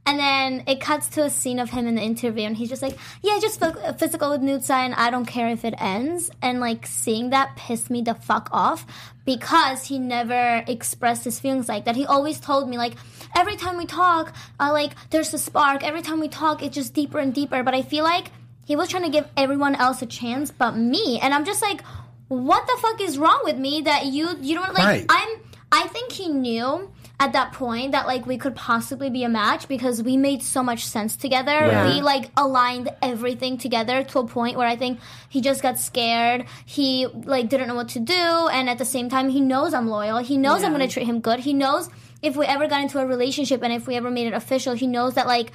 And 0.05 0.17
then 0.17 0.63
it 0.65 0.81
cuts 0.81 1.09
to 1.09 1.25
a 1.25 1.29
scene 1.29 1.59
of 1.59 1.69
him 1.69 1.85
in 1.85 1.93
the 1.95 2.01
interview, 2.01 2.43
and 2.47 2.57
he's 2.57 2.69
just 2.69 2.81
like, 2.81 2.97
"Yeah, 3.21 3.37
just 3.39 3.59
ph- 3.59 3.75
physical 3.97 4.31
with 4.31 4.41
Nutsa, 4.41 4.71
and 4.71 4.95
I 4.95 5.11
don't 5.11 5.25
care 5.25 5.49
if 5.49 5.63
it 5.63 5.75
ends." 5.77 6.31
And 6.41 6.59
like 6.59 6.87
seeing 6.87 7.29
that 7.29 7.55
pissed 7.55 7.91
me 7.91 8.01
the 8.01 8.15
fuck 8.15 8.49
off 8.51 8.87
because 9.23 9.85
he 9.85 9.99
never 9.99 10.63
expressed 10.65 11.25
his 11.25 11.39
feelings 11.39 11.69
like 11.69 11.85
that. 11.85 11.95
He 11.95 12.07
always 12.07 12.39
told 12.39 12.67
me 12.67 12.79
like, 12.79 12.95
every 13.37 13.55
time 13.55 13.77
we 13.77 13.85
talk, 13.85 14.33
uh, 14.59 14.71
like 14.71 14.93
there's 15.11 15.31
a 15.35 15.37
spark. 15.37 15.83
Every 15.83 16.01
time 16.01 16.19
we 16.19 16.27
talk, 16.27 16.63
it's 16.63 16.73
just 16.73 16.95
deeper 16.95 17.19
and 17.19 17.31
deeper. 17.31 17.61
But 17.61 17.75
I 17.75 17.83
feel 17.83 18.03
like 18.03 18.31
he 18.69 18.75
was 18.75 18.87
trying 18.87 19.03
to 19.09 19.13
give 19.17 19.27
everyone 19.43 19.75
else 19.85 20.01
a 20.03 20.05
chance 20.05 20.51
but 20.51 20.73
me. 20.93 21.19
And 21.23 21.33
i'm 21.33 21.45
just 21.51 21.61
like 21.69 21.81
what 22.27 22.63
the 22.67 22.77
fuck 22.83 23.01
is 23.07 23.17
wrong 23.23 23.41
with 23.49 23.57
me 23.57 23.81
that 23.89 24.01
you 24.15 24.25
you 24.47 24.53
don't 24.59 24.73
like 24.79 24.85
Right. 24.93 25.05
i'm 25.09 25.29
i 25.71 25.83
think 25.93 26.11
he 26.11 26.27
knew 26.29 26.69
at 27.25 27.33
that 27.33 27.51
point 27.53 27.91
that 27.95 28.05
like 28.11 28.25
we 28.31 28.37
could 28.43 28.55
possibly 28.55 29.09
be 29.09 29.23
a 29.29 29.29
match 29.29 29.67
because 29.67 30.01
we 30.09 30.15
made 30.15 30.41
so 30.41 30.61
much 30.63 30.81
sense 30.85 31.17
together. 31.17 31.57
Right. 31.67 31.87
we 31.95 32.01
like 32.01 32.25
aligned 32.37 32.87
everything 33.01 33.57
together 33.57 33.97
to 34.11 34.19
a 34.19 34.27
point 34.27 34.55
where 34.59 34.67
i 34.67 34.77
think 34.83 34.99
he 35.27 35.41
just 35.41 35.61
got 35.67 35.77
scared. 35.79 36.45
He 36.77 37.07
like 37.35 37.49
didn't 37.49 37.67
know 37.67 37.75
what 37.81 37.89
to 37.97 37.99
do. 37.99 38.23
And 38.57 38.69
at 38.69 38.77
the 38.77 38.85
same 38.95 39.09
time 39.09 39.27
he 39.37 39.41
knows 39.41 39.73
i'm 39.73 39.89
loyal. 39.97 40.19
He 40.31 40.37
knows 40.37 40.63
i'm 40.63 40.73
going 40.73 40.87
to 40.87 40.93
treat 40.95 41.07
him 41.11 41.19
good. 41.19 41.39
He 41.49 41.53
knows 41.63 41.89
if 42.21 42.37
we 42.37 42.45
ever 42.45 42.67
got 42.67 42.81
into 42.85 42.99
a 42.99 43.05
relationship 43.15 43.59
and 43.63 43.73
if 43.73 43.83
we 43.87 43.95
ever 43.95 44.09
made 44.09 44.27
it 44.27 44.33
official 44.33 44.73
he 44.75 44.87
knows 44.87 45.15
that 45.15 45.27
like 45.27 45.51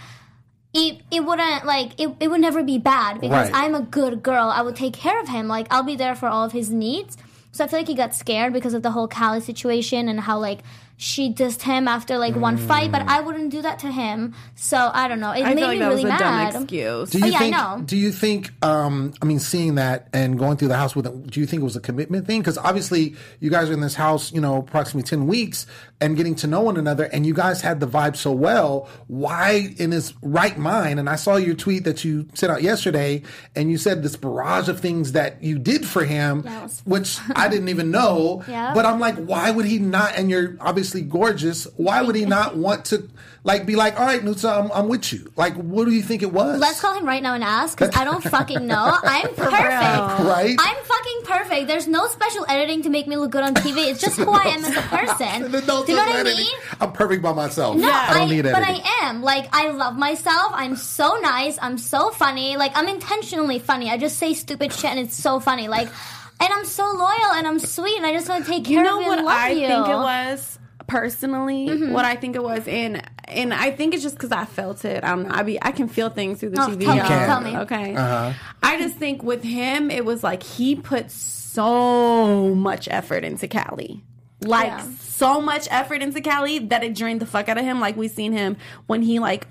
it, 0.75 1.01
it 1.11 1.25
wouldn't 1.25 1.65
like 1.65 1.99
it, 2.01 2.11
it 2.21 2.29
would 2.29 2.41
never 2.41 2.63
be 2.63 2.79
bad 2.79 3.21
because 3.21 3.51
Right. 3.51 3.65
I'm 3.65 3.75
a 3.75 3.81
good 3.83 4.23
girl. 4.23 4.49
I 4.49 4.61
would 4.63 4.77
take 4.77 4.93
care 4.93 5.21
of 5.21 5.29
him. 5.29 5.47
Like 5.49 5.67
I'll 5.71 5.83
be 5.85 5.97
there 5.97 6.15
for 6.15 6.27
all 6.29 6.45
of 6.45 6.53
his 6.53 6.71
needs. 6.71 7.17
So 7.53 7.63
I 7.65 7.69
feel 7.69 7.79
like 7.79 7.89
he 7.89 7.95
got 7.95 8.15
scared 8.15 8.53
because 8.53 8.75
of 8.75 8.83
the 8.83 8.91
whole 8.91 9.07
Callie 9.07 9.41
situation 9.41 10.09
and 10.09 10.21
how 10.21 10.39
like 10.39 10.59
she 10.97 11.33
dissed 11.33 11.63
him 11.63 11.89
after 11.89 12.19
like 12.19 12.37
one 12.37 12.57
fight, 12.57 12.93
but 12.93 13.03
I 13.03 13.21
wouldn't 13.21 13.51
do 13.51 13.63
that 13.63 13.81
to 13.81 13.91
him. 13.91 14.35
So 14.55 14.91
I 14.95 15.09
don't 15.09 15.21
know. 15.21 15.33
It 15.33 15.43
I 15.45 15.55
made 15.55 15.57
feel 15.57 15.67
like 15.69 15.75
me 15.75 15.79
that 15.81 15.89
really 15.89 16.05
was 16.05 16.05
a 16.05 16.09
mad. 16.25 16.53
dumb 16.53 16.63
excuse. 16.63 17.11
Do 17.11 17.19
you 17.19 17.25
Oh, 17.25 17.29
yeah, 17.29 17.37
I 17.37 17.39
think? 17.39 17.57
know. 17.57 17.83
Do 17.85 17.97
you 17.97 18.13
think? 18.13 18.53
Um, 18.65 19.13
I 19.21 19.25
mean, 19.27 19.41
seeing 19.41 19.75
that 19.75 20.09
and 20.13 20.39
going 20.39 20.57
through 20.57 20.69
the 20.69 20.77
house 20.77 20.95
with 20.95 21.07
it, 21.07 21.27
do 21.31 21.41
you 21.41 21.47
think 21.47 21.63
it 21.63 21.65
was 21.65 21.77
a 21.77 21.81
commitment 21.81 22.27
thing? 22.27 22.41
Because 22.41 22.57
obviously, 22.59 23.17
you 23.41 23.51
guys 23.51 23.69
are 23.71 23.73
in 23.73 23.81
this 23.81 23.95
house, 23.95 24.33
you 24.33 24.41
know, 24.41 24.57
approximately 24.59 25.03
ten 25.09 25.27
weeks, 25.27 25.67
and 26.01 26.17
getting 26.17 26.37
to 26.37 26.47
know 26.47 26.61
one 26.61 26.77
another, 26.77 27.05
and 27.05 27.27
you 27.27 27.35
guys 27.35 27.61
had 27.61 27.81
the 27.81 27.87
vibe 27.89 28.15
so 28.17 28.31
well. 28.31 28.89
Why, 29.09 29.75
in 29.79 29.91
his 29.91 30.15
right 30.23 30.57
mind? 30.57 31.01
And 31.01 31.11
I 31.11 31.17
saw 31.17 31.37
your 31.37 31.55
tweet 31.57 31.85
that 31.85 32.05
you 32.05 32.29
sent 32.35 32.53
out 32.53 32.63
yesterday, 32.63 33.23
and 33.57 33.71
you 33.71 33.79
said 33.79 34.03
this 34.05 34.15
barrage 34.17 34.69
of 34.69 34.79
things 34.81 35.13
that 35.13 35.43
you 35.43 35.59
did 35.59 35.85
for 35.87 36.05
him, 36.05 36.43
Yeah, 36.45 36.61
it 36.61 36.63
was- 36.63 36.83
which 36.85 37.19
I 37.35 37.49
didn't 37.49 37.69
even 37.69 37.91
know. 37.91 38.43
Yeah. 38.55 38.73
But 38.75 38.85
I'm 38.87 39.01
like, 39.01 39.17
why 39.17 39.51
would 39.51 39.65
he 39.65 39.79
not? 39.79 40.13
And 40.17 40.31
you're 40.31 40.57
obviously 40.61 40.84
gorgeous. 40.93 41.65
Why 41.77 42.03
would 42.03 42.15
he 42.17 42.25
not 42.25 42.57
want 42.57 42.85
to? 42.87 43.09
Like 43.47 43.67
be 43.67 43.77
like, 43.77 44.01
all 44.01 44.07
right, 44.07 44.23
Nutsa, 44.23 44.65
I'm, 44.65 44.73
I'm 44.73 44.89
with 44.89 45.13
you. 45.13 45.31
Like, 45.37 45.53
what 45.57 45.85
do 45.85 45.91
you 45.91 46.01
think 46.01 46.23
it 46.23 46.33
was? 46.33 46.59
Let's 46.59 46.81
call 46.81 46.95
him 46.95 47.05
right 47.05 47.23
now 47.23 47.35
and 47.35 47.45
ask 47.45 47.77
because 47.79 47.95
I 47.95 48.05
don't 48.05 48.25
fucking 48.37 48.67
know. 48.67 48.99
I'm 49.03 49.29
perfect. 49.35 49.53
Right? 49.53 50.57
I'm 50.59 50.77
fucking 50.85 51.21
perfect. 51.25 51.67
There's 51.69 51.87
no 51.87 52.07
special 52.07 52.47
editing 52.49 52.81
to 52.85 52.89
make 52.89 53.07
me 53.07 53.17
look 53.17 53.33
good 53.33 53.43
on 53.43 53.55
TV. 53.55 53.91
It's 53.91 54.01
just 54.01 54.17
who 54.17 54.31
I 54.31 54.45
am 54.45 54.65
as 54.65 54.75
a 54.75 54.81
person. 54.89 55.53
Then 55.53 55.67
don't 55.67 55.87
you 55.87 55.95
know 55.95 56.05
do 56.07 56.11
what 56.11 56.21
I 56.21 56.23
mean? 56.23 56.57
I'm 56.81 56.93
perfect 56.93 57.23
by 57.23 57.35
myself. 57.35 57.77
No, 57.77 57.91
I 57.91 58.15
don't 58.21 58.31
need 58.31 58.47
it. 58.47 58.53
but. 58.55 58.63
I 58.63 58.81
am. 59.03 59.21
Like, 59.23 59.47
I 59.55 59.69
love 59.73 59.95
myself. 59.99 60.53
I'm 60.55 60.75
so 60.77 61.19
nice. 61.21 61.59
I'm 61.61 61.77
so 61.77 62.11
funny. 62.13 62.57
Like, 62.57 62.73
I'm 62.75 62.89
intentionally 62.89 63.59
funny. 63.59 63.91
I 63.91 63.99
just 63.99 64.17
say 64.17 64.33
stupid 64.33 64.73
shit 64.73 64.87
and 64.91 64.99
it's 65.01 65.17
so 65.17 65.39
funny. 65.39 65.69
Like, 65.69 65.89
and 66.41 66.51
I'm 66.53 66.65
so 66.65 66.85
loyal 66.85 67.33
and 67.35 67.47
I'm 67.47 67.59
sweet 67.59 67.99
and 67.99 68.07
I 68.07 68.13
just 68.15 68.27
want 68.29 68.47
to 68.47 68.51
take 68.51 68.65
care 68.65 68.79
You 68.79 68.83
know 68.83 68.97
of 69.01 69.03
you 69.03 69.09
what 69.09 69.19
and 69.19 69.27
love 69.27 69.37
I 69.39 69.51
you. 69.51 69.67
think 69.69 69.87
it 69.87 69.95
was 69.97 70.59
personally. 70.87 71.69
Mm-hmm. 71.69 71.93
What 71.93 72.05
I 72.05 72.17
think 72.17 72.37
it 72.37 72.43
was, 72.43 72.67
and 72.69 73.03
and 73.27 73.53
I 73.55 73.71
think 73.71 73.95
it's 73.95 74.03
just 74.03 74.17
because 74.17 74.33
I 74.33 74.45
felt 74.45 74.85
it. 74.85 75.03
I 75.05 75.09
don't. 75.15 75.31
I 75.31 75.43
be 75.43 75.63
I 75.63 75.71
can 75.73 75.89
feel 75.89 76.11
things 76.11 76.41
through 76.41 76.51
the 76.51 76.63
Oh, 76.63 76.69
TV. 76.69 76.85
tell 76.85 76.97
y'all. 76.97 77.07
tell 77.07 77.41
me. 77.41 77.57
Okay. 77.59 77.95
Uh-huh. 77.95 78.33
I 78.63 78.79
just 78.79 78.97
think 78.97 79.23
with 79.23 79.43
him, 79.43 79.91
it 79.91 80.05
was 80.05 80.23
like 80.23 80.43
he 80.43 80.75
put 80.77 81.11
so 81.11 82.55
much 82.55 82.89
effort 82.91 83.25
into 83.25 83.49
Callie. 83.49 84.03
Like 84.41 84.67
Yeah. 84.67 84.87
so 85.01 85.41
much 85.41 85.69
effort 85.71 86.03
into 86.03 86.21
Callie 86.21 86.59
that 86.59 86.85
it 86.85 86.95
drained 86.95 87.21
the 87.21 87.27
fuck 87.27 87.49
out 87.49 87.57
of 87.59 87.65
him. 87.65 87.81
Like 87.81 87.97
we 87.97 88.09
seen 88.09 88.33
him 88.33 88.57
when 88.87 89.03
he 89.03 89.19
like 89.19 89.47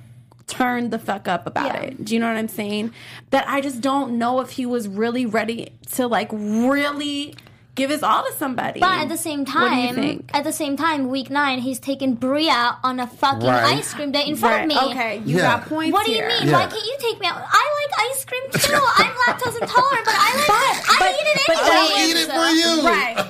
turned 0.45 0.91
the 0.91 0.99
fuck 0.99 1.27
up 1.27 1.47
about 1.47 1.67
Yeah. 1.73 1.81
it. 1.81 2.05
Do 2.05 2.13
you 2.13 2.19
know 2.19 2.27
what 2.27 2.37
I'm 2.37 2.47
saying? 2.49 2.91
That 3.31 3.45
I 3.47 3.61
just 3.61 3.81
don't 3.81 4.17
know 4.17 4.39
if 4.41 4.51
he 4.51 4.65
was 4.65 4.87
really 4.87 5.25
ready 5.25 5.73
to 5.93 6.07
like 6.07 6.29
really 6.31 7.35
give 7.75 7.89
his 7.89 8.03
all 8.03 8.23
to 8.23 8.31
somebody. 8.33 8.79
But 8.79 8.99
at 9.01 9.09
the 9.09 9.17
same 9.17 9.39
What 9.45 9.47
do 9.47 9.75
you 9.75 9.87
time, 9.87 9.95
think? 9.95 10.29
at 10.33 10.43
the 10.43 10.51
same 10.51 10.77
time, 10.77 11.09
week 11.09 11.29
nine, 11.29 11.59
he's 11.59 11.79
taking 11.79 12.13
Bria 12.15 12.77
on 12.83 12.99
a 12.99 13.07
fucking 13.07 13.47
Right. 13.47 13.77
ice 13.77 13.93
cream 13.93 14.11
date 14.11 14.27
in 14.27 14.35
front 14.35 14.53
Right, 14.53 14.77
of 14.77 14.85
me. 14.85 14.91
Okay, 14.91 15.21
you 15.25 15.37
Yeah. 15.37 15.57
got 15.57 15.67
points. 15.69 15.93
What 15.93 16.05
do 16.05 16.11
you 16.11 16.17
here. 16.17 16.27
mean? 16.27 16.47
Yeah. 16.47 16.53
Why 16.53 16.65
can't 16.67 16.85
you 16.85 16.95
take 16.99 17.19
me 17.19 17.27
out? 17.27 17.37
I 17.37 17.87
like 17.97 18.11
ice 18.11 18.25
cream 18.25 18.43
too. 18.51 18.73
I'm 18.97 19.11
lactose 19.27 19.61
intolerant, 19.61 20.05
but 20.05 20.15
I 20.15 20.35
like 20.35 20.77
it. 20.77 20.89
I 20.89 20.95
but- 20.99 21.09
eat 21.11 21.27
it 21.27 21.41
but 21.47 21.57
anyway. 21.57 21.75
I'll 21.75 22.07
eat 22.07 22.15
it 22.17 22.29
for 22.31 22.49
you. 22.81 22.87
Right. 22.87 23.27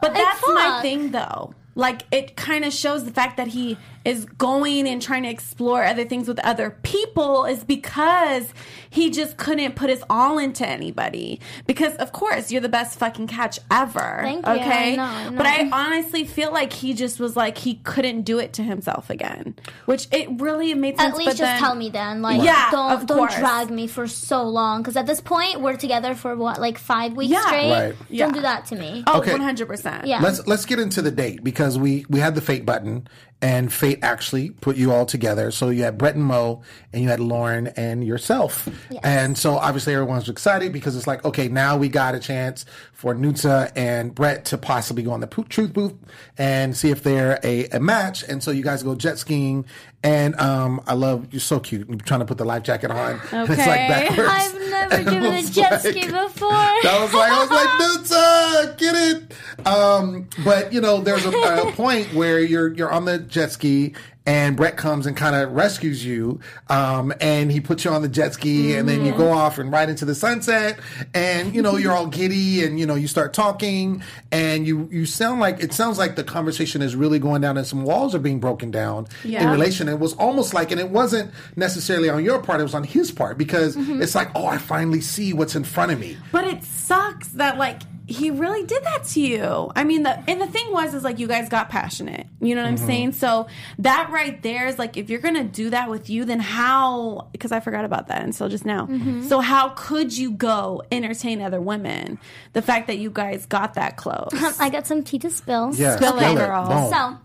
But 0.00 0.14
that's 0.14 0.40
my 0.46 0.78
thing 0.82 1.10
though. 1.10 1.54
Like 1.74 2.02
it 2.10 2.36
kind 2.36 2.64
of 2.64 2.72
shows 2.72 3.04
the 3.04 3.10
fact 3.12 3.36
that 3.38 3.48
he 3.48 3.76
is 4.04 4.24
going 4.38 4.88
and 4.88 5.02
trying 5.02 5.22
to 5.24 5.28
explore 5.28 5.84
other 5.84 6.04
things 6.04 6.26
with 6.26 6.38
other 6.40 6.70
people 6.82 7.44
is 7.44 7.64
because 7.64 8.52
he 8.88 9.10
just 9.10 9.36
couldn't 9.36 9.76
put 9.76 9.90
his 9.90 10.02
all 10.08 10.38
into 10.38 10.66
anybody. 10.66 11.38
Because 11.66 11.94
of 11.96 12.10
course 12.12 12.50
you're 12.50 12.62
the 12.62 12.68
best 12.68 12.98
fucking 12.98 13.26
catch 13.26 13.58
ever. 13.70 14.20
Thank 14.22 14.46
you. 14.46 14.52
Okay. 14.52 14.92
I 14.94 14.96
know, 14.96 15.02
I. 15.04 15.30
But 15.36 15.46
I 15.46 15.68
honestly 15.70 16.24
feel 16.24 16.50
like 16.50 16.72
he 16.72 16.94
just 16.94 17.20
was 17.20 17.36
like 17.36 17.58
he 17.58 17.74
couldn't 17.84 18.22
do 18.22 18.38
it 18.38 18.54
to 18.54 18.62
himself 18.62 19.10
again. 19.10 19.54
Which 19.84 20.08
it 20.12 20.28
really 20.40 20.72
made 20.74 20.96
sense. 20.98 21.12
At 21.12 21.18
least 21.18 21.26
but 21.26 21.36
just 21.36 21.40
then- 21.42 21.58
tell 21.58 21.74
me 21.74 21.90
then. 21.90 22.22
Like, 22.22 22.42
Yeah, 22.42 22.70
don't 22.70 22.92
of 22.92 23.06
don't 23.06 23.18
course. 23.18 23.36
drag 23.36 23.70
me 23.70 23.86
for 23.86 24.06
so 24.06 24.42
long. 24.44 24.80
Because 24.82 24.96
at 24.96 25.06
this 25.06 25.20
point, 25.20 25.60
we're 25.60 25.76
together 25.76 26.14
for 26.14 26.34
what, 26.36 26.60
like 26.60 26.78
five 26.78 27.12
weeks 27.12 27.32
Yeah. 27.32 27.42
straight. 27.46 27.70
Right. 27.70 27.94
Yeah. 28.08 28.24
Don't 28.24 28.34
do 28.34 28.40
that 28.40 28.64
to 28.66 28.76
me. 28.76 29.04
Oh, 29.06 29.18
Okay. 29.20 29.32
100%. 29.32 30.06
Yeah. 30.06 30.20
Let's 30.22 30.46
let's 30.46 30.64
get 30.64 30.78
into 30.78 31.02
the 31.02 31.10
date 31.10 31.44
because 31.44 31.78
we 31.78 32.06
we 32.08 32.18
had 32.20 32.34
the 32.34 32.40
fate 32.40 32.64
button 32.64 33.06
and 33.42 33.72
fate 33.72 33.98
actually 34.02 34.50
put 34.50 34.76
you 34.76 34.92
all 34.92 35.06
together. 35.06 35.50
So 35.50 35.70
you 35.70 35.82
had 35.84 35.96
Brett 35.96 36.14
and 36.14 36.24
Mo 36.24 36.62
and 36.92 37.02
you 37.02 37.08
had 37.08 37.20
Lauren 37.20 37.68
and 37.68 38.04
yourself. 38.04 38.68
And 39.02 39.36
so 39.38 39.54
obviously 39.54 39.94
everyone's 39.94 40.28
excited 40.28 40.72
because 40.72 40.94
it's 40.96 41.06
like 41.06 41.24
okay 41.24 41.48
now 41.48 41.76
we 41.78 41.88
got 41.88 42.14
a 42.14 42.20
chance 42.20 42.66
for 42.92 43.14
Nutsa 43.14 43.72
and 43.74 44.14
Brett 44.14 44.44
to 44.46 44.58
possibly 44.58 45.02
go 45.02 45.12
on 45.12 45.20
the 45.20 45.26
truth 45.26 45.72
booth 45.72 45.94
and 46.36 46.76
see 46.76 46.90
if 46.90 47.02
they're 47.02 47.40
a, 47.42 47.66
a 47.68 47.80
match. 47.80 48.22
And 48.28 48.42
so 48.42 48.50
you 48.50 48.62
guys 48.62 48.82
go 48.82 48.94
jet 48.94 49.16
skiing 49.18 49.64
and 50.02 50.38
um 50.40 50.82
I 50.86 50.94
love 50.94 51.28
you're 51.30 51.40
so 51.40 51.60
cute. 51.60 51.88
You're 51.88 51.96
trying 51.98 52.20
to 52.20 52.26
put 52.26 52.36
the 52.38 52.44
life 52.44 52.62
jacket 52.62 52.90
on. 52.90 53.20
And 53.32 53.48
it's 53.48 53.58
like 53.58 53.68
Okay. 53.68 53.88
backwards. 53.88 54.28
I've 54.30 54.54
never 54.70 54.94
And 54.96 55.04
driven 55.06 55.32
a 55.34 55.42
jet 55.44 55.70
like- 55.72 55.80
ski 55.80 56.06
before. 56.06 56.50
that 56.82 56.98
was 57.00 57.14
like 57.14 57.32
I 57.32 57.40
was 57.40 57.50
like 57.50 57.68
Nutsa, 57.80 58.78
get 58.78 58.94
it. 58.96 59.66
Um, 59.66 60.28
but 60.44 60.72
you 60.72 60.80
know, 60.80 61.00
there's 61.00 61.24
a, 61.24 61.30
a 61.30 61.72
point 61.72 62.12
where 62.14 62.40
you're 62.40 62.72
you're 62.74 62.90
on 62.92 63.04
the 63.04 63.18
jet 63.30 63.52
ski 63.52 63.94
and 64.26 64.56
Brett 64.56 64.76
comes 64.76 65.06
and 65.06 65.16
kind 65.16 65.34
of 65.34 65.52
rescues 65.52 66.04
you, 66.04 66.40
um, 66.68 67.12
and 67.20 67.50
he 67.50 67.60
puts 67.60 67.84
you 67.84 67.90
on 67.90 68.02
the 68.02 68.08
jet 68.08 68.34
ski, 68.34 68.76
and 68.76 68.88
then 68.88 69.04
you 69.04 69.12
go 69.12 69.32
off 69.32 69.58
and 69.58 69.72
right 69.72 69.88
into 69.88 70.04
the 70.04 70.14
sunset, 70.14 70.78
and 71.14 71.54
you 71.54 71.62
know 71.62 71.76
you're 71.76 71.92
all 71.92 72.06
giddy, 72.06 72.64
and 72.64 72.78
you 72.78 72.86
know 72.86 72.94
you 72.94 73.08
start 73.08 73.32
talking, 73.32 74.02
and 74.30 74.66
you 74.66 74.88
you 74.92 75.06
sound 75.06 75.40
like 75.40 75.60
it 75.60 75.72
sounds 75.72 75.98
like 75.98 76.16
the 76.16 76.24
conversation 76.24 76.82
is 76.82 76.94
really 76.94 77.18
going 77.18 77.40
down, 77.40 77.56
and 77.56 77.66
some 77.66 77.82
walls 77.82 78.14
are 78.14 78.18
being 78.18 78.40
broken 78.40 78.70
down 78.70 79.08
in 79.24 79.50
relation. 79.50 79.88
It 79.88 79.98
was 79.98 80.12
almost 80.14 80.52
like, 80.52 80.70
and 80.70 80.80
it 80.80 80.90
wasn't 80.90 81.32
necessarily 81.56 82.10
on 82.10 82.22
your 82.22 82.42
part; 82.42 82.60
it 82.60 82.64
was 82.64 82.74
on 82.74 82.84
his 82.84 83.10
part 83.10 83.38
because 83.38 83.74
it's 83.76 84.14
like, 84.14 84.28
oh, 84.34 84.46
I 84.46 84.58
finally 84.58 85.00
see 85.00 85.32
what's 85.32 85.56
in 85.56 85.64
front 85.64 85.92
of 85.92 85.98
me. 85.98 86.16
But 86.30 86.44
it 86.44 86.62
sucks 86.62 87.28
that 87.28 87.56
like 87.56 87.82
he 88.10 88.30
really 88.30 88.66
did 88.66 88.82
that 88.84 89.04
to 89.04 89.20
you. 89.20 89.70
I 89.76 89.84
mean, 89.84 90.02
the 90.02 90.18
and 90.28 90.40
the 90.40 90.46
thing 90.46 90.72
was 90.72 90.94
is 90.94 91.04
like 91.04 91.18
you 91.18 91.28
guys 91.28 91.48
got 91.48 91.68
passionate. 91.68 92.26
You 92.40 92.54
know 92.54 92.62
what 92.62 92.68
I'm 92.68 92.76
mm-hmm. 92.76 92.86
saying? 92.86 93.12
So 93.12 93.46
that 93.78 94.10
right 94.10 94.42
there 94.42 94.66
is 94.66 94.78
like 94.78 94.96
if 94.96 95.08
you're 95.08 95.20
gonna 95.20 95.44
do 95.44 95.70
that 95.70 95.88
with 95.88 96.10
you, 96.10 96.24
then 96.24 96.40
how? 96.40 97.28
Because 97.30 97.52
I 97.52 97.60
forgot 97.60 97.84
about 97.84 98.08
that 98.08 98.22
until 98.22 98.48
just 98.48 98.66
now. 98.66 98.86
Mm-hmm. 98.86 99.28
So 99.28 99.40
how 99.40 99.70
could 99.70 100.16
you 100.16 100.32
go 100.32 100.82
entertain 100.90 101.40
other 101.40 101.60
women? 101.60 102.18
The 102.52 102.62
fact 102.62 102.88
that 102.88 102.98
you 102.98 103.10
guys 103.10 103.46
got 103.46 103.74
that 103.74 103.96
close. 103.96 104.30
I 104.60 104.70
got 104.70 104.86
some 104.86 105.04
tea 105.04 105.20
to 105.20 105.30
spill. 105.30 105.72
Yeah, 105.74 105.96
Spill 105.96 106.16
it, 106.16 106.20
spill 106.20 106.34
girl. 106.34 106.66
Boom. 106.66 106.92
So, 106.92 107.18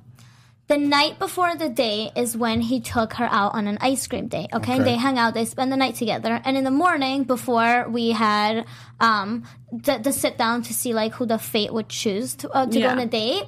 the 0.68 0.78
night 0.78 1.20
before 1.20 1.56
the 1.56 1.70
date 1.70 2.12
is 2.16 2.36
when 2.36 2.60
he 2.62 2.80
took 2.82 3.14
her 3.14 3.26
out 3.32 3.54
on 3.54 3.68
an 3.68 3.78
ice 3.82 4.08
cream 4.08 4.28
date. 4.28 4.50
Okay, 4.52 4.76
Okay. 4.76 4.84
they 4.84 4.98
hung 4.98 5.18
out, 5.18 5.34
they 5.36 5.46
spend 5.46 5.72
the 5.72 5.78
night 5.78 5.96
together, 5.96 6.42
and 6.44 6.58
in 6.58 6.64
the 6.64 6.72
morning 6.72 7.24
before 7.24 7.88
we 7.90 8.12
had 8.12 8.66
um 9.00 9.44
the, 9.72 9.98
the 10.00 10.12
sit 10.12 10.38
down 10.38 10.64
to 10.64 10.74
see 10.74 10.94
like 10.94 11.14
who 11.14 11.26
the 11.26 11.38
fate 11.38 11.72
would 11.74 11.90
choose 11.90 12.36
to 12.38 12.50
uh, 12.50 12.66
to 12.66 12.80
go 12.80 12.88
on 12.90 13.00
a 13.00 13.06
date. 13.06 13.44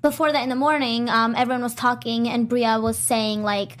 Before 0.00 0.32
that, 0.32 0.42
in 0.42 0.48
the 0.48 0.56
morning, 0.56 1.08
um, 1.08 1.34
everyone 1.36 1.62
was 1.62 1.74
talking, 1.76 2.28
and 2.28 2.48
Bria 2.48 2.80
was 2.80 2.98
saying 2.98 3.42
like 3.44 3.76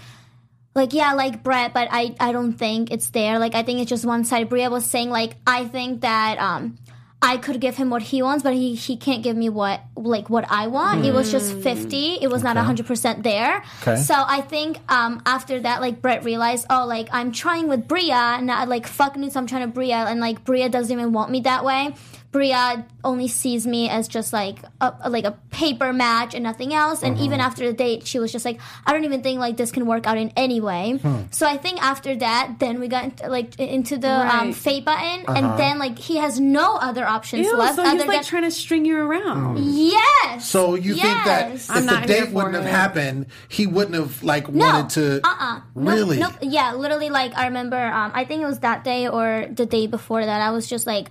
like 0.74 0.92
yeah, 0.92 1.14
like 1.14 1.42
Brett, 1.42 1.74
but 1.74 1.88
I 1.90 2.14
I 2.20 2.32
don't 2.32 2.52
think 2.54 2.90
it's 2.90 3.10
there. 3.10 3.38
Like 3.38 3.54
I 3.54 3.62
think 3.62 3.80
it's 3.80 3.88
just 3.90 4.04
one 4.04 4.24
side. 4.24 4.48
Bria 4.48 4.70
was 4.70 4.84
saying 4.84 5.10
like 5.10 5.34
I 5.46 5.64
think 5.66 6.02
that 6.02 6.38
um 6.38 6.78
I 7.22 7.36
could 7.36 7.60
give 7.60 7.76
him 7.76 7.88
what 7.88 8.02
he 8.02 8.20
wants, 8.20 8.42
but 8.42 8.52
he 8.52 8.74
he 8.74 8.96
can't 8.96 9.22
give 9.22 9.36
me 9.36 9.48
what 9.48 9.80
like 9.96 10.28
what 10.28 10.44
I 10.50 10.66
want. 10.66 11.04
It 11.06 11.14
was 11.14 11.30
just 11.30 11.54
fifty. 11.54 12.18
It 12.20 12.28
was 12.28 12.42
not 12.42 12.56
hundred 12.56 12.86
percent 12.86 13.22
there. 13.22 13.62
Okay. 13.82 13.96
So 13.96 14.14
I 14.16 14.40
think 14.40 14.78
um 14.90 15.22
after 15.24 15.60
that, 15.60 15.80
like 15.80 16.02
Brett 16.02 16.24
realized, 16.24 16.66
oh, 16.68 16.84
like 16.84 17.08
I'm 17.12 17.30
trying 17.30 17.68
with 17.68 17.86
Bria, 17.86 18.40
not 18.42 18.68
like 18.68 18.88
fuck 18.88 19.16
news. 19.16 19.36
I'm 19.36 19.46
trying 19.46 19.62
to 19.62 19.68
Bria, 19.68 19.98
and 20.10 20.20
like 20.20 20.44
Bria 20.44 20.68
doesn't 20.68 20.92
even 20.92 21.12
want 21.12 21.30
me 21.30 21.40
that 21.40 21.64
way. 21.64 21.94
Bria 22.32 22.86
only 23.04 23.28
sees 23.28 23.66
me 23.66 23.90
as 23.90 24.08
just 24.08 24.32
like 24.32 24.56
a, 24.80 24.94
a- 25.02 25.10
like 25.10 25.24
a 25.24 25.32
paper 25.50 25.92
match 25.92 26.34
and 26.34 26.42
nothing 26.42 26.72
else. 26.72 27.02
And 27.02 27.18
even 27.18 27.40
after 27.40 27.66
the 27.66 27.74
date, 27.74 28.06
she 28.06 28.18
was 28.18 28.32
just 28.32 28.46
like, 28.46 28.58
I 28.86 28.92
don't 28.94 29.04
even 29.04 29.22
think 29.22 29.38
like 29.38 29.58
this 29.58 29.70
can 29.70 29.84
work 29.86 30.06
out 30.06 30.16
in 30.16 30.32
any 30.34 30.58
way. 30.60 30.98
So 31.30 31.46
I 31.46 31.58
think 31.58 31.82
after 31.82 32.16
that, 32.16 32.54
then 32.58 32.80
we 32.80 32.88
got 32.88 33.04
into, 33.04 33.28
like 33.28 33.60
into 33.60 33.98
the 33.98 34.10
um, 34.10 34.46
Right. 34.46 34.54
fate 34.54 34.84
button, 34.86 35.24
and 35.28 35.58
then 35.58 35.78
like 35.78 35.98
he 35.98 36.16
has 36.16 36.40
no 36.40 36.76
other 36.76 37.04
options 37.06 37.46
Ew, 37.46 37.54
left 37.56 37.76
so 37.76 37.82
he's 37.84 37.92
other 38.00 38.06
like 38.06 38.22
than 38.22 38.24
trying 38.24 38.42
to 38.44 38.50
string 38.50 38.86
you 38.86 38.96
around. 38.98 39.58
yes. 39.62 40.48
So 40.48 40.74
you 40.74 40.94
think 40.94 41.24
that 41.24 41.52
if 41.52 41.70
I'm 41.70 41.84
the 41.84 41.92
not 41.92 42.08
here 42.08 42.24
date 42.24 42.32
wouldn't 42.32 42.54
for 42.54 42.62
have 42.62 42.66
it. 42.96 43.00
happened, 43.02 43.26
he 43.48 43.66
wouldn't 43.66 43.94
have 43.94 44.22
like 44.22 44.48
No, 44.48 44.64
wanted 44.66 44.90
to? 44.90 45.20
uh-uh. 45.26 45.54
Nope, 45.74 45.94
Really? 45.94 46.18
Nope. 46.18 46.32
Yeah, 46.40 46.72
literally. 46.74 47.10
Like 47.10 47.36
I 47.36 47.46
remember. 47.48 47.76
Um, 47.76 48.10
I 48.14 48.24
think 48.24 48.40
it 48.42 48.46
was 48.46 48.60
that 48.60 48.84
day 48.84 49.06
or 49.06 49.46
the 49.52 49.66
day 49.66 49.86
before 49.86 50.24
that. 50.24 50.40
I 50.40 50.50
was 50.50 50.66
just 50.66 50.86
like, 50.86 51.08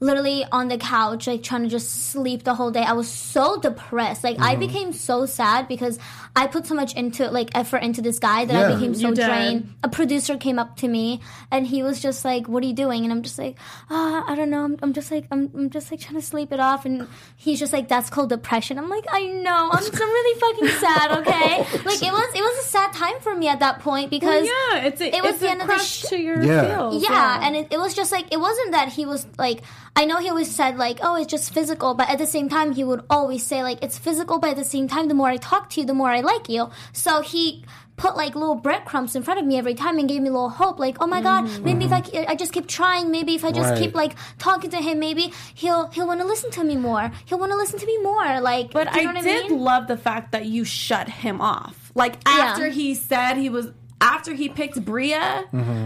literally 0.00 0.44
on 0.52 0.68
the 0.68 0.78
couch, 0.78 1.26
like 1.26 1.42
trying 1.42 1.62
to 1.62 1.68
just 1.68 2.10
sleep 2.10 2.44
the 2.44 2.54
whole 2.54 2.70
day. 2.70 2.82
I 2.82 2.92
was 2.92 3.08
so 3.08 3.60
depressed. 3.60 4.24
Like 4.24 4.36
Mm-hmm. 4.36 4.44
I 4.44 4.56
became 4.56 4.92
so 4.92 5.26
sad 5.26 5.66
because 5.68 5.98
I 6.38 6.46
put 6.46 6.66
so 6.66 6.74
much 6.74 6.94
into 6.94 7.30
like 7.30 7.50
effort 7.54 7.78
into 7.88 8.00
this 8.00 8.18
guy 8.18 8.44
that 8.44 8.54
Yeah. 8.54 8.68
I 8.68 8.74
became 8.74 8.94
so 8.94 9.12
drained. 9.12 9.74
A 9.82 9.88
producer 9.88 10.36
came 10.38 10.58
up 10.58 10.76
to 10.78 10.88
me 10.88 11.20
and 11.50 11.66
he 11.66 11.82
was 11.82 12.00
just 12.00 12.24
like, 12.24 12.48
"What 12.48 12.62
are 12.62 12.66
you 12.66 12.72
doing?" 12.84 13.02
And 13.04 13.12
I'm 13.12 13.22
just 13.22 13.38
like, 13.38 13.56
ah, 13.90 14.24
I 14.26 14.34
don't 14.36 14.50
know. 14.50 14.64
I'm, 14.64 14.76
I'm 14.82 14.92
just 14.92 15.10
like, 15.10 15.26
I'm, 15.32 15.50
I'm 15.54 15.68
just 15.70 15.90
like 15.90 16.00
trying 16.00 16.14
to 16.20 16.22
sleep 16.22 16.52
it 16.52 16.60
off. 16.60 16.86
And 16.86 17.06
he's 17.36 17.58
just 17.58 17.72
like, 17.72 17.88
"That's 17.88 18.08
called 18.08 18.28
depression." 18.30 18.78
I'm 18.78 18.88
like, 18.88 19.04
I 19.10 19.26
know. 19.26 19.68
I'm, 19.72 19.84
I'm 20.04 20.10
really 20.18 20.40
fucking 20.40 20.68
sad. 20.78 21.18
Okay, 21.18 21.56
like 21.90 22.02
it 22.08 22.12
was, 22.12 22.28
it 22.34 22.42
was 22.48 22.64
a 22.64 22.68
sad 22.68 22.92
time 22.92 23.18
for 23.20 23.34
me 23.34 23.48
at 23.48 23.58
that 23.60 23.80
point 23.80 24.10
because 24.10 24.44
Well, 24.46 24.76
yeah, 24.76 24.86
it's 24.86 25.00
a, 25.00 25.08
it 25.16 25.22
was 25.22 25.32
it's 25.32 25.40
the 25.40 25.46
a 25.46 25.50
end 25.50 25.60
of 25.62 25.66
the 25.66 25.72
crush 25.74 25.88
sh- 25.98 26.02
to 26.10 26.16
your 26.18 26.40
Yeah. 26.42 26.68
feels. 26.76 27.02
yeah, 27.02 27.40
and 27.44 27.56
it, 27.56 27.66
it 27.72 27.78
was 27.78 27.94
just 27.94 28.12
like 28.12 28.32
it 28.32 28.38
wasn't 28.38 28.72
that 28.72 28.88
he 28.92 29.04
was 29.06 29.26
like 29.38 29.62
I 29.96 30.04
know 30.04 30.18
he 30.18 30.28
always 30.30 30.54
said 30.54 30.76
like 30.78 30.98
oh 31.02 31.16
it's 31.16 31.30
just 31.30 31.52
physical, 31.52 31.94
but 31.94 32.08
at 32.08 32.18
the 32.18 32.26
same 32.26 32.48
time 32.48 32.72
he 32.72 32.84
would 32.84 33.02
always 33.10 33.44
say 33.44 33.62
like 33.64 33.78
it's 33.82 33.98
physical, 33.98 34.38
but 34.38 34.50
at 34.50 34.56
the 34.56 34.64
same 34.64 34.86
time 34.86 35.08
the 35.08 35.14
more 35.14 35.28
I 35.28 35.36
talk 35.38 35.70
to 35.70 35.80
you, 35.80 35.86
the 35.86 35.94
more 35.94 36.08
I 36.10 36.20
like 36.32 36.48
you. 36.48 36.70
So 36.92 37.20
he 37.22 37.64
put 37.96 38.16
like 38.16 38.34
little 38.36 38.54
breadcrumbs 38.54 39.16
in 39.16 39.22
front 39.24 39.40
of 39.40 39.46
me 39.46 39.58
every 39.58 39.74
time 39.74 39.98
and 39.98 40.08
gave 40.08 40.22
me 40.22 40.28
a 40.28 40.32
little 40.32 40.48
hope 40.48 40.78
like 40.78 40.96
oh 41.00 41.06
my 41.08 41.20
god 41.20 41.44
mm-hmm. 41.44 41.64
maybe 41.64 41.84
if 41.84 41.90
I, 41.92 42.00
mm-hmm. 42.00 42.30
I 42.30 42.36
just 42.36 42.52
keep 42.52 42.68
trying 42.68 43.10
maybe 43.10 43.34
if 43.34 43.44
I 43.44 43.50
just 43.50 43.70
Right. 43.70 43.78
keep 43.80 43.94
like 44.02 44.14
talking 44.38 44.70
to 44.70 44.76
him 44.76 45.00
maybe 45.00 45.32
he'll 45.54 45.88
he'll 45.88 46.06
want 46.06 46.20
to 46.20 46.26
listen 46.26 46.48
to 46.52 46.62
me 46.62 46.76
more 46.76 47.10
he'll 47.26 47.40
want 47.40 47.50
to 47.50 47.58
listen 47.58 47.76
to 47.80 47.86
me 47.86 47.98
more 47.98 48.40
like 48.40 48.70
But 48.70 48.92
do 48.92 49.00
you 49.00 49.08
I 49.08 49.12
what 49.14 49.24
did 49.24 49.46
I 49.46 49.48
mean? 49.48 49.58
love 49.58 49.88
the 49.88 49.96
fact 49.96 50.30
that 50.30 50.46
you 50.46 50.62
shut 50.64 51.08
him 51.08 51.40
off. 51.40 51.90
Like 51.96 52.14
after 52.24 52.68
he 52.68 52.94
said 52.94 53.34
he 53.34 53.50
was 53.50 53.66
after 54.00 54.32
he 54.32 54.48
picked 54.48 54.84
Bria, 54.84 55.44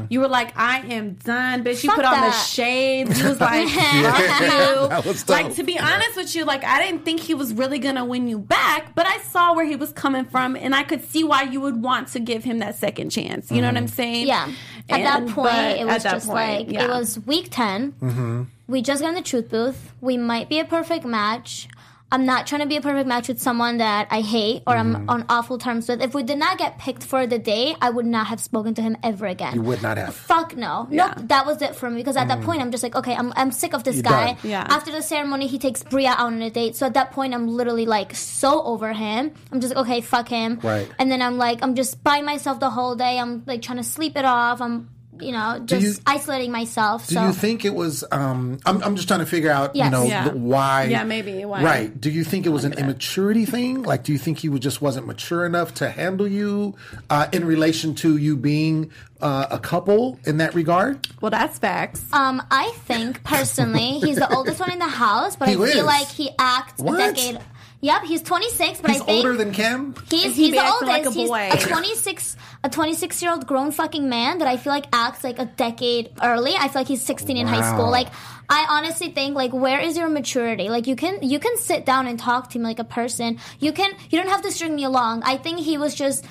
you 0.09 0.21
were 0.21 0.29
like, 0.29 0.57
I 0.57 0.81
am 0.81 1.15
done, 1.15 1.65
bitch. 1.65 1.83
You 1.83 1.91
Fuck 1.91 1.97
put 1.97 2.05
on 2.05 2.21
the 2.21 2.33
shades. 2.33 3.21
You 3.21 3.29
was 3.29 3.41
like, 3.41 3.69
fuck 3.69 3.95
you. 3.95 4.89
That 4.89 5.05
was 5.05 5.29
like 5.29 5.55
to 5.55 5.63
be 5.63 5.79
honest 5.79 6.17
with 6.17 6.35
you, 6.35 6.45
like 6.45 6.65
I 6.65 6.85
didn't 6.85 7.05
think 7.05 7.21
he 7.21 7.35
was 7.35 7.55
really 7.55 7.79
gonna 7.79 8.05
win 8.05 8.29
you 8.29 8.39
back, 8.39 8.95
but 8.95 9.07
I 9.07 9.19
saw 9.19 9.55
where 9.55 9.65
he 9.65 9.77
was 9.77 9.93
coming 9.93 10.25
from 10.25 10.57
and 10.57 10.75
I 10.75 10.83
could 10.83 11.05
see 11.05 11.25
why 11.25 11.43
you 11.43 11.61
would 11.61 11.83
want 11.83 12.09
to 12.09 12.21
give 12.21 12.45
him 12.45 12.59
that 12.59 12.77
second 12.77 13.11
chance. 13.11 13.51
You 13.51 13.61
know 13.61 13.69
what 13.69 13.77
I'm 13.77 13.89
saying? 13.89 14.27
Yeah. 14.27 14.53
At 14.89 15.03
that 15.03 15.29
point, 15.29 15.81
it 15.81 15.87
was 15.87 16.03
just 16.03 16.27
point, 16.27 16.69
like 16.69 16.73
yeah. 16.73 16.85
it 16.85 16.89
was 16.89 17.19
week 17.21 17.49
10 17.51 17.93
Mm-hmm. 17.93 18.43
We 18.69 18.81
just 18.81 19.03
got 19.03 19.11
in 19.11 19.15
the 19.15 19.23
truth 19.23 19.51
booth. 19.51 19.93
We 20.01 20.17
might 20.17 20.49
be 20.49 20.59
a 20.59 20.65
perfect 20.65 21.05
match. 21.05 21.69
I'm 22.13 22.27
not 22.27 22.47
trying 22.47 22.61
to 22.61 22.67
be 22.69 22.77
a 22.77 22.81
perfect 22.83 23.09
match 23.09 23.27
with 23.29 23.41
someone 23.41 23.79
that 23.79 24.07
I 24.11 24.21
hate 24.21 24.63
or 24.67 24.75
Mm-hmm. 24.75 24.97
I'm 24.97 25.11
on 25.11 25.25
awful 25.29 25.59
terms 25.59 25.89
with. 25.89 26.03
If 26.03 26.13
we 26.15 26.23
did 26.23 26.39
not 26.39 26.59
get 26.59 26.79
picked 26.79 27.03
for 27.05 27.27
the 27.27 27.39
day, 27.39 27.75
I 27.81 27.89
would 27.91 28.07
not 28.07 28.27
have 28.29 28.41
spoken 28.41 28.75
to 28.75 28.83
him 28.83 28.97
ever 29.03 29.27
again. 29.27 29.55
You 29.55 29.63
would 29.63 29.83
not 29.83 29.97
have. 29.97 30.15
Fuck 30.15 30.57
no. 30.57 30.87
Yeah. 30.91 31.15
Nope, 31.17 31.29
that 31.29 31.47
was 31.47 31.63
it 31.63 31.75
for 31.75 31.89
me 31.91 31.97
because 31.97 32.17
at 32.17 32.29
that 32.29 32.43
point 32.43 32.61
I'm 32.61 32.71
just 32.71 32.83
like, 32.83 32.95
okay, 32.95 33.15
I'm, 33.15 33.33
I'm 33.37 33.51
sick 33.51 33.75
of 33.75 33.85
this 33.85 33.97
You're 33.97 34.03
guy. 34.05 34.27
done. 34.35 34.37
Yeah. 34.45 34.67
After 34.69 34.91
the 34.93 35.03
ceremony, 35.03 35.47
he 35.47 35.59
takes 35.59 35.83
Bria 35.83 36.11
out 36.11 36.21
on 36.21 36.43
a 36.43 36.51
date. 36.51 36.77
So 36.77 36.87
at 36.87 36.95
that 36.95 37.13
point, 37.13 37.33
I'm 37.35 37.49
literally 37.49 37.87
like 37.87 38.15
so 38.15 38.63
over 38.63 38.93
him. 38.93 39.33
I'm 39.51 39.61
just 39.61 39.75
like, 39.75 39.85
okay, 39.87 40.01
fuck 40.01 40.29
him. 40.29 40.59
Right. 40.63 40.89
And 40.99 41.11
then 41.11 41.23
I'm 41.23 41.39
like, 41.39 41.63
I'm 41.63 41.75
just 41.75 42.03
by 42.05 42.21
myself 42.23 42.61
the 42.61 42.71
whole 42.71 42.95
day. 42.95 43.19
I'm 43.19 43.43
like 43.47 43.63
trying 43.63 43.79
to 43.79 43.85
sleep 43.85 44.17
it 44.17 44.25
off. 44.25 44.61
I'm, 44.61 44.89
you 45.21 45.31
know, 45.33 45.61
just 45.65 45.83
you- 45.83 45.95
isolating 46.07 46.51
myself. 46.51 47.07
Do 47.07 47.15
so 47.17 47.27
you 47.27 47.33
think 47.33 47.65
it 47.65 47.75
was? 47.75 48.03
Um, 48.11 48.59
I'm, 48.65 48.83
I'm 48.83 48.97
just 48.97 49.09
trying 49.09 49.21
to 49.21 49.27
figure 49.27 49.51
out, 49.51 49.77
you 49.77 49.89
know, 49.91 50.05
Yeah. 50.05 50.29
the, 50.29 50.37
why. 50.37 50.85
Yeah, 50.85 51.05
maybe, 51.05 51.45
why. 51.45 51.63
Right. 51.63 52.01
Do 52.01 52.11
you 52.11 52.25
think 52.25 52.47
it 52.47 52.51
was 52.51 52.65
an 52.65 52.73
immaturity 52.75 53.45
thing? 53.45 53.83
Like, 53.83 54.05
do 54.05 54.13
you 54.13 54.19
think 54.19 54.39
he 54.39 54.49
was 54.49 54.61
just 54.61 54.81
wasn't 54.81 55.07
mature 55.07 55.45
enough 55.45 55.75
to 55.75 55.91
handle 55.91 56.27
you 56.27 56.75
uh, 57.11 57.29
in 57.33 57.45
relation 57.45 57.95
to 57.97 58.17
you 58.17 58.37
being 58.37 58.91
uh, 59.21 59.47
a 59.51 59.59
couple 59.59 60.19
in 60.25 60.39
that 60.39 60.55
regard? 60.55 61.07
Well, 61.21 61.31
that's 61.31 61.59
facts. 61.59 62.03
Um, 62.13 62.43
I 62.51 62.73
think 62.87 63.23
personally, 63.23 63.99
he's 64.01 64.17
the 64.17 64.33
oldest 64.35 64.59
one 64.61 64.73
in 64.73 64.79
the 64.79 64.89
house, 64.89 65.37
but 65.37 65.49
He 65.49 65.55
I 65.57 65.67
feel 65.73 65.85
like 65.87 66.09
he 66.09 66.31
acts 66.39 66.81
What? 66.83 66.95
a 66.99 67.13
decade. 67.13 67.39
Yep, 67.85 68.05
he's 68.05 68.23
26, 68.23 68.81
but 68.81 68.91
He's 68.93 69.01
I 69.01 69.05
think 69.05 69.17
he's 69.17 69.25
older 69.27 69.37
than 69.37 69.53
Kim. 69.53 69.95
He's, 70.09 70.23
He 70.23 70.29
he's 70.29 70.37
be 70.37 70.51
the 70.53 70.59
acting 70.59 70.89
oldest. 70.89 70.89
like 70.89 71.07
a 71.07 71.11
boy. 71.29 71.51
He's 71.57 71.65
a 71.65 71.69
26 71.69 72.37
a 72.65 72.71
26 72.71 73.23
year 73.23 73.33
old 73.33 73.47
grown 73.47 73.73
fucking 73.73 74.09
man 74.09 74.39
that 74.39 74.47
I 74.47 74.57
feel 74.57 74.73
like 74.73 74.87
acts 74.93 75.25
like 75.25 75.41
a 75.41 75.47
decade 75.47 76.11
early. 76.23 76.55
I 76.55 76.69
feel 76.69 76.81
like 76.83 76.87
he's 76.87 77.03
16 77.03 77.37
in 77.37 77.47
high 77.49 77.59
Wow. 77.59 77.75
school. 77.75 77.91
Like 77.91 78.07
I 78.49 78.67
honestly 78.71 79.11
think 79.11 79.35
like 79.35 79.53
where 79.53 79.81
is 79.81 79.97
your 79.97 80.09
maturity? 80.09 80.69
Like 80.69 80.87
you 80.87 80.95
can 80.95 81.19
you 81.23 81.41
can 81.41 81.57
sit 81.57 81.85
down 81.85 82.07
and 82.07 82.19
talk 82.21 82.51
to 82.51 82.59
me 82.61 82.65
like 82.67 82.79
a 82.79 82.85
person. 82.85 83.39
You 83.59 83.73
can 83.73 83.91
you 84.11 84.19
don't 84.21 84.31
have 84.31 84.43
to 84.43 84.53
string 84.53 84.77
me 84.77 84.85
along. 84.85 85.25
I 85.25 85.37
think 85.37 85.59
he 85.59 85.77
was 85.77 85.93
just 85.95 86.25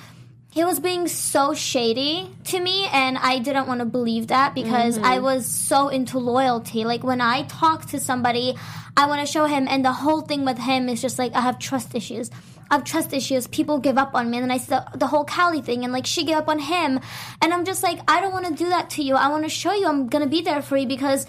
he 0.52 0.64
was 0.64 0.78
being 0.78 1.08
so 1.08 1.54
shady 1.54 2.28
to 2.44 2.60
me 2.60 2.86
and 2.92 3.16
I 3.16 3.38
didn't 3.38 3.66
want 3.66 3.80
to 3.80 3.86
believe 3.86 4.26
that 4.26 4.54
because 4.54 4.98
I 4.98 5.16
mm-hmm. 5.16 5.24
was 5.24 5.46
so 5.46 5.88
into 5.88 6.18
loyalty. 6.18 6.84
Like 6.84 7.02
when 7.02 7.22
I 7.22 7.44
talk 7.44 7.86
to 7.86 7.98
somebody, 7.98 8.54
I 8.94 9.06
want 9.06 9.26
to 9.26 9.32
show 9.32 9.46
him 9.46 9.66
and 9.66 9.82
the 9.82 9.92
whole 9.92 10.20
thing 10.20 10.44
with 10.44 10.58
him 10.58 10.90
is 10.90 11.00
just 11.00 11.18
like 11.18 11.34
I 11.34 11.40
have 11.40 11.58
trust 11.58 11.94
issues. 11.94 12.30
I 12.70 12.74
have 12.74 12.84
trust 12.84 13.14
issues. 13.14 13.46
People 13.46 13.78
give 13.78 13.96
up 13.96 14.14
on 14.14 14.30
me 14.30 14.36
and 14.36 14.44
then 14.44 14.50
I 14.50 14.58
see 14.58 14.68
the, 14.68 14.86
the 14.94 15.06
whole 15.06 15.24
Callie 15.24 15.62
thing 15.62 15.84
and 15.84 15.92
like 15.92 16.04
she 16.04 16.22
gave 16.22 16.36
up 16.36 16.48
on 16.48 16.58
him 16.58 17.00
and 17.40 17.54
I'm 17.54 17.64
just 17.64 17.82
like 17.82 18.00
I 18.06 18.20
don't 18.20 18.34
want 18.34 18.44
to 18.44 18.54
do 18.54 18.68
that 18.68 18.90
to 18.90 19.02
you. 19.02 19.14
I 19.14 19.28
want 19.28 19.44
to 19.44 19.48
show 19.48 19.72
you 19.72 19.88
I'm 19.88 20.06
going 20.08 20.22
to 20.22 20.28
be 20.28 20.42
there 20.42 20.60
for 20.60 20.76
you 20.76 20.86
because 20.86 21.26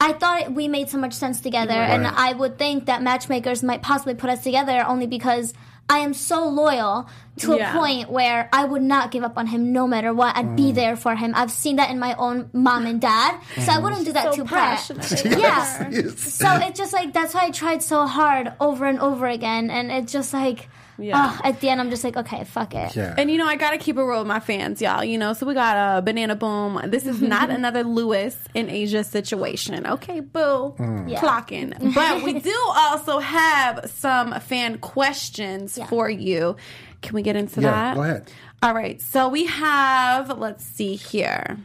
I 0.00 0.14
thought 0.14 0.52
we 0.52 0.66
made 0.66 0.88
so 0.88 0.98
much 0.98 1.12
sense 1.12 1.40
together, 1.40 1.72
and 1.72 2.06
I 2.06 2.32
would 2.32 2.56
think 2.56 2.86
that 2.86 3.02
matchmakers 3.02 3.64
might 3.64 3.82
possibly 3.82 4.14
put 4.14 4.30
us 4.30 4.44
together 4.44 4.84
only 4.86 5.08
because 5.08 5.52
I 5.90 5.98
am 6.00 6.12
so 6.12 6.46
loyal 6.46 7.08
to 7.38 7.56
Yeah. 7.56 7.70
a 7.74 7.78
point 7.78 8.10
where 8.10 8.48
I 8.52 8.64
would 8.64 8.82
not 8.82 9.10
give 9.10 9.22
up 9.24 9.38
on 9.38 9.46
him 9.46 9.72
no 9.72 9.86
matter 9.86 10.12
what. 10.12 10.36
I'd 10.36 10.44
Mm. 10.52 10.56
be 10.56 10.72
there 10.72 10.96
for 10.96 11.14
him. 11.14 11.32
I've 11.34 11.50
seen 11.50 11.76
that 11.76 11.88
in 11.90 11.98
my 11.98 12.14
own 12.18 12.50
mom 12.52 12.84
and 12.84 13.00
dad, 13.00 13.36
so 13.64 13.72
I 13.72 13.78
wouldn't 13.78 14.04
do 14.04 14.12
that 14.12 14.34
So 14.34 14.42
to 14.42 14.44
Brett. 14.44 14.90
Yeah. 15.24 15.38
Yes. 15.38 16.20
So 16.34 16.48
it's 16.62 16.78
just 16.78 16.92
like 16.92 17.12
that's 17.14 17.32
why 17.34 17.44
I 17.44 17.50
tried 17.50 17.82
so 17.82 18.06
hard 18.06 18.52
over 18.60 18.84
and 18.84 18.98
over 19.00 19.26
again, 19.26 19.70
and 19.70 19.90
it's 19.90 20.12
just 20.12 20.34
like, 20.34 20.68
Yeah. 20.98 21.12
ah, 21.16 21.40
at 21.44 21.60
the 21.60 21.68
end 21.68 21.80
I'm 21.80 21.90
just 21.90 22.02
like, 22.02 22.16
okay, 22.16 22.42
fuck 22.44 22.74
it. 22.74 22.96
Yeah. 22.96 23.14
And 23.16 23.30
you 23.30 23.38
know, 23.38 23.46
I 23.46 23.54
gotta 23.56 23.78
keep 23.78 23.96
it 23.96 24.02
real 24.02 24.18
with 24.18 24.26
my 24.26 24.40
fans, 24.40 24.82
y'all. 24.82 25.04
You 25.04 25.16
know, 25.16 25.32
so 25.32 25.46
we 25.46 25.54
got 25.54 25.76
a 25.76 25.80
uh, 25.98 26.00
banana 26.00 26.34
boom. 26.34 26.80
This 26.86 27.06
is 27.06 27.22
not 27.22 27.50
another 27.58 27.84
Lewis 27.84 28.36
in 28.54 28.68
Asia 28.68 29.04
situation. 29.04 29.86
Okay, 29.86 30.20
boo, 30.20 30.74
Yeah. 30.78 31.20
clocking. 31.20 31.94
But 31.94 32.22
we 32.24 32.40
do 32.40 32.56
also 32.74 33.20
have 33.20 33.88
some 33.90 34.32
fan 34.40 34.78
questions 34.78 35.78
Yeah. 35.78 35.86
for 35.86 36.10
you. 36.10 36.56
Can 37.00 37.14
we 37.14 37.22
get 37.22 37.36
into 37.36 37.60
Yeah, 37.60 37.70
that? 37.70 37.94
go 37.94 38.02
ahead. 38.02 38.30
All 38.60 38.74
right. 38.74 39.00
So 39.00 39.28
we 39.28 39.46
have. 39.46 40.36
Let's 40.36 40.64
see 40.64 40.96
here. 40.96 41.58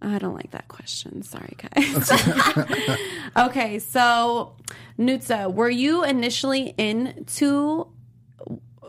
I 0.00 0.18
don't 0.18 0.34
like 0.34 0.52
that 0.52 0.68
question. 0.68 1.22
Sorry, 1.22 1.56
guys. 1.74 2.12
okay, 3.36 3.78
so 3.78 4.54
Nutsa, 4.98 5.52
were 5.52 5.70
you 5.70 6.04
initially 6.04 6.74
into 6.78 7.88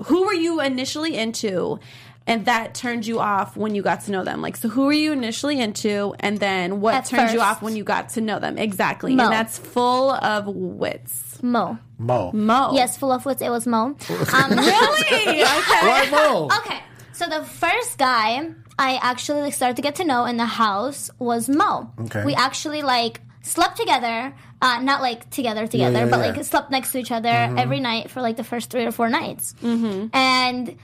who 0.06 0.26
were 0.26 0.34
you 0.34 0.62
initially 0.62 1.18
into 1.18 1.80
and 2.26 2.46
that 2.46 2.76
turned 2.76 3.08
you 3.08 3.20
off 3.20 3.56
when 3.56 3.74
you 3.74 3.82
got 3.82 4.02
to 4.02 4.12
know 4.12 4.24
them 4.24 4.42
like 4.42 4.58
so 4.58 4.68
who 4.70 4.86
were 4.86 4.92
you 4.94 5.12
initially 5.14 5.60
into 5.60 6.14
and 6.20 6.40
then 6.40 6.82
what 6.82 6.96
At 6.96 7.06
turned 7.06 7.32
you 7.32 7.42
off 7.42 7.62
when 7.62 7.76
you 7.76 7.84
got 7.84 8.10
to 8.10 8.22
know 8.22 8.40
them 8.40 8.58
exactly 8.58 9.16
Mo. 9.16 9.24
and 9.24 9.34
that's 9.34 9.58
full 9.58 10.12
of 10.12 10.48
wits 10.48 11.42
Mo. 11.42 11.78
Mo. 12.00 12.32
mo 12.34 12.72
Yes, 12.74 12.98
full 12.98 13.12
of 13.12 13.24
wits. 13.26 13.44
It 13.44 13.50
was 13.50 13.68
Mo. 13.68 13.96
Um, 14.34 14.52
really 14.52 14.64
okay 15.12 15.44
Why 15.44 16.08
Mo? 16.10 16.50
Okay, 16.60 16.80
so 17.14 17.28
the 17.28 17.44
first 17.44 17.98
guy 17.98 18.50
I 18.80 19.00
actually 19.02 19.42
like, 19.42 19.54
started 19.54 19.76
to 19.78 19.82
get 19.82 19.96
to 19.96 20.04
know 20.04 20.26
in 20.26 20.38
the 20.38 20.46
house 20.46 21.10
was 21.20 21.50
Mo. 21.50 21.92
Okay. 22.02 22.26
We 22.26 22.36
actually 22.36 22.82
like 22.82 23.22
slept 23.48 23.78
together, 23.78 24.34
uh, 24.62 24.80
not 24.82 25.02
like 25.02 25.30
together 25.30 25.68
together, 25.68 26.00
yeah, 26.00 26.10
but 26.10 26.20
yeah. 26.20 26.32
like 26.32 26.44
slept 26.44 26.72
next 26.72 26.92
to 26.92 27.00
each 27.00 27.12
other 27.12 27.30
every 27.30 27.80
night 27.80 28.10
for 28.10 28.22
like 28.22 28.38
the 28.38 28.44
first 28.44 28.70
three 28.70 28.86
or 28.86 28.92
four 28.92 29.10
nights. 29.10 29.54
Mm-hmm. 29.62 30.08
And 30.14 30.78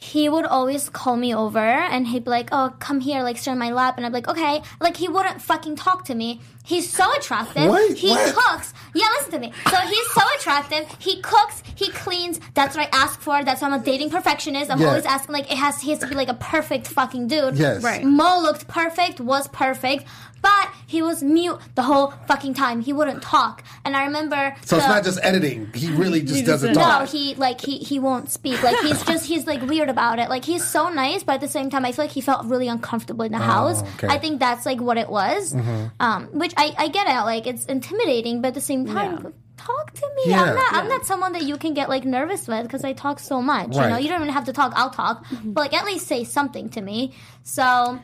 he 0.00 0.28
would 0.28 0.44
always 0.44 0.88
call 0.88 1.16
me 1.16 1.34
over 1.34 1.58
and 1.58 2.06
he'd 2.06 2.24
be 2.24 2.30
like, 2.30 2.50
"Oh, 2.52 2.72
come 2.78 3.00
here, 3.00 3.22
like 3.22 3.36
sit 3.36 3.50
on 3.50 3.58
my 3.58 3.72
lap," 3.72 3.96
and 3.96 4.06
I'd 4.06 4.10
be 4.10 4.18
like, 4.18 4.28
"Okay." 4.28 4.62
Like 4.80 4.96
he 4.96 5.08
wouldn't 5.08 5.42
fucking 5.42 5.76
talk 5.76 6.04
to 6.04 6.14
me. 6.14 6.40
He's 6.68 6.88
so 6.92 7.10
attractive. 7.16 7.70
Wait, 7.70 7.96
he 7.96 8.10
what? 8.10 8.34
cooks. 8.34 8.74
Yeah, 8.94 9.06
listen 9.16 9.32
to 9.32 9.38
me. 9.38 9.52
So 9.70 9.76
he's 9.78 10.10
so 10.12 10.20
attractive. 10.38 10.86
He 10.98 11.22
cooks. 11.22 11.62
He 11.74 11.88
cleans. 11.90 12.40
That's 12.54 12.76
what 12.76 12.86
I 12.92 12.96
ask 12.96 13.18
for. 13.20 13.42
That's 13.42 13.62
why 13.62 13.68
I'm 13.68 13.80
a 13.80 13.82
dating 13.82 14.10
perfectionist. 14.10 14.70
I'm 14.70 14.78
Yeah. 14.80 14.88
always 14.88 15.06
asking 15.06 15.32
like 15.32 15.50
it 15.50 15.56
has. 15.56 15.80
He 15.80 15.90
has 15.90 16.00
to 16.00 16.06
be 16.06 16.14
like 16.14 16.28
a 16.28 16.34
perfect 16.34 16.88
fucking 16.88 17.28
dude. 17.28 17.56
Yes. 17.56 17.82
Right. 17.82 18.04
Mo 18.04 18.40
looked 18.42 18.68
perfect. 18.68 19.18
Was 19.20 19.48
perfect. 19.48 20.04
But 20.40 20.70
he 20.86 21.02
was 21.02 21.20
mute 21.20 21.58
the 21.74 21.82
whole 21.82 22.12
fucking 22.28 22.54
time. 22.54 22.80
He 22.80 22.92
wouldn't 22.92 23.22
talk. 23.24 23.64
And 23.84 23.96
I 23.96 24.04
remember. 24.04 24.54
So 24.64 24.76
it's 24.76 24.86
not 24.86 25.02
just 25.02 25.18
editing. 25.24 25.68
He 25.74 25.90
really 25.90 26.20
just 26.20 26.34
just 26.34 26.46
doesn't 26.46 26.68
didn't. 26.74 26.82
talk. 26.84 27.00
no, 27.00 27.06
he 27.06 27.34
like 27.34 27.60
he 27.60 27.78
he 27.78 27.98
won't 27.98 28.30
speak. 28.30 28.62
Like 28.62 28.78
he's 28.78 29.02
just 29.04 29.26
he's 29.26 29.48
like 29.48 29.62
weird 29.62 29.88
about 29.88 30.20
it. 30.20 30.28
Like 30.28 30.44
he's 30.44 30.62
so 30.64 30.90
nice, 30.90 31.24
but 31.24 31.34
at 31.34 31.40
the 31.40 31.48
same 31.48 31.70
time, 31.70 31.84
I 31.84 31.90
feel 31.90 32.04
like 32.04 32.12
he 32.12 32.20
felt 32.20 32.46
really 32.46 32.68
uncomfortable 32.68 33.24
in 33.24 33.32
the 33.32 33.38
house. 33.38 33.82
okay. 33.94 34.06
I 34.06 34.18
think 34.18 34.38
that's 34.38 34.64
like 34.64 34.80
what 34.80 34.96
it 34.96 35.08
was. 35.10 35.56
Um, 35.98 36.26
which 36.32 36.52
I 36.58 36.74
I 36.76 36.88
get 36.88 37.06
it. 37.08 37.24
Like 37.24 37.46
it's 37.46 37.64
intimidating, 37.66 38.42
but 38.42 38.48
at 38.48 38.54
the 38.54 38.60
same 38.60 38.86
time. 38.86 39.20
Yeah. 39.24 39.30
Talk 39.56 39.92
to 39.92 40.08
me. 40.16 40.30
Yeah. 40.30 40.42
I'm 40.44 40.54
not. 40.54 40.74
I'm 40.74 40.88
not 40.88 41.04
someone 41.06 41.32
that 41.32 41.42
you 41.42 41.56
can 41.56 41.74
get 41.74 41.88
like 41.88 42.04
nervous 42.04 42.46
with 42.46 42.62
because 42.62 42.84
I 42.84 42.92
talk 42.92 43.18
so 43.18 43.42
much. 43.42 43.74
You 43.74 43.80
know, 43.80 43.96
you 43.98 44.08
don't 44.08 44.20
even 44.22 44.32
have 44.32 44.44
to 44.44 44.52
talk. 44.52 44.72
I'll 44.76 44.90
talk, 44.90 45.24
but 45.44 45.60
like 45.62 45.74
at 45.74 45.84
least 45.84 46.06
say 46.06 46.22
something 46.24 46.68
to 46.70 46.80
me. 46.80 47.12
So 47.42 47.98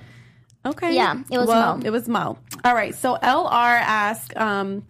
Okay. 0.66 0.94
Yeah, 0.94 1.22
it 1.30 1.38
was 1.38 1.46
well, 1.46 1.76
Mo. 1.76 1.82
It 1.86 1.90
was 1.90 2.08
Mo. 2.08 2.38
All 2.64 2.74
right. 2.74 2.94
So 2.94 3.14
LR 3.22 3.78
asked 3.80 4.36
um, 4.36 4.84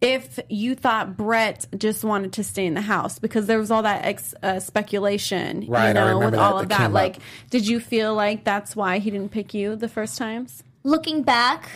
if 0.00 0.38
you 0.48 0.74
thought 0.76 1.16
Brett 1.16 1.66
just 1.76 2.04
wanted 2.04 2.32
to 2.34 2.44
stay 2.44 2.64
in 2.66 2.74
the 2.74 2.80
house 2.80 3.18
because 3.18 3.46
there 3.46 3.58
was 3.58 3.70
all 3.70 3.82
that 3.82 4.04
ex- 4.04 4.34
uh, 4.44 4.60
speculation, 4.60 5.66
Right, 5.68 5.84
I 5.84 5.88
you 5.88 5.94
know, 5.94 6.04
remember 6.06 6.24
with 6.26 6.34
that. 6.34 6.40
all 6.40 6.56
That 6.56 6.62
of 6.62 6.68
that. 6.70 6.76
came 6.78 6.86
up. 6.86 6.92
Like, 6.92 7.16
did 7.50 7.66
you 7.66 7.80
feel 7.80 8.14
like 8.14 8.44
that's 8.44 8.76
why 8.76 8.98
he 8.98 9.10
didn't 9.10 9.30
pick 9.32 9.52
you 9.54 9.76
the 9.76 9.88
first 9.88 10.16
times? 10.18 10.62
looking 10.84 11.22
back, 11.22 11.68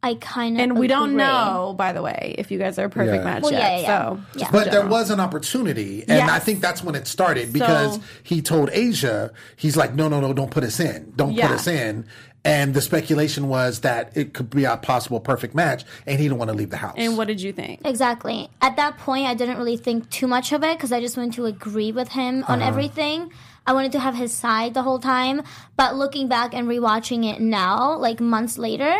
I 0.00 0.14
kind 0.14 0.56
of 0.56 0.62
And 0.62 0.78
we 0.78 0.86
don't 0.86 1.16
know, 1.16 1.74
by 1.76 1.92
the 1.92 2.02
way, 2.02 2.36
if 2.38 2.52
you 2.52 2.58
guys 2.58 2.78
are 2.78 2.84
a 2.84 2.88
perfect 2.90 3.16
Yeah. 3.16 3.24
match 3.24 3.42
Well, 3.42 3.52
yet. 3.52 3.60
yeah, 3.60 3.70
yeah, 3.70 3.80
yeah. 3.80 3.86
So, 4.14 4.20
Yeah. 4.36 4.48
But 4.52 4.70
there 4.70 4.86
was 4.86 5.10
an 5.10 5.18
opportunity, 5.18 6.02
and 6.06 6.18
Yes. 6.18 6.30
I 6.30 6.38
think 6.38 6.60
that's 6.60 6.84
when 6.84 6.94
it 6.94 7.08
started 7.08 7.52
because 7.52 7.94
So- 7.96 8.00
he 8.22 8.40
told 8.40 8.70
Asia, 8.72 9.32
he's 9.56 9.76
like, 9.76 9.94
"No, 9.96 10.06
no, 10.08 10.20
no, 10.20 10.32
don't 10.32 10.52
put 10.52 10.62
us 10.62 10.78
in, 10.78 11.12
don't 11.16 11.32
Yeah. 11.32 11.48
put 11.48 11.56
us 11.56 11.66
in." 11.66 12.04
And 12.44 12.74
the 12.74 12.80
speculation 12.80 13.48
was 13.48 13.80
that 13.80 14.12
it 14.14 14.32
could 14.34 14.50
be 14.50 14.64
a 14.64 14.76
possible 14.76 15.18
perfect 15.18 15.56
match, 15.56 15.84
and 16.06 16.16
he 16.20 16.26
didn't 16.26 16.38
want 16.38 16.50
to 16.52 16.56
leave 16.56 16.70
the 16.70 16.76
house. 16.76 16.94
and 16.96 17.18
what 17.18 17.26
did 17.26 17.42
you 17.42 17.52
think? 17.52 17.80
Exactly. 17.84 18.48
At 18.62 18.76
that 18.76 18.98
point, 18.98 19.26
I 19.26 19.34
didn't 19.34 19.58
really 19.58 19.76
think 19.76 20.08
too 20.10 20.28
much 20.28 20.52
of 20.52 20.62
it 20.62 20.78
because 20.78 20.92
I 20.92 21.00
just 21.00 21.16
wanted 21.16 21.32
to 21.34 21.46
agree 21.46 21.90
with 21.90 22.10
him 22.10 22.44
on 22.46 22.60
Uh-huh. 22.60 22.68
everything. 22.68 23.32
I 23.66 23.72
wanted 23.72 23.90
to 23.92 23.98
have 23.98 24.14
his 24.14 24.32
side 24.32 24.74
the 24.74 24.82
whole 24.82 25.00
time. 25.00 25.42
But 25.76 25.96
looking 25.96 26.28
back 26.28 26.54
and 26.54 26.68
rewatching 26.68 27.28
it 27.30 27.40
now, 27.40 27.96
like 27.98 28.20
months 28.20 28.56
later, 28.56 28.94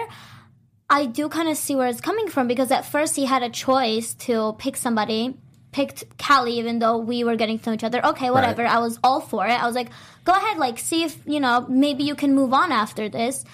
I 0.91 1.07
do 1.07 1.29
kind 1.29 1.49
of 1.49 1.57
see 1.57 1.77
where 1.77 1.89
it's 1.89 2.01
coming 2.01 2.29
from 2.29 2.49
because 2.49 2.71
at 2.71 2.87
first 2.87 3.15
he 3.17 3.27
had 3.27 3.43
a 3.43 3.51
choice 3.51 4.15
to 4.15 4.55
pick 4.59 4.77
somebody. 4.77 5.37
Picked 5.71 6.17
Callie, 6.19 6.59
even 6.59 6.79
though 6.79 6.97
we 6.97 7.25
were 7.25 7.37
getting 7.37 7.59
to 7.59 7.69
know 7.69 7.75
each 7.75 7.85
other. 7.85 8.05
Okay, 8.05 8.31
whatever. 8.31 8.67
I 8.67 8.79
was 8.79 8.99
all 9.05 9.21
for 9.21 9.47
it. 9.47 9.53
I 9.53 9.67
was 9.67 9.75
like, 9.75 9.91
go 10.25 10.33
ahead, 10.33 10.57
like, 10.57 10.79
see 10.79 11.05
if, 11.05 11.19
you 11.27 11.41
know, 11.41 11.67
maybe 11.69 12.05
you 12.05 12.15
can 12.15 12.35
move 12.35 12.55
on 12.55 12.73
after 12.73 13.11
this. 13.11 13.45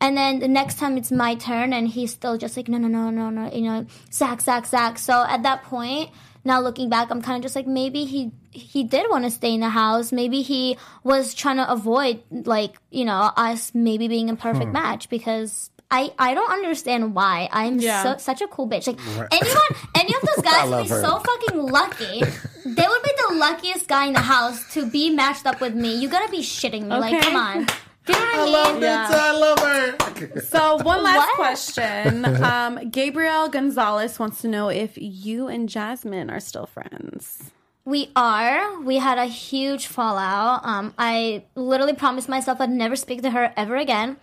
And 0.00 0.16
then 0.16 0.40
the 0.40 0.48
next 0.48 0.78
time 0.78 0.96
it's 0.96 1.12
my 1.12 1.36
turn, 1.36 1.72
and 1.72 1.86
he's 1.86 2.10
still 2.12 2.36
just 2.36 2.56
like, 2.56 2.68
no, 2.68 2.76
no, 2.76 2.88
no, 2.88 3.10
no, 3.10 3.30
no, 3.30 3.52
you 3.52 3.62
know, 3.62 3.86
Zak, 4.12 4.40
Zak, 4.40 4.66
Zak. 4.66 4.98
So 4.98 5.24
at 5.28 5.44
that 5.44 5.62
point, 5.62 6.10
now 6.44 6.60
looking 6.60 6.88
back, 6.88 7.10
I'm 7.10 7.22
kind 7.22 7.36
of 7.36 7.42
just 7.42 7.54
like, 7.54 7.68
maybe 7.68 8.04
he 8.04 8.32
he 8.50 8.82
did 8.82 9.08
want 9.08 9.24
to 9.24 9.30
stay 9.30 9.54
in 9.54 9.60
the 9.60 9.68
house. 9.68 10.10
Maybe 10.10 10.42
he 10.42 10.76
was 11.04 11.34
trying 11.34 11.58
to 11.58 11.70
avoid, 11.70 12.24
like, 12.32 12.78
you 12.90 13.04
know, 13.04 13.30
us 13.36 13.70
maybe 13.74 14.08
being 14.08 14.28
a 14.28 14.34
perfect 14.34 14.66
hmm. 14.66 14.72
match 14.72 15.08
because. 15.08 15.70
I, 15.90 16.12
I 16.18 16.34
don't 16.34 16.50
understand 16.52 17.14
why 17.14 17.48
I'm 17.52 17.80
Yeah. 17.80 18.02
so, 18.04 18.16
such 18.18 18.40
a 18.42 18.46
cool 18.48 18.68
bitch. 18.68 18.86
Like 18.86 18.98
anyone, 19.32 19.70
any 19.96 20.14
of 20.14 20.20
those 20.22 20.44
guys 20.44 20.68
would 20.70 20.82
be 20.84 20.88
her. 20.88 21.00
so 21.02 21.18
fucking 21.18 21.58
lucky. 21.60 22.20
They 22.64 22.86
would 22.86 23.02
be 23.02 23.12
the 23.28 23.34
luckiest 23.36 23.88
guy 23.88 24.06
in 24.06 24.12
the 24.12 24.20
house 24.20 24.72
to 24.74 24.88
be 24.88 25.10
matched 25.10 25.46
up 25.46 25.60
with 25.60 25.74
me. 25.74 25.96
You 25.96 26.08
gotta 26.08 26.30
be 26.30 26.42
shitting 26.42 26.82
me. 26.82 26.88
Like, 26.96 27.20
come 27.22 27.34
on. 27.36 27.66
Do 28.06 28.12
you 28.14 28.18
know 28.18 28.24
what 28.24 28.34
I, 28.34 28.40
I 28.40 28.44
mean? 28.44 28.52
love 28.52 28.82
Yeah. 28.82 29.08
it. 29.08 29.14
I 29.14 29.32
love 29.32 29.58
her. 29.58 30.40
So, 30.42 30.76
one 30.76 31.02
last 31.02 31.16
What? 31.16 31.36
question. 31.36 32.24
Um, 32.44 32.90
Gabriel 32.90 33.48
Gonzalez 33.48 34.18
wants 34.18 34.42
to 34.42 34.48
know 34.48 34.68
if 34.68 34.92
you 34.96 35.48
and 35.48 35.68
Jasmine 35.68 36.30
are 36.30 36.40
still 36.40 36.66
friends. 36.66 37.50
We 37.84 38.10
are. 38.14 38.78
We 38.82 38.96
had 38.98 39.18
a 39.18 39.24
huge 39.26 39.86
fallout. 39.86 40.60
Um, 40.64 40.92
I 40.98 41.44
literally 41.54 41.94
promised 41.94 42.28
myself 42.28 42.60
I'd 42.60 42.70
never 42.70 42.94
speak 42.96 43.22
to 43.22 43.30
her 43.30 43.52
ever 43.56 43.76
again. 43.76 44.18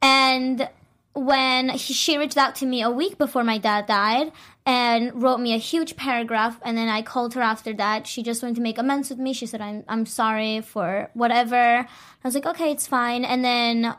And 0.00 0.68
when 1.14 1.68
he, 1.70 1.92
she 1.92 2.16
reached 2.16 2.38
out 2.38 2.54
to 2.56 2.66
me 2.66 2.82
a 2.82 2.90
week 2.90 3.18
before 3.18 3.44
my 3.44 3.58
dad 3.58 3.86
died 3.86 4.32
and 4.64 5.22
wrote 5.22 5.40
me 5.40 5.54
a 5.54 5.58
huge 5.58 5.96
paragraph, 5.96 6.58
and 6.62 6.76
then 6.76 6.88
I 6.88 7.02
called 7.02 7.34
her 7.34 7.42
after 7.42 7.72
that. 7.74 8.06
She 8.06 8.22
just 8.22 8.42
wanted 8.42 8.56
to 8.56 8.62
make 8.62 8.78
amends 8.78 9.10
with 9.10 9.18
me. 9.18 9.32
She 9.32 9.46
said, 9.46 9.60
"I'm 9.60 9.84
I'm 9.88 10.06
sorry 10.06 10.60
for 10.60 11.10
whatever." 11.14 11.56
I 11.56 11.86
was 12.24 12.34
like, 12.34 12.46
"Okay, 12.46 12.70
it's 12.70 12.86
fine." 12.86 13.24
And 13.24 13.44
then 13.44 13.94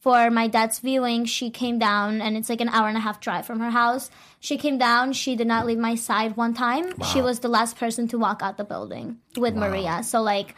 for 0.00 0.30
my 0.30 0.48
dad's 0.48 0.80
viewing, 0.80 1.24
she 1.24 1.50
came 1.50 1.78
down, 1.78 2.20
and 2.20 2.36
it's 2.36 2.48
like 2.48 2.60
an 2.60 2.68
hour 2.68 2.88
and 2.88 2.96
a 2.96 3.00
half 3.00 3.20
drive 3.20 3.46
from 3.46 3.60
her 3.60 3.70
house. 3.70 4.10
She 4.40 4.56
came 4.58 4.78
down. 4.78 5.12
She 5.12 5.34
did 5.34 5.46
not 5.46 5.66
leave 5.66 5.78
my 5.78 5.94
side 5.94 6.36
one 6.36 6.54
time. 6.54 6.92
She 7.02 7.20
was 7.22 7.40
the 7.40 7.48
last 7.48 7.76
person 7.76 8.06
to 8.08 8.18
walk 8.18 8.42
out 8.42 8.56
the 8.56 8.64
building 8.64 9.18
with 9.36 9.54
Maria. 9.54 10.02
So 10.02 10.22
like, 10.22 10.54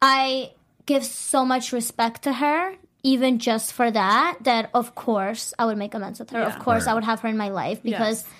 I 0.00 0.52
give 0.86 1.04
so 1.04 1.44
much 1.44 1.72
respect 1.72 2.22
to 2.22 2.32
her, 2.32 2.76
even 3.02 3.38
just 3.38 3.72
for 3.72 3.90
that. 3.90 4.38
That 4.42 4.70
of 4.74 4.94
course 4.94 5.52
I 5.58 5.64
would 5.66 5.78
make 5.78 5.94
amends 5.94 6.18
with 6.18 6.30
her. 6.30 6.40
Yeah. 6.40 6.46
Of 6.54 6.58
course 6.58 6.86
I 6.86 6.94
would 6.94 7.04
have 7.04 7.20
her 7.20 7.28
in 7.28 7.36
my 7.36 7.48
life 7.50 7.82
because 7.82 8.22
Yes. 8.22 8.34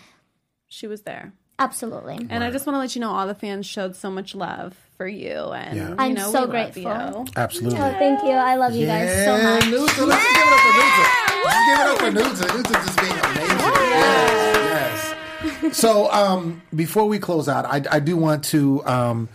She 0.72 0.86
was 0.86 1.02
there. 1.02 1.32
absolutely. 1.58 2.26
And 2.30 2.44
I 2.44 2.50
just 2.50 2.64
want 2.66 2.74
to 2.76 2.78
let 2.80 2.94
you 2.94 3.00
know 3.00 3.10
all 3.10 3.26
the 3.26 3.34
fans 3.34 3.66
showed 3.66 3.96
so 3.96 4.10
much 4.10 4.34
love 4.34 4.76
for 4.96 5.06
you. 5.08 5.32
And, 5.52 5.76
Yeah. 5.76 5.88
you 5.88 5.94
I'm 5.98 6.14
know, 6.14 6.30
so 6.30 6.32
we 6.32 6.38
love 6.40 6.50
grateful. 6.50 6.82
you. 6.82 7.24
Absolutely. 7.36 7.78
Oh, 7.80 7.90
thank 7.98 8.22
you. 8.22 8.30
I 8.30 8.54
love 8.56 8.74
you 8.74 8.86
guys 8.86 9.24
so 9.24 9.32
much. 9.42 9.64
Nutsa, 9.64 10.06
let's 10.06 10.22
just 10.22 10.34
give 10.36 10.46
it 10.46 10.52
up 10.52 10.60
for 10.60 10.72
Nutsa. 10.80 11.04
Let's 11.44 11.64
give 11.66 11.78
it 11.80 11.86
up 11.86 11.98
for 11.98 12.10
Nutsa. 12.12 12.44
Nutsa 12.62 12.86
just 12.86 13.00
being 13.00 13.18
amazing. 13.18 13.58
Yes. 13.90 15.14
yes. 15.62 15.76
So 15.76 16.10
um, 16.12 16.62
before 16.74 17.06
we 17.06 17.18
close 17.18 17.48
out, 17.48 17.64
I, 17.66 17.82
I 17.90 18.00
do 18.00 18.16
want 18.16 18.44
to 18.44 18.84
um, 18.86 19.28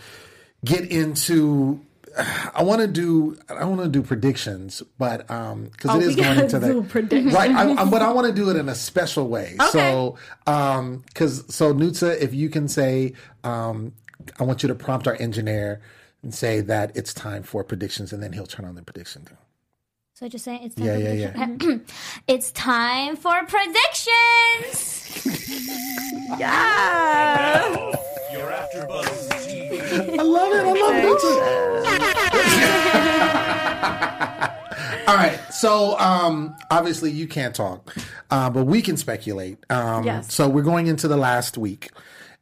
get 0.64 0.90
into. 0.92 1.80
I 2.18 2.64
want 2.64 2.82
to 2.82 2.88
do. 2.88 3.38
I 3.50 3.66
want 3.66 3.82
to 3.82 3.90
do 3.90 4.02
predictions, 4.02 4.82
but 4.98 5.30
um, 5.30 5.66
because 5.66 5.92
Oh, 5.92 6.00
it 6.00 6.04
is 6.04 6.16
going 6.16 6.40
into 6.40 6.84
predictions. 6.84 7.34
right. 7.34 7.52
I, 7.52 7.74
I, 7.74 7.86
but 7.86 8.02
I 8.02 8.12
want 8.12 8.28
to 8.28 8.34
do 8.34 8.50
it 8.50 8.56
in 8.56 8.70
a 8.70 8.76
special 8.76 9.28
way. 9.28 9.56
So, 9.72 10.18
um, 10.48 11.04
because 11.08 11.44
so 11.54 11.74
Nutsa, 11.74 12.18
if 12.20 12.34
you 12.34 12.50
can 12.50 12.68
say, 12.68 13.14
um, 13.44 13.92
I 14.40 14.44
want 14.44 14.64
you 14.64 14.68
to 14.70 14.76
prompt 14.76 15.08
our 15.08 15.16
engineer 15.20 15.82
and 16.24 16.34
say 16.34 16.62
that 16.62 16.96
it's 16.96 17.14
time 17.14 17.44
for 17.44 17.64
predictions, 17.64 18.14
and 18.14 18.24
then 18.24 18.32
he'll 18.34 18.48
turn 18.48 18.66
on 18.66 18.76
the 18.76 18.82
prediction. 18.82 19.28
So 20.18 20.26
I 20.26 20.30
just 20.30 20.46
saying, 20.46 20.62
it's 20.64 20.76
time 20.76 20.86
Yeah, 20.86 20.94
for 20.96 21.00
yeah, 21.02 21.32
prediction- 21.34 21.86
it's 22.28 22.52
time 22.52 23.16
for 23.18 23.34
predictions. 23.46 24.92
Yeah. 26.40 27.92
You're 28.32 28.50
AfterBuzz 28.50 29.30
TV. 29.46 30.18
I 30.20 30.24
love 30.24 30.52
it. 30.54 30.66
I 30.66 30.72
love 30.72 30.96
Nutsa. 34.98 35.08
All 35.08 35.16
right. 35.16 35.40
So 35.54 35.98
um, 36.00 36.56
obviously 36.72 37.12
you 37.12 37.28
can't 37.28 37.54
talk, 37.56 37.96
uh, 38.32 38.50
but 38.50 38.66
we 38.66 38.82
can 38.82 38.98
speculate. 38.98 39.58
Um, 39.70 40.04
Yes. 40.04 40.34
So 40.34 40.50
we're 40.50 40.64
going 40.64 40.88
into 40.88 41.08
the 41.08 41.18
last 41.18 41.58
week. 41.58 41.92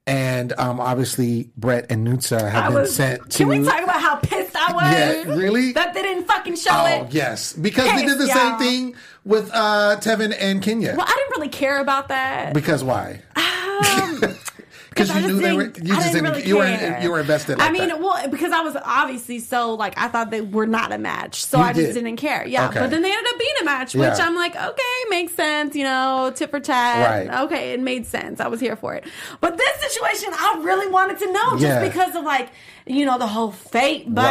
And 0.05 0.51
um, 0.57 0.81
obviously, 0.81 1.49
Brett 1.55 1.85
and 1.89 2.05
Nutsa 2.05 2.51
have 2.51 2.65
I 2.65 2.67
been 2.67 2.81
was, 2.81 2.93
sent 2.95 3.29
to. 3.31 3.37
can 3.37 3.47
we 3.47 3.63
talk 3.63 3.81
about 3.81 4.01
how 4.01 4.15
pissed 4.17 4.53
I 4.55 4.73
was? 4.73 4.83
Yeah, 4.91 5.33
really? 5.35 5.71
That 5.71 5.93
they 5.93 6.01
didn't 6.01 6.25
fucking 6.25 6.57
show 6.57 6.71
Oh 6.73 7.03
it. 7.05 7.13
yes, 7.13 7.53
because 7.53 7.85
they 7.85 8.05
did 8.05 8.17
the 8.17 8.27
same 8.27 8.49
y'all. 8.49 8.59
thing 8.59 8.95
with 9.23 9.49
uh, 9.53 9.95
Tevin 10.01 10.35
and 10.37 10.61
Kenya. 10.61 10.93
Well, 10.97 11.05
I 11.07 11.13
didn't 11.15 11.31
really 11.37 11.47
care 11.49 11.79
about 11.79 12.09
that. 12.09 12.53
Because 12.53 12.83
why? 12.83 13.21
Because 14.93 15.09
I 15.09 15.19
you 15.19 15.27
knew 15.27 15.39
they 15.41 15.53
were. 15.53 15.63
You 15.81 15.93
I 15.93 15.97
just 15.97 16.13
didn't 16.13 16.23
really 16.31 16.45
you 16.47 16.57
were. 16.57 16.99
You 17.01 17.11
were 17.11 17.19
invested. 17.19 17.57
Like 17.57 17.69
I 17.69 17.71
mean, 17.73 17.87
that. 17.89 17.99
well, 17.99 18.27
because 18.29 18.51
I 18.51 18.61
was 18.61 18.75
obviously 18.83 19.39
so 19.39 19.73
like 19.73 19.97
I 19.97 20.07
thought 20.07 20.29
they 20.29 20.41
were 20.41 20.67
not 20.67 20.91
a 20.91 20.97
match, 20.97 21.43
so 21.45 21.57
You 21.57 21.63
I 21.63 21.73
just 21.73 21.87
did. 21.87 22.03
didn't 22.03 22.17
care. 22.17 22.45
Yeah, 22.45 22.67
Okay. 22.69 22.79
but 22.79 22.89
then 22.91 23.01
they 23.01 23.11
ended 23.11 23.33
up 23.33 23.39
being 23.39 23.53
a 23.61 23.65
match, 23.65 23.95
which 23.95 24.03
Yeah. 24.03 24.17
I'm 24.25 24.35
like, 24.35 24.55
okay, 24.55 24.83
makes 25.09 25.33
sense. 25.35 25.75
You 25.75 25.83
know, 25.83 26.31
tit 26.35 26.49
for 26.51 26.59
tat. 26.59 27.27
Right. 27.29 27.41
Okay, 27.45 27.73
it 27.73 27.79
made 27.79 28.05
sense. 28.05 28.39
I 28.39 28.47
was 28.47 28.59
here 28.59 28.75
for 28.75 28.93
it. 28.95 29.05
But 29.41 29.57
this 29.57 29.93
situation, 29.93 30.29
I 30.33 30.61
really 30.63 30.87
wanted 30.91 31.19
to 31.19 31.31
know 31.31 31.51
just 31.51 31.63
Yeah. 31.63 31.81
because 31.87 32.15
of 32.15 32.23
like 32.23 32.49
you 32.85 33.05
know 33.05 33.17
the 33.17 33.27
whole 33.27 33.51
fate 33.51 34.13
button 34.13 34.25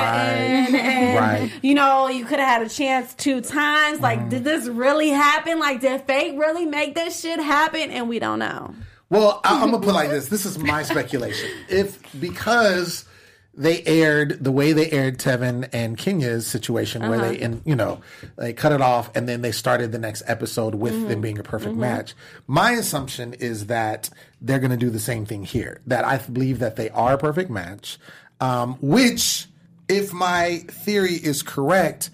Right. 0.74 0.74
and 0.74 1.18
Right. 1.18 1.52
you 1.62 1.74
know 1.74 2.08
you 2.08 2.24
could 2.24 2.38
have 2.38 2.48
had 2.48 2.62
a 2.66 2.68
chance 2.68 3.14
two 3.14 3.40
times. 3.40 4.00
Like, 4.00 4.18
Mm-hmm. 4.20 4.28
did 4.28 4.44
this 4.44 4.66
really 4.68 5.08
happen? 5.08 5.58
Like, 5.58 5.80
did 5.80 6.02
fate 6.02 6.36
really 6.38 6.66
make 6.66 6.94
this 6.94 7.18
shit 7.20 7.40
happen? 7.40 7.90
And 7.90 8.08
we 8.08 8.18
don't 8.18 8.38
know. 8.38 8.74
Well, 9.12 9.42
I, 9.44 9.62
I'm 9.62 9.70
gonna 9.70 9.78
put 9.78 9.90
it 9.90 9.92
like 9.92 10.08
this. 10.08 10.28
This 10.28 10.46
is 10.46 10.58
my 10.58 10.82
speculation. 10.84 11.50
If 11.68 12.00
because 12.18 13.04
they 13.52 13.82
aired 13.82 14.42
the 14.42 14.50
way 14.50 14.72
they 14.72 14.90
aired 14.90 15.18
Tevin 15.18 15.68
and 15.70 15.98
Kenya's 15.98 16.46
situation, 16.46 17.06
where 17.06 17.18
they, 17.18 17.36
uh-huh. 17.36 17.44
and 17.44 17.62
you 17.66 17.76
know, 17.76 18.00
they 18.36 18.54
cut 18.54 18.72
it 18.72 18.80
off 18.80 19.14
and 19.14 19.28
then 19.28 19.42
they 19.42 19.52
started 19.52 19.92
the 19.92 19.98
next 19.98 20.22
episode 20.26 20.76
with 20.76 20.94
mm-hmm. 20.94 21.08
them 21.08 21.20
being 21.20 21.38
a 21.38 21.42
perfect 21.42 21.72
mm-hmm. 21.72 21.82
match. 21.82 22.14
My 22.46 22.70
assumption 22.70 23.34
is 23.34 23.66
that 23.66 24.08
they're 24.40 24.58
going 24.58 24.70
to 24.70 24.78
do 24.78 24.88
the 24.88 24.98
same 24.98 25.26
thing 25.26 25.44
here. 25.44 25.82
That 25.86 26.06
I 26.06 26.16
believe 26.16 26.60
that 26.60 26.76
they 26.76 26.88
are 26.88 27.12
a 27.12 27.18
perfect 27.18 27.50
match, 27.50 27.98
um, 28.40 28.78
which, 28.80 29.46
if 29.90 30.14
my 30.14 30.64
theory 30.68 31.16
is 31.16 31.42
correct. 31.42 32.08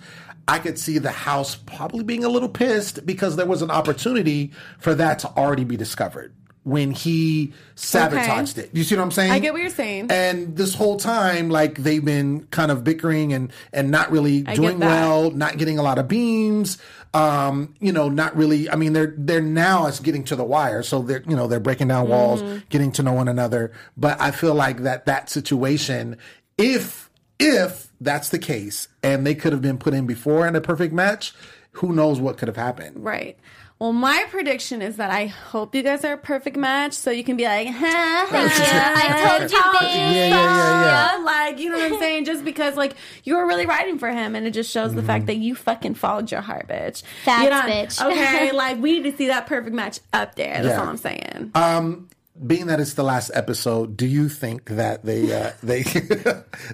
I 0.51 0.59
could 0.59 0.79
see 0.79 0.97
the 0.97 1.11
house 1.11 1.57
probably 1.57 2.03
being 2.05 2.25
a 2.25 2.29
little 2.31 2.49
pissed 2.49 3.05
because 3.05 3.37
there 3.37 3.45
was 3.45 3.61
an 3.61 3.71
opportunity 3.71 4.53
for 4.79 4.95
that 4.95 5.19
to 5.19 5.29
already 5.37 5.65
be 5.65 5.77
discovered 5.77 6.33
when 6.65 6.91
he 6.91 7.53
sabotaged 7.77 8.59
it. 8.59 8.71
You 8.73 8.85
see 8.85 8.97
what 8.97 9.03
I'm 9.03 9.11
saying? 9.11 9.33
I 9.33 9.39
get 9.39 9.53
what 9.53 9.61
you're 9.63 9.71
saying. 9.71 10.09
And 10.11 10.57
this 10.57 10.75
whole 10.75 10.97
time, 10.99 11.49
like 11.49 11.79
they've 11.79 12.05
been 12.05 12.45
kind 12.51 12.71
of 12.71 12.85
bickering 12.85 13.33
and 13.33 13.53
and 13.73 13.91
not 13.91 14.11
really 14.11 14.45
I 14.47 14.55
doing 14.55 14.79
well, 14.79 15.31
not 15.31 15.57
getting 15.59 15.79
a 15.79 15.83
lot 15.83 15.99
of 15.99 16.09
beams. 16.09 16.79
Um, 17.15 17.75
you 17.81 17.91
know, 17.93 18.09
not 18.11 18.37
really. 18.37 18.69
I 18.71 18.77
mean, 18.77 18.93
they're 18.93 19.15
they're 19.17 19.41
now 19.41 19.87
it's 19.87 19.99
getting 20.01 20.25
to 20.25 20.37
the 20.37 20.45
wire, 20.45 20.83
so 20.83 21.01
they're 21.01 21.23
you 21.27 21.35
know 21.35 21.47
they're 21.47 21.59
breaking 21.61 21.89
down 21.89 22.09
walls, 22.09 22.43
Mm-hmm. 22.43 22.59
getting 22.69 22.93
to 22.93 23.03
know 23.03 23.13
one 23.15 23.29
another. 23.29 23.73
But 23.97 24.21
I 24.21 24.31
feel 24.31 24.55
like 24.55 24.83
that 24.83 25.07
that 25.07 25.31
situation, 25.31 26.19
if 26.59 27.09
if 27.39 27.91
that's 28.01 28.29
the 28.29 28.39
case, 28.39 28.89
and 29.03 29.27
they 29.27 29.35
could 29.35 29.53
have 29.53 29.63
been 29.63 29.79
put 29.79 29.95
in 29.95 30.07
before 30.07 30.47
in 30.47 30.55
a 30.55 30.61
perfect 30.61 30.93
match, 30.93 31.33
who 31.73 31.93
knows 31.95 32.21
what 32.21 32.37
could 32.37 32.49
have 32.49 32.57
happened? 32.57 33.03
Right. 33.03 33.39
Well, 33.81 33.93
my 33.93 34.25
prediction 34.29 34.83
is 34.83 34.97
that 34.97 35.11
I 35.13 35.27
hope 35.27 35.73
you 35.73 35.85
guys 35.85 36.05
are 36.05 36.15
a 36.15 36.19
perfect 36.19 36.57
match, 36.57 36.95
so 36.95 37.13
you 37.13 37.23
can 37.23 37.37
be 37.37 37.45
like, 37.45 37.69
"Ha, 37.69 38.27
you. 38.29 38.37
I 38.39 39.39
told 39.39 39.51
you, 39.53 39.57
babe. 39.57 39.83
Yeah, 39.83 40.27
yeah, 40.27 41.17
yeah, 41.19 41.19
like 41.25 41.59
you 41.61 41.71
know 41.71 41.79
what 41.79 41.93
I'm 41.93 41.99
saying? 42.01 42.25
Just 42.25 42.45
because 42.45 42.75
like 42.75 42.95
you 43.23 43.37
were 43.37 43.47
really 43.47 43.67
riding 43.67 43.99
for 44.01 44.11
him, 44.11 44.35
and 44.35 44.47
it 44.49 44.51
just 44.51 44.71
shows 44.73 44.95
the 44.95 44.99
Mm-hmm. 44.99 45.07
fact 45.07 45.27
that 45.27 45.37
you 45.37 45.55
fucking 45.55 45.95
followed 45.95 46.33
your 46.33 46.41
heart, 46.41 46.67
bitch. 46.67 47.03
Facts, 47.25 47.45
You 47.45 47.51
know- 47.51 47.63
bitch. 47.63 48.05
Okay, 48.13 48.51
like 48.51 48.79
we 48.83 48.99
need 49.01 49.11
to 49.13 49.17
see 49.17 49.29
that 49.29 49.47
perfect 49.47 49.75
match 49.77 50.01
up 50.13 50.35
there. 50.35 50.61
That's 50.61 50.77
all 50.77 50.89
I'm 50.89 50.97
saying. 50.97 51.53
Um, 51.55 52.09
being 52.45 52.67
that 52.67 52.81
it's 52.81 52.95
the 52.95 53.05
last 53.05 53.31
episode, 53.33 53.97
do 53.97 54.07
you 54.07 54.29
think 54.29 54.67
that 54.71 55.05
they 55.05 55.33
uh, 55.33 55.53
they? 55.63 55.85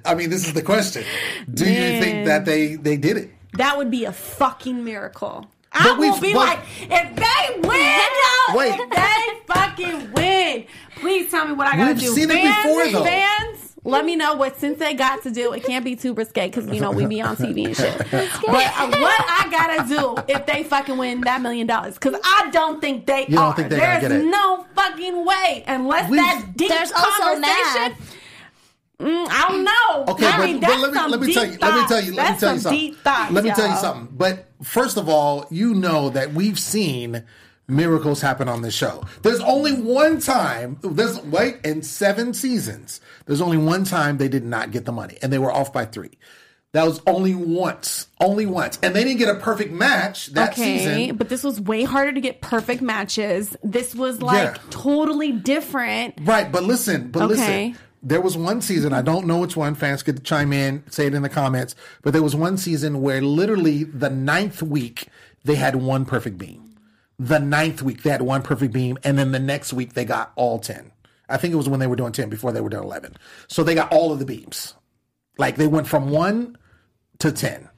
I 0.07 0.15
mean, 0.15 0.31
this 0.31 0.47
is 0.47 0.55
the 0.55 0.63
question. 0.63 1.05
Do 1.53 1.65
you 1.67 2.01
think 2.01 2.27
that 2.27 2.47
they 2.47 2.77
they 2.77 2.97
did 2.97 3.19
it? 3.19 3.31
that 3.59 3.77
would 3.77 3.91
be 3.91 4.05
a 4.07 4.13
fucking 4.13 4.83
miracle. 4.85 5.47
But 5.85 5.93
I 5.93 5.99
will 5.99 6.21
be 6.21 6.33
but- 6.33 6.47
like, 6.47 6.59
if 6.81 7.17
they 7.17 7.61
win, 7.69 8.01
Wait. 8.55 8.81
if 8.81 8.91
they 8.91 9.55
fucking 9.55 10.13
win, 10.13 10.65
please 10.97 11.31
tell 11.31 11.47
me 11.47 11.53
what 11.55 11.67
I 11.67 11.77
gotta 11.77 11.93
We've 11.93 12.01
do. 12.01 12.15
seen 12.15 12.31
it 12.31 12.43
before, 12.65 12.87
though. 12.89 13.05
fans, 13.05 13.77
let 13.87 14.05
me 14.07 14.17
know 14.17 14.35
what 14.35 14.57
since 14.59 14.79
they 14.79 14.95
got 14.95 15.23
to 15.25 15.31
do. 15.31 15.53
It 15.53 15.63
can't 15.65 15.85
be 15.85 15.95
too 15.95 16.15
risque 16.15 16.47
because 16.49 16.67
you 16.69 16.81
know 16.81 16.91
we 16.91 17.05
be 17.07 17.21
on 17.21 17.37
TV 17.37 17.67
and 17.67 17.77
shit. 17.77 17.99
but 18.11 18.11
uh, 18.17 18.89
what 18.99 19.25
I 19.29 19.49
gotta 19.51 19.87
do 19.89 20.17
if 20.27 20.47
they 20.47 20.63
fucking 20.65 20.97
win 20.97 21.21
that 21.23 21.43
million 21.43 21.67
dollars? 21.67 21.95
Because 21.95 22.19
I 22.25 22.49
don't 22.51 22.81
think 22.81 23.05
they 23.07 23.23
You 23.29 23.37
don't 23.37 23.39
are. 23.45 23.55
think 23.55 23.69
they're 23.69 23.81
There's 23.81 24.01
get 24.01 24.13
it? 24.13 24.25
no 24.25 24.65
fucking 24.75 25.25
way 25.27 25.65
unless 25.67 26.09
We've- 26.11 26.23
that 26.23 26.57
deep 26.57 26.71
There's 26.71 26.93
also 26.93 27.23
conversation. 27.35 27.97
Mm, 29.05 29.29
I 29.31 29.49
don't 29.49 29.65
know. 29.65 30.13
Okay, 30.15 30.27
I 30.27 30.47
mean, 30.47 30.61
but 30.61 30.69
that's 30.69 30.81
let 30.81 30.93
me 30.93 31.01
let 31.11 31.21
me 31.21 31.35
tell 31.35 31.45
you 31.47 31.59
let 31.61 31.75
me 31.75 31.87
tell 31.89 32.01
you 32.03 32.15
let 32.15 32.33
me 32.33 32.39
tell 32.39 32.55
you 32.55 32.61
some 32.61 32.61
something. 32.61 32.79
deep 32.79 32.99
thoughts, 33.01 33.33
let 33.33 33.45
me 33.45 33.51
tell 33.51 33.69
you 33.69 33.77
something. 33.77 34.17
But 34.17 34.47
first 34.63 34.97
of 34.97 35.09
all, 35.09 35.47
you 35.51 35.75
know 35.75 36.09
that 36.11 36.33
we've 36.33 36.59
seen 36.59 37.23
miracles 37.69 38.21
happen 38.23 38.49
on 38.49 38.63
this 38.63 38.75
show. 38.75 39.05
There's 39.23 39.41
only 39.41 39.73
one 39.73 40.21
time. 40.21 40.79
There's 40.83 41.21
wait 41.21 41.57
in 41.65 41.83
seven 41.83 42.33
seasons. 42.33 43.01
There's 43.27 43.41
only 43.43 43.59
one 43.59 43.85
time 43.85 44.17
they 44.17 44.29
did 44.29 44.45
not 44.45 44.71
get 44.71 44.87
the 44.87 44.93
money, 44.93 45.19
and 45.23 45.31
they 45.33 45.39
were 45.39 45.53
off 45.53 45.71
by 45.73 45.85
three. 45.85 46.13
That 46.73 46.87
was 46.87 47.01
only 47.07 47.37
once, 47.37 48.09
only 48.21 48.47
once, 48.47 48.81
and 48.83 48.97
they 48.97 49.05
didn't 49.05 49.19
get 49.19 49.29
a 49.29 49.39
perfect 49.39 49.71
match 49.71 50.27
that 50.33 50.55
okay, 50.55 50.79
season. 50.79 51.17
but 51.17 51.29
this 51.29 51.45
was 51.45 51.61
way 51.61 51.85
harder 51.85 52.13
to 52.13 52.21
get 52.21 52.41
perfect 52.41 52.83
matches. 52.83 53.57
This 53.63 53.95
was 53.95 54.21
like 54.21 54.57
Yeah. 54.57 54.63
totally 54.71 55.31
different. 55.31 56.15
Right, 56.23 56.51
but 56.51 56.65
listen, 56.65 57.11
but 57.13 57.23
Okay. 57.31 57.69
listen. 57.69 57.79
There 58.07 58.21
was 58.21 58.37
one 58.37 58.61
season, 58.61 58.93
I 58.93 59.01
don't 59.01 59.27
know 59.27 59.39
which 59.39 59.57
one, 59.57 59.75
fans 59.75 60.03
could 60.03 60.25
chime 60.25 60.53
in, 60.53 60.85
say 60.91 61.07
it 61.07 61.15
in 61.15 61.23
the 61.23 61.31
comments, 61.31 61.75
but 62.03 62.13
there 62.13 62.23
was 62.23 62.37
one 62.37 62.59
season 62.59 63.01
where 63.01 63.23
literally 63.23 63.85
the 63.85 64.11
ninth 64.11 64.63
week 64.63 65.09
they 65.43 65.55
had 65.55 65.77
one 65.77 66.05
perfect 66.05 66.37
beam. 66.37 66.77
The 67.19 67.39
ninth 67.39 67.81
week 67.81 68.03
they 68.03 68.11
had 68.11 68.21
one 68.21 68.43
perfect 68.43 68.75
beam, 68.75 68.99
and 69.05 69.19
then 69.19 69.33
the 69.33 69.39
next 69.39 69.73
week 69.73 69.95
they 69.95 70.05
got 70.05 70.33
all 70.37 70.59
10. 70.59 70.93
I 71.31 71.39
think 71.39 71.55
it 71.55 71.57
was 71.57 71.69
when 71.69 71.81
they 71.81 71.87
were 71.87 71.97
doing 71.97 72.13
10 72.13 72.29
before 72.29 72.53
they 72.53 72.61
were 72.61 72.69
doing 72.69 72.85
11. 72.85 73.17
So 73.49 73.65
they 73.65 73.75
got 73.75 73.91
all 73.91 74.13
of 74.13 74.19
the 74.19 74.27
beams. 74.27 74.75
Like 75.39 75.57
they 75.57 75.67
went 75.67 75.87
from 75.87 76.11
one 76.11 76.59
to 77.21 77.33
10. 77.33 77.71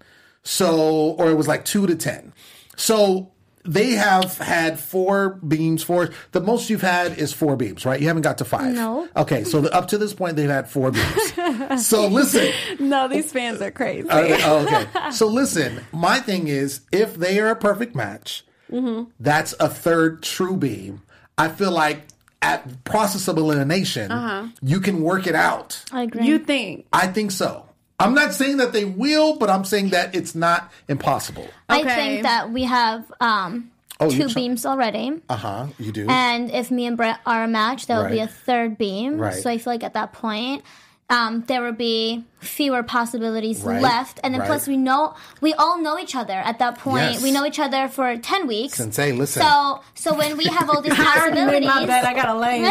So, 0.42 1.14
or 1.18 1.30
it 1.30 1.34
was 1.34 1.46
like 1.46 1.64
two 1.64 1.86
to 1.86 1.94
10. 1.94 2.32
So 2.76 3.32
they 3.66 3.92
have 3.92 4.38
had 4.38 4.78
four 4.78 5.30
beams, 5.46 5.82
four. 5.82 6.10
The 6.32 6.40
most 6.40 6.70
you've 6.70 6.82
had 6.82 7.18
is 7.18 7.32
four 7.32 7.56
beams, 7.56 7.84
right? 7.84 8.00
You 8.00 8.06
haven't 8.08 8.22
got 8.22 8.38
to 8.38 8.44
five. 8.44 8.74
No. 8.74 9.08
Okay, 9.16 9.44
so 9.44 9.60
the, 9.60 9.72
up 9.74 9.88
to 9.88 9.98
this 9.98 10.14
point, 10.14 10.36
they've 10.36 10.48
had 10.50 10.68
four 10.68 10.90
beams. 10.92 11.86
so 11.86 12.06
listen. 12.06 12.52
No, 12.78 13.08
these 13.08 13.32
fans 13.32 13.60
are 13.60 13.70
crazy. 13.70 14.08
Uh, 14.08 14.38
oh, 14.44 14.64
okay. 14.66 15.10
So 15.10 15.26
listen, 15.26 15.80
my 15.92 16.18
thing 16.20 16.48
is 16.48 16.80
if 16.92 17.14
they 17.16 17.38
are 17.40 17.48
a 17.50 17.56
perfect 17.56 17.94
match, 17.94 18.44
Mm-hmm. 18.72 19.10
that's 19.20 19.54
a 19.60 19.68
third 19.68 20.24
true 20.24 20.56
beam. 20.56 21.02
I 21.38 21.48
feel 21.48 21.70
like 21.70 22.02
at 22.42 22.82
process 22.84 23.28
of 23.28 23.36
elimination, 23.38 24.10
Uh-huh. 24.10 24.48
you 24.60 24.80
can 24.80 25.02
work 25.02 25.28
it 25.28 25.36
out. 25.36 25.84
I 25.92 26.02
agree. 26.02 26.26
you 26.26 26.38
think? 26.40 26.86
I 26.92 27.06
think 27.06 27.30
so. 27.30 27.65
I'm 27.98 28.14
not 28.14 28.34
saying 28.34 28.58
that 28.58 28.72
they 28.72 28.84
will, 28.84 29.36
but 29.36 29.48
I'm 29.48 29.64
saying 29.64 29.90
that 29.90 30.14
it's 30.14 30.34
not 30.34 30.70
impossible. 30.88 31.48
I 31.68 31.82
think 31.82 32.22
that 32.22 32.50
we 32.52 32.64
have 32.64 33.10
um, 33.20 33.70
Oh, 33.98 34.10
you 34.10 34.28
two 34.28 34.34
beams 34.34 34.66
already. 34.66 35.20
Uh 35.28 35.36
huh. 35.36 35.66
You 35.78 35.92
do. 35.92 36.06
And 36.08 36.50
if 36.50 36.70
me 36.70 36.86
and 36.86 36.96
Brett 36.96 37.20
are 37.24 37.44
a 37.44 37.48
match, 37.48 37.86
that 37.86 37.98
would 37.98 38.10
be 38.10 38.20
a 38.20 38.26
third 38.26 38.76
beam. 38.76 39.18
Right. 39.18 39.34
So 39.34 39.48
I 39.48 39.58
feel 39.58 39.72
like 39.72 39.84
at 39.84 39.94
that 39.94 40.12
point, 40.12 40.64
um, 41.08 41.44
there 41.46 41.62
would 41.62 41.78
be 41.78 42.24
fewer 42.46 42.82
possibilities 42.82 43.62
Right. 43.62 43.80
left. 43.82 44.20
And 44.22 44.32
then 44.32 44.40
Right. 44.40 44.46
plus 44.48 44.66
we 44.66 44.76
know 44.76 45.14
we 45.40 45.52
all 45.54 45.76
know 45.80 45.98
each 45.98 46.14
other 46.14 46.32
at 46.50 46.58
that 46.58 46.78
point. 46.78 47.12
Yes. 47.12 47.22
We 47.22 47.30
know 47.32 47.44
each 47.44 47.58
other 47.58 47.88
for 47.88 48.16
ten 48.16 48.46
weeks. 48.46 48.78
Sinse, 48.78 49.16
listen. 49.18 49.42
So 49.42 49.80
so 49.94 50.14
when 50.14 50.36
we 50.36 50.44
have 50.44 50.70
all 50.70 50.80
these 50.86 50.98
I 50.98 51.02
already 51.20 51.34
made 51.44 51.64
possibilities 51.64 51.68
my 51.68 51.86
bed. 51.86 52.04
I 52.04 52.14
gotta 52.14 52.38
lay 52.38 52.56
in 52.58 52.62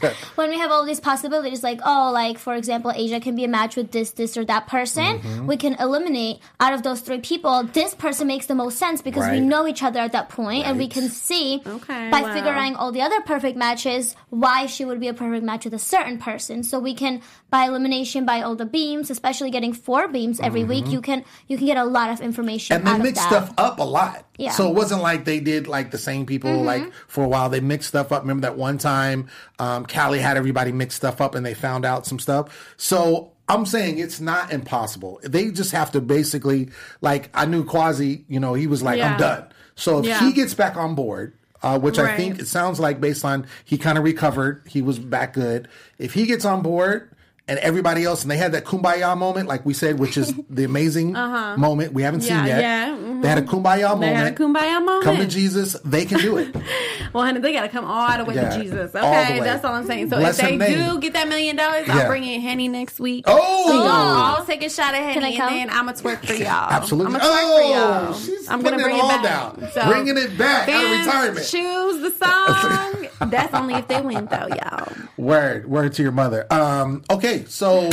the 0.00 0.14
when 0.36 0.48
we 0.50 0.58
have 0.58 0.70
all 0.70 0.84
these 0.84 1.00
possibilities, 1.00 1.62
like 1.62 1.80
oh, 1.84 2.10
like 2.12 2.38
for 2.38 2.54
example, 2.54 2.92
Asia 2.94 3.20
can 3.20 3.34
be 3.36 3.44
a 3.44 3.48
match 3.48 3.76
with 3.76 3.90
this, 3.92 4.10
this, 4.12 4.36
or 4.36 4.44
that 4.46 4.66
person. 4.66 5.18
Mm-hmm. 5.18 5.46
We 5.46 5.56
can 5.56 5.74
eliminate 5.78 6.38
out 6.60 6.72
of 6.72 6.82
those 6.82 7.00
three 7.00 7.20
people. 7.20 7.64
This 7.64 7.94
person 7.94 8.26
makes 8.26 8.46
the 8.46 8.54
most 8.54 8.78
sense 8.78 9.02
because 9.02 9.28
we 9.30 9.40
know 9.40 9.66
each 9.66 9.82
other 9.82 10.00
at 10.00 10.12
that 10.12 10.28
point, 10.28 10.66
and 10.66 10.78
we 10.78 10.88
can 10.88 11.08
see 11.08 11.62
Okay, 11.66 12.10
by 12.10 12.22
wow. 12.22 12.32
figuring 12.34 12.76
all 12.76 12.92
the 12.92 13.02
other 13.02 13.20
perfect 13.22 13.56
matches 13.56 14.14
why 14.30 14.66
she 14.66 14.84
would 14.84 15.00
be 15.00 15.08
a 15.08 15.14
perfect 15.14 15.44
match 15.44 15.64
with 15.64 15.74
a 15.74 15.78
certain 15.78 16.18
person. 16.18 16.62
So 16.62 16.78
we 16.78 16.94
can 16.94 17.20
by 17.50 17.64
elimination, 17.66 18.24
by 18.24 18.40
all 18.42 18.54
the 18.56 18.64
beams, 18.92 19.10
especially 19.10 19.50
getting 19.50 19.72
four 19.72 20.08
beams 20.08 20.40
every 20.40 20.64
week, 20.64 20.86
you 20.86 21.00
can 21.00 21.24
you 21.48 21.56
can 21.56 21.66
get 21.66 21.76
a 21.76 21.84
lot 21.84 22.10
of 22.10 22.20
information. 22.20 22.76
Mm-hmm. 22.76 22.86
and 22.86 23.00
they 23.00 23.02
mix 23.10 23.20
stuff 23.20 23.52
up 23.58 23.78
a 23.78 23.82
lot. 23.82 24.24
Yeah. 24.36 24.48
Mm-hmm. 24.48 24.56
So 24.56 24.68
it 24.70 24.74
wasn't 24.74 25.02
like 25.02 25.24
they 25.24 25.40
did 25.40 25.66
like 25.66 25.90
the 25.90 25.98
same 25.98 26.26
people 26.26 26.62
like 26.62 26.92
for 27.08 27.24
a 27.24 27.28
while. 27.28 27.48
They 27.48 27.60
mixed 27.60 27.88
stuff 27.88 28.12
up. 28.12 28.22
Remember 28.22 28.42
that 28.42 28.56
one 28.56 28.78
time 28.78 29.28
um, 29.58 29.86
Callie 29.86 30.18
had 30.18 30.36
everybody 30.36 30.72
mix 30.72 30.94
stuff 30.94 31.20
up 31.20 31.34
and 31.34 31.44
they 31.44 31.54
found 31.54 31.84
out 31.84 32.06
some 32.06 32.18
stuff. 32.18 32.74
So 32.76 33.32
I'm 33.48 33.66
saying 33.66 33.98
it's 33.98 34.20
not 34.20 34.52
impossible. 34.52 35.20
They 35.22 35.50
just 35.50 35.72
have 35.72 35.92
to 35.92 36.00
basically 36.00 36.70
like 37.00 37.30
I 37.34 37.46
knew 37.46 37.64
Kwasi. 37.64 38.24
You 38.28 38.40
know 38.40 38.54
he 38.54 38.66
was 38.66 38.82
like 38.82 38.98
Yeah. 38.98 39.12
I'm 39.12 39.18
done. 39.18 39.44
So 39.74 39.98
if 40.00 40.06
Yeah. 40.06 40.20
he 40.20 40.32
gets 40.32 40.54
back 40.54 40.76
on 40.76 40.94
board. 40.94 41.34
Uh, 41.64 41.78
which 41.78 41.96
I 41.96 42.16
think 42.16 42.40
it 42.40 42.48
sounds 42.48 42.80
like 42.80 43.00
based 43.00 43.24
on 43.24 43.46
he 43.64 43.78
kind 43.78 43.96
of 43.96 44.02
recovered, 44.02 44.64
he 44.66 44.82
was 44.82 44.98
back 44.98 45.32
good. 45.32 45.68
If 45.96 46.12
he 46.12 46.26
gets 46.26 46.44
on 46.44 46.60
board 46.60 47.08
and 47.52 47.60
everybody 47.60 48.04
else, 48.04 48.22
and 48.22 48.30
they 48.30 48.36
had 48.38 48.52
that 48.52 48.64
kumbaya 48.64 49.16
moment, 49.16 49.46
like 49.48 49.64
we 49.66 49.74
said, 49.74 49.98
which 49.98 50.16
is 50.16 50.32
the 50.50 50.64
amazing 50.64 51.12
moment 51.12 51.92
we 51.92 52.02
haven't 52.02 52.20
Uh-huh. 52.22 52.32
Yeah, 52.34 52.38
seen 52.40 52.46
yet. 52.48 52.60
yeah, 52.60 52.88
mhm. 52.96 53.22
They 53.22 53.28
had 53.28 53.38
a 53.38 53.42
kumbaya 53.42 53.90
moment. 53.90 54.00
They 54.00 54.14
had 54.14 54.26
a 54.32 54.36
kumbaya 54.36 54.84
moment. 54.84 55.04
Come 55.04 55.16
to 55.18 55.26
Jesus, 55.26 55.74
they 55.84 56.04
can 56.06 56.18
do 56.18 56.38
it. 56.38 56.54
Well, 57.12 57.24
honey, 57.26 57.40
they 57.40 57.52
gotta 57.52 57.68
come 57.68 57.84
all 57.84 58.16
the 58.16 58.24
way 58.24 58.36
Yeah, 58.36 58.48
to 58.56 58.62
Jesus. 58.62 58.94
all 58.94 59.02
the 59.02 59.06
Okay, 59.20 59.40
way. 59.40 59.44
that's 59.44 59.62
all 59.66 59.74
I'm 59.74 59.84
saying. 59.86 60.08
So 60.08 60.16
Bless 60.16 60.38
if 60.38 60.58
they 60.58 60.74
do 60.74 60.98
get 60.98 61.12
that 61.12 61.28
million 61.28 61.56
dollars, 61.56 61.86
Yeah. 61.86 61.98
I'll 61.98 62.06
bring 62.06 62.24
in 62.24 62.40
Henny 62.40 62.68
next 62.68 62.98
week. 62.98 63.24
Oh! 63.28 63.68
So 63.68 63.74
y'all 63.74 63.90
all 64.38 64.44
take 64.46 64.62
a 64.62 64.70
shot 64.70 64.94
at 64.94 65.02
I 65.02 65.12
Henny, 65.12 65.36
and 65.38 65.48
then 65.50 65.68
I'm 65.68 65.84
gonna 65.84 65.92
twerk 65.98 66.24
for 66.24 66.32
y'all. 66.32 66.70
Absolutely. 66.72 67.14
I'm 67.16 67.20
gonna 67.20 67.30
twerk 67.34 67.54
for 67.54 67.62
y'all. 67.70 68.14
Oh, 68.14 68.18
she's 68.18 68.48
I'm 68.48 68.62
gonna 68.62 68.76
putting 68.78 68.84
bring 68.86 68.96
it 68.96 69.02
all 69.02 69.08
back. 69.10 69.22
down. 69.24 69.68
So, 69.74 69.86
Bringing 69.88 70.16
it 70.16 70.38
back 70.38 70.70
out 70.70 70.84
of 70.84 70.90
retirement. 70.90 71.46
Choose 71.46 72.00
the 72.00 72.10
song. 72.24 73.06
that's 73.30 73.52
only 73.52 73.74
if 73.74 73.88
they 73.88 74.00
win, 74.00 74.24
though, 74.30 74.46
y'all. 74.48 74.96
Word, 75.18 75.68
word 75.68 75.92
to 75.92 76.02
your 76.02 76.12
mother. 76.12 76.46
Um, 76.50 77.02
okay, 77.10 77.41
so 77.48 77.88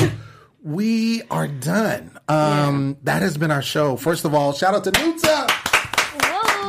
we 0.64 1.24
are 1.32 1.47
done. 1.47 2.18
Um, 2.28 2.97
That 3.04 3.22
has 3.22 3.38
been 3.38 3.52
our 3.52 3.62
show. 3.62 3.95
First 3.97 4.26
of 4.26 4.34
all, 4.34 4.54
shout 4.54 4.74
out 4.76 4.84
to 4.86 4.91
Nuta. 4.91 5.47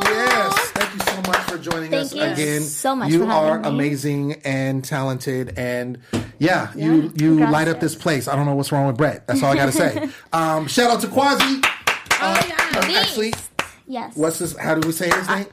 Yes, 0.02 0.70
thank 0.72 0.92
you 0.94 1.00
so 1.00 1.16
much 1.30 1.40
for 1.50 1.58
joining 1.58 1.90
Thank 1.90 2.04
us 2.06 2.14
you 2.14 2.22
again. 2.22 2.62
so 2.62 2.96
much 2.96 3.10
You 3.10 3.20
for 3.20 3.26
having 3.26 3.50
are 3.50 3.58
me. 3.60 3.68
amazing 3.68 4.32
and 4.44 4.84
talented, 4.84 5.54
and 5.58 5.98
yeah, 6.38 6.72
you 6.74 7.12
you 7.16 7.38
light 7.50 7.68
up 7.68 7.80
this 7.80 7.94
place. 7.94 8.28
I 8.28 8.36
don't 8.36 8.46
know 8.46 8.54
what's 8.54 8.72
wrong 8.72 8.86
with 8.86 8.96
Brett. 8.96 9.26
That's 9.26 9.42
all 9.42 9.52
I 9.52 9.56
got 9.56 9.66
to 9.66 9.72
say. 9.72 10.08
um, 10.32 10.66
shout 10.66 10.90
out 10.90 11.00
to 11.02 11.06
Kwasi. 11.08 11.64
Uh, 11.64 11.66
uh, 12.22 12.98
actually, 12.98 13.32
Yes. 13.86 14.16
what's 14.16 14.38
this? 14.38 14.56
How 14.56 14.74
do 14.74 14.86
we 14.86 14.92
say 14.92 15.10
his 15.10 15.28
name? 15.28 15.46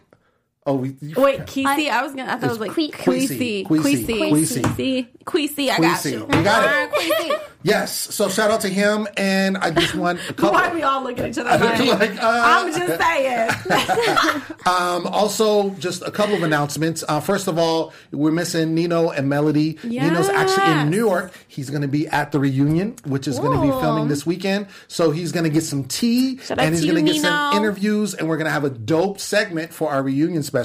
Oh, 0.67 0.73
we. 0.73 0.89
Wait, 0.89 1.39
Kesey. 1.45 1.89
I, 1.89 2.03
was 2.03 2.13
gonna. 2.13 2.29
I 2.29 2.35
thought 2.35 2.43
it 2.43 2.49
was 2.49 2.59
like 2.59 2.73
Que- 2.73 2.91
Queasy. 2.91 3.63
Queasy. 3.63 5.07
Queasy. 5.23 5.71
I 5.71 5.79
got 5.79 6.01
Queasy. 6.01 6.11
you. 6.11 6.25
We 6.25 6.43
got 6.43 6.91
it. 6.93 7.41
Yes. 7.63 7.91
So 8.15 8.29
shout 8.29 8.49
out 8.49 8.61
to 8.61 8.69
him, 8.69 9.07
and 9.17 9.57
I 9.57 9.71
just 9.71 9.93
want 9.93 10.19
a 10.29 10.33
couple. 10.33 10.51
Why 10.53 10.71
we 10.73 10.83
all 10.83 11.03
looking 11.03 11.25
at 11.25 11.31
each 11.31 11.37
other 11.37 11.49
like, 11.49 11.79
Like, 11.99 12.23
uh, 12.23 12.41
I'm 12.45 12.71
just 12.71 13.01
saying. 13.01 14.43
Um, 14.67 15.07
also, 15.07 15.69
just 15.71 16.01
a 16.01 16.11
couple 16.11 16.35
of 16.35 16.43
announcements. 16.43 17.03
Uh, 17.07 17.21
first 17.21 17.47
of 17.47 17.57
all, 17.57 17.93
we're 18.11 18.31
missing 18.31 18.75
Nino 18.75 19.11
and 19.11 19.29
Melody. 19.29 19.77
Nino's 19.83 20.27
actually 20.27 20.81
in 20.81 20.89
New 20.89 20.97
York. 21.05 21.31
He's 21.47 21.69
going 21.69 21.83
to 21.83 21.87
be 21.87 22.05
at 22.09 22.33
the 22.33 22.39
reunion, 22.39 22.97
which 23.05 23.29
is 23.29 23.39
going 23.39 23.57
to 23.57 23.61
be 23.65 23.69
filming 23.81 24.09
this 24.09 24.25
weekend. 24.25 24.67
So 24.89 25.11
he's 25.11 25.31
going 25.31 25.45
to 25.45 25.49
get 25.49 25.63
some 25.63 25.85
tea 25.85 26.37
Shout 26.39 26.59
and 26.59 26.75
he's 26.75 26.83
going 26.83 26.95
to 27.05 27.13
you, 27.13 27.13
get 27.13 27.21
some 27.21 27.55
interviews, 27.55 28.13
and 28.13 28.27
we're 28.27 28.35
going 28.35 28.45
to 28.45 28.51
have 28.51 28.65
a 28.65 28.69
dope 28.69 29.21
segment 29.21 29.73
for 29.73 29.89
our 29.89 30.03
reunion 30.03 30.43
special. 30.43 30.56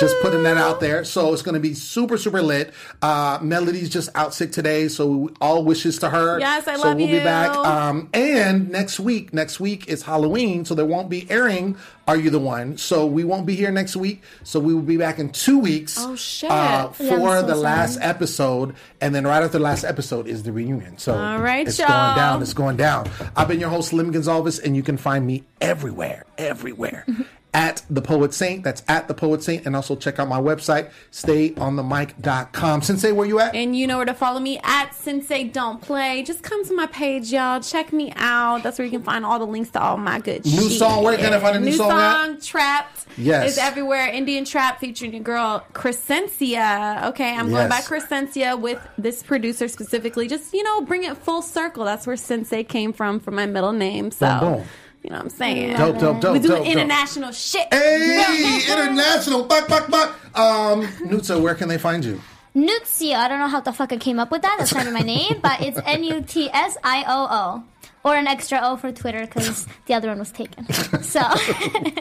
Just 0.00 0.16
putting 0.22 0.42
that 0.44 0.56
out 0.56 0.80
there. 0.80 1.04
So 1.04 1.32
it's 1.32 1.42
going 1.42 1.54
to 1.54 1.60
be 1.60 1.74
super, 1.74 2.16
super 2.16 2.42
lit. 2.42 2.72
Uh, 3.02 3.38
Melody's 3.42 3.88
just 3.90 4.10
out 4.14 4.34
sick 4.34 4.52
today, 4.52 4.88
so 4.88 5.30
all 5.40 5.64
wishes 5.64 5.98
to 6.00 6.10
her. 6.10 6.38
Yes, 6.38 6.66
I 6.68 6.76
so 6.76 6.88
love 6.88 6.96
we'll 6.96 7.06
be 7.06 7.18
back. 7.18 7.54
Um, 7.56 8.08
and 8.14 8.70
next 8.70 9.00
week, 9.00 9.32
next 9.32 9.60
week 9.60 9.88
is 9.88 10.02
Halloween, 10.02 10.64
so 10.64 10.74
there 10.74 10.84
won't 10.86 11.08
be 11.08 11.28
airing 11.30 11.76
Are 12.06 12.16
You 12.16 12.30
the 12.30 12.38
One? 12.38 12.76
So 12.78 13.06
we 13.06 13.24
won't 13.24 13.46
be 13.46 13.54
here 13.54 13.70
next 13.70 13.96
week. 13.96 14.22
So 14.44 14.60
we 14.60 14.74
will 14.74 14.82
be 14.82 14.96
back 14.96 15.18
in 15.18 15.30
two 15.30 15.58
weeks. 15.58 15.96
Oh, 15.98 16.16
shit. 16.16 16.50
Uh, 16.50 16.88
for 16.90 17.02
Yeah, 17.04 17.10
so 17.10 17.42
the 17.42 17.48
sorry. 17.48 17.58
last 17.60 17.98
episode, 18.00 18.74
and 19.00 19.14
then 19.14 19.26
right 19.26 19.42
after 19.42 19.58
the 19.58 19.64
last 19.64 19.84
episode 19.84 20.26
is 20.26 20.42
the 20.42 20.52
reunion. 20.52 20.98
So 20.98 21.14
All 21.14 21.38
right, 21.40 21.66
it's 21.66 21.78
y'all. 21.78 21.88
going 21.88 22.16
down. 22.16 22.42
It's 22.42 22.54
going 22.54 22.76
down. 22.76 23.10
I've 23.36 23.48
been 23.48 23.60
your 23.60 23.70
host, 23.70 23.92
Lem 23.92 24.12
Gonsalves, 24.12 24.62
and 24.62 24.74
you 24.76 24.82
can 24.82 24.96
find 24.96 25.26
me 25.26 25.44
everywhere, 25.60 26.24
everywhere. 26.38 27.04
At 27.54 27.82
the 27.88 28.02
Poet 28.02 28.34
Saint, 28.34 28.62
that's 28.62 28.82
at 28.88 29.08
the 29.08 29.14
Poet 29.14 29.42
Saint, 29.42 29.64
and 29.64 29.74
also 29.74 29.96
check 29.96 30.18
out 30.18 30.28
my 30.28 30.38
website, 30.38 30.90
stayonthemic.com. 31.10 32.80
Sinse, 32.82 33.12
where 33.14 33.26
you 33.26 33.40
at? 33.40 33.54
And 33.54 33.74
you 33.76 33.86
know 33.86 33.96
where 33.96 34.06
to 34.06 34.14
follow 34.14 34.38
me 34.38 34.58
at 34.62 34.90
Sinse 34.90 35.52
Don't 35.52 35.80
Play. 35.80 36.22
Just 36.22 36.42
come 36.42 36.64
to 36.66 36.74
my 36.74 36.86
page, 36.86 37.32
y'all. 37.32 37.60
Check 37.60 37.92
me 37.92 38.12
out. 38.16 38.62
That's 38.62 38.78
where 38.78 38.84
you 38.84 38.90
can 38.92 39.02
find 39.02 39.24
all 39.24 39.38
the 39.38 39.46
links 39.46 39.70
to 39.70 39.80
all 39.80 39.96
my 39.96 40.20
good 40.20 40.44
New 40.44 40.68
shit. 40.68 40.78
song, 40.78 41.02
where 41.02 41.16
can 41.16 41.32
I 41.32 41.40
find 41.40 41.56
a 41.56 41.60
new 41.60 41.72
song 41.72 41.90
at? 41.90 42.42
Trapped. 42.42 43.06
Yes. 43.16 43.52
Is 43.52 43.58
everywhere. 43.58 44.08
Indian 44.08 44.44
Trap 44.44 44.78
featuring 44.80 45.12
your 45.12 45.22
girl 45.22 45.64
Crescencia. 45.72 47.06
Okay, 47.08 47.34
I'm 47.34 47.50
going 47.50 47.68
by 47.68 47.76
Yes. 47.76 47.88
Crescencia 47.88 48.60
with 48.60 48.78
this 48.98 49.22
producer 49.22 49.68
specifically. 49.68 50.28
Just, 50.28 50.52
you 50.52 50.62
know, 50.62 50.82
bring 50.82 51.04
it 51.04 51.16
full 51.16 51.42
circle. 51.42 51.84
That's 51.84 52.06
where 52.06 52.16
Sinse 52.16 52.66
came 52.68 52.92
from 52.92 53.20
for 53.20 53.30
my 53.30 53.46
middle 53.46 53.72
name. 53.72 54.10
So, 54.10 54.38
Boom, 54.40 54.52
boom. 54.54 54.64
You 55.08 55.12
know 55.14 55.20
what 55.20 55.32
I'm 55.32 55.38
saying? 55.38 55.76
Dope, 55.78 55.98
dope, 55.98 56.20
dope, 56.20 56.32
we 56.34 56.38
doing 56.38 56.56
dope, 56.56 56.64
dope. 56.66 56.66
international 56.66 57.32
shit. 57.32 57.66
Hey, 57.72 58.60
international. 58.70 59.44
Buck, 59.44 59.66
buck, 59.66 59.88
buck. 59.88 60.10
Um, 60.38 60.86
Nutsa, 61.08 61.40
where 61.40 61.54
can 61.54 61.68
they 61.70 61.78
find 61.78 62.04
you? 62.04 62.20
Nutsio. 62.54 63.14
I 63.14 63.26
don't 63.26 63.38
know 63.38 63.48
how 63.48 63.60
the 63.60 63.72
fuck 63.72 63.90
I 63.90 63.96
came 63.96 64.18
up 64.18 64.30
with 64.30 64.42
that. 64.42 64.56
That's 64.58 64.74
not 64.74 64.82
even 64.82 64.92
my 64.92 65.00
name, 65.00 65.40
but 65.42 65.62
it's 65.62 65.80
N 65.86 66.04
U 66.04 66.20
T 66.20 66.50
S 66.52 66.76
I 66.84 67.04
O 67.08 67.26
O. 67.30 67.64
Or 68.08 68.16
an 68.16 68.26
extra 68.26 68.58
O 68.62 68.76
for 68.76 68.90
Twitter 68.90 69.20
because 69.26 69.66
the 69.86 69.92
other 69.92 70.08
one 70.08 70.18
was 70.18 70.32
taken. 70.32 70.66
So, 71.08 71.20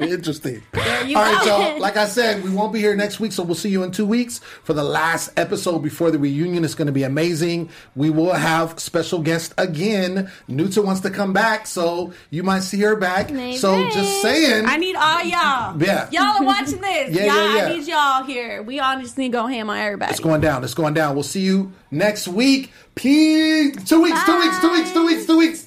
Interesting. 0.02 0.62
you 1.06 1.18
All 1.18 1.24
right, 1.24 1.46
go. 1.46 1.60
y'all. 1.60 1.80
Like 1.80 1.96
I 1.98 2.06
said, 2.08 2.44
we 2.44 2.50
won't 2.50 2.74
be 2.74 2.80
here 2.80 2.96
next 2.96 3.20
week, 3.22 3.32
so 3.32 3.42
we'll 3.44 3.56
see 3.56 3.70
you 3.70 3.84
in 3.84 3.92
two 3.92 4.06
weeks 4.06 4.40
for 4.64 4.74
the 4.74 4.84
last 4.84 5.30
episode 5.38 5.80
before 5.80 6.12
the 6.12 6.20
reunion. 6.20 6.66
It's 6.66 6.76
going 6.76 6.88
to 6.88 6.92
be 6.92 7.04
amazing. 7.04 7.70
We 7.96 8.10
will 8.10 8.34
have 8.34 8.80
special 8.80 9.20
guest 9.22 9.54
again. 9.58 10.30
Nutsa 10.50 10.84
wants 10.84 11.02
to 11.02 11.10
come 11.10 11.32
back, 11.32 11.68
so 11.68 12.14
you 12.32 12.44
might 12.44 12.62
see 12.64 12.80
her 12.82 12.96
back. 12.98 13.32
Maybe. 13.32 13.58
So 13.58 13.90
just 13.92 14.22
saying. 14.22 14.66
I 14.66 14.76
need 14.78 14.96
all 14.96 15.24
y'all. 15.24 15.82
Yeah. 15.82 16.10
Y'all 16.12 16.42
are 16.42 16.44
watching 16.44 16.82
this. 16.82 16.98
Yeah, 17.18 17.26
y'all, 17.26 17.36
yeah, 17.36 17.56
yeah. 17.56 17.66
I 17.66 17.76
need 17.78 17.88
y'all 17.88 18.24
here. 18.24 18.62
We 18.64 18.80
all 18.80 19.00
just 19.00 19.18
need 19.18 19.32
to 19.32 19.38
go 19.38 19.48
ham 19.48 19.70
on 19.70 19.78
everybody. 19.78 20.12
It's 20.12 20.20
going 20.20 20.42
down. 20.42 20.64
It's 20.64 20.74
going 20.74 20.94
down. 20.94 21.14
We'll 21.16 21.24
see 21.24 21.42
you 21.42 21.72
next 21.92 22.28
week. 22.28 22.72
Peace. 22.96 23.76
Two 23.86 24.02
weeks, 24.02 24.24
two 24.26 24.40
weeks, 24.40 24.60
two 24.60 24.72
weeks, 24.72 24.92
two 24.92 25.06
weeks, 25.06 25.26
two 25.26 25.38
weeks. 25.38 25.67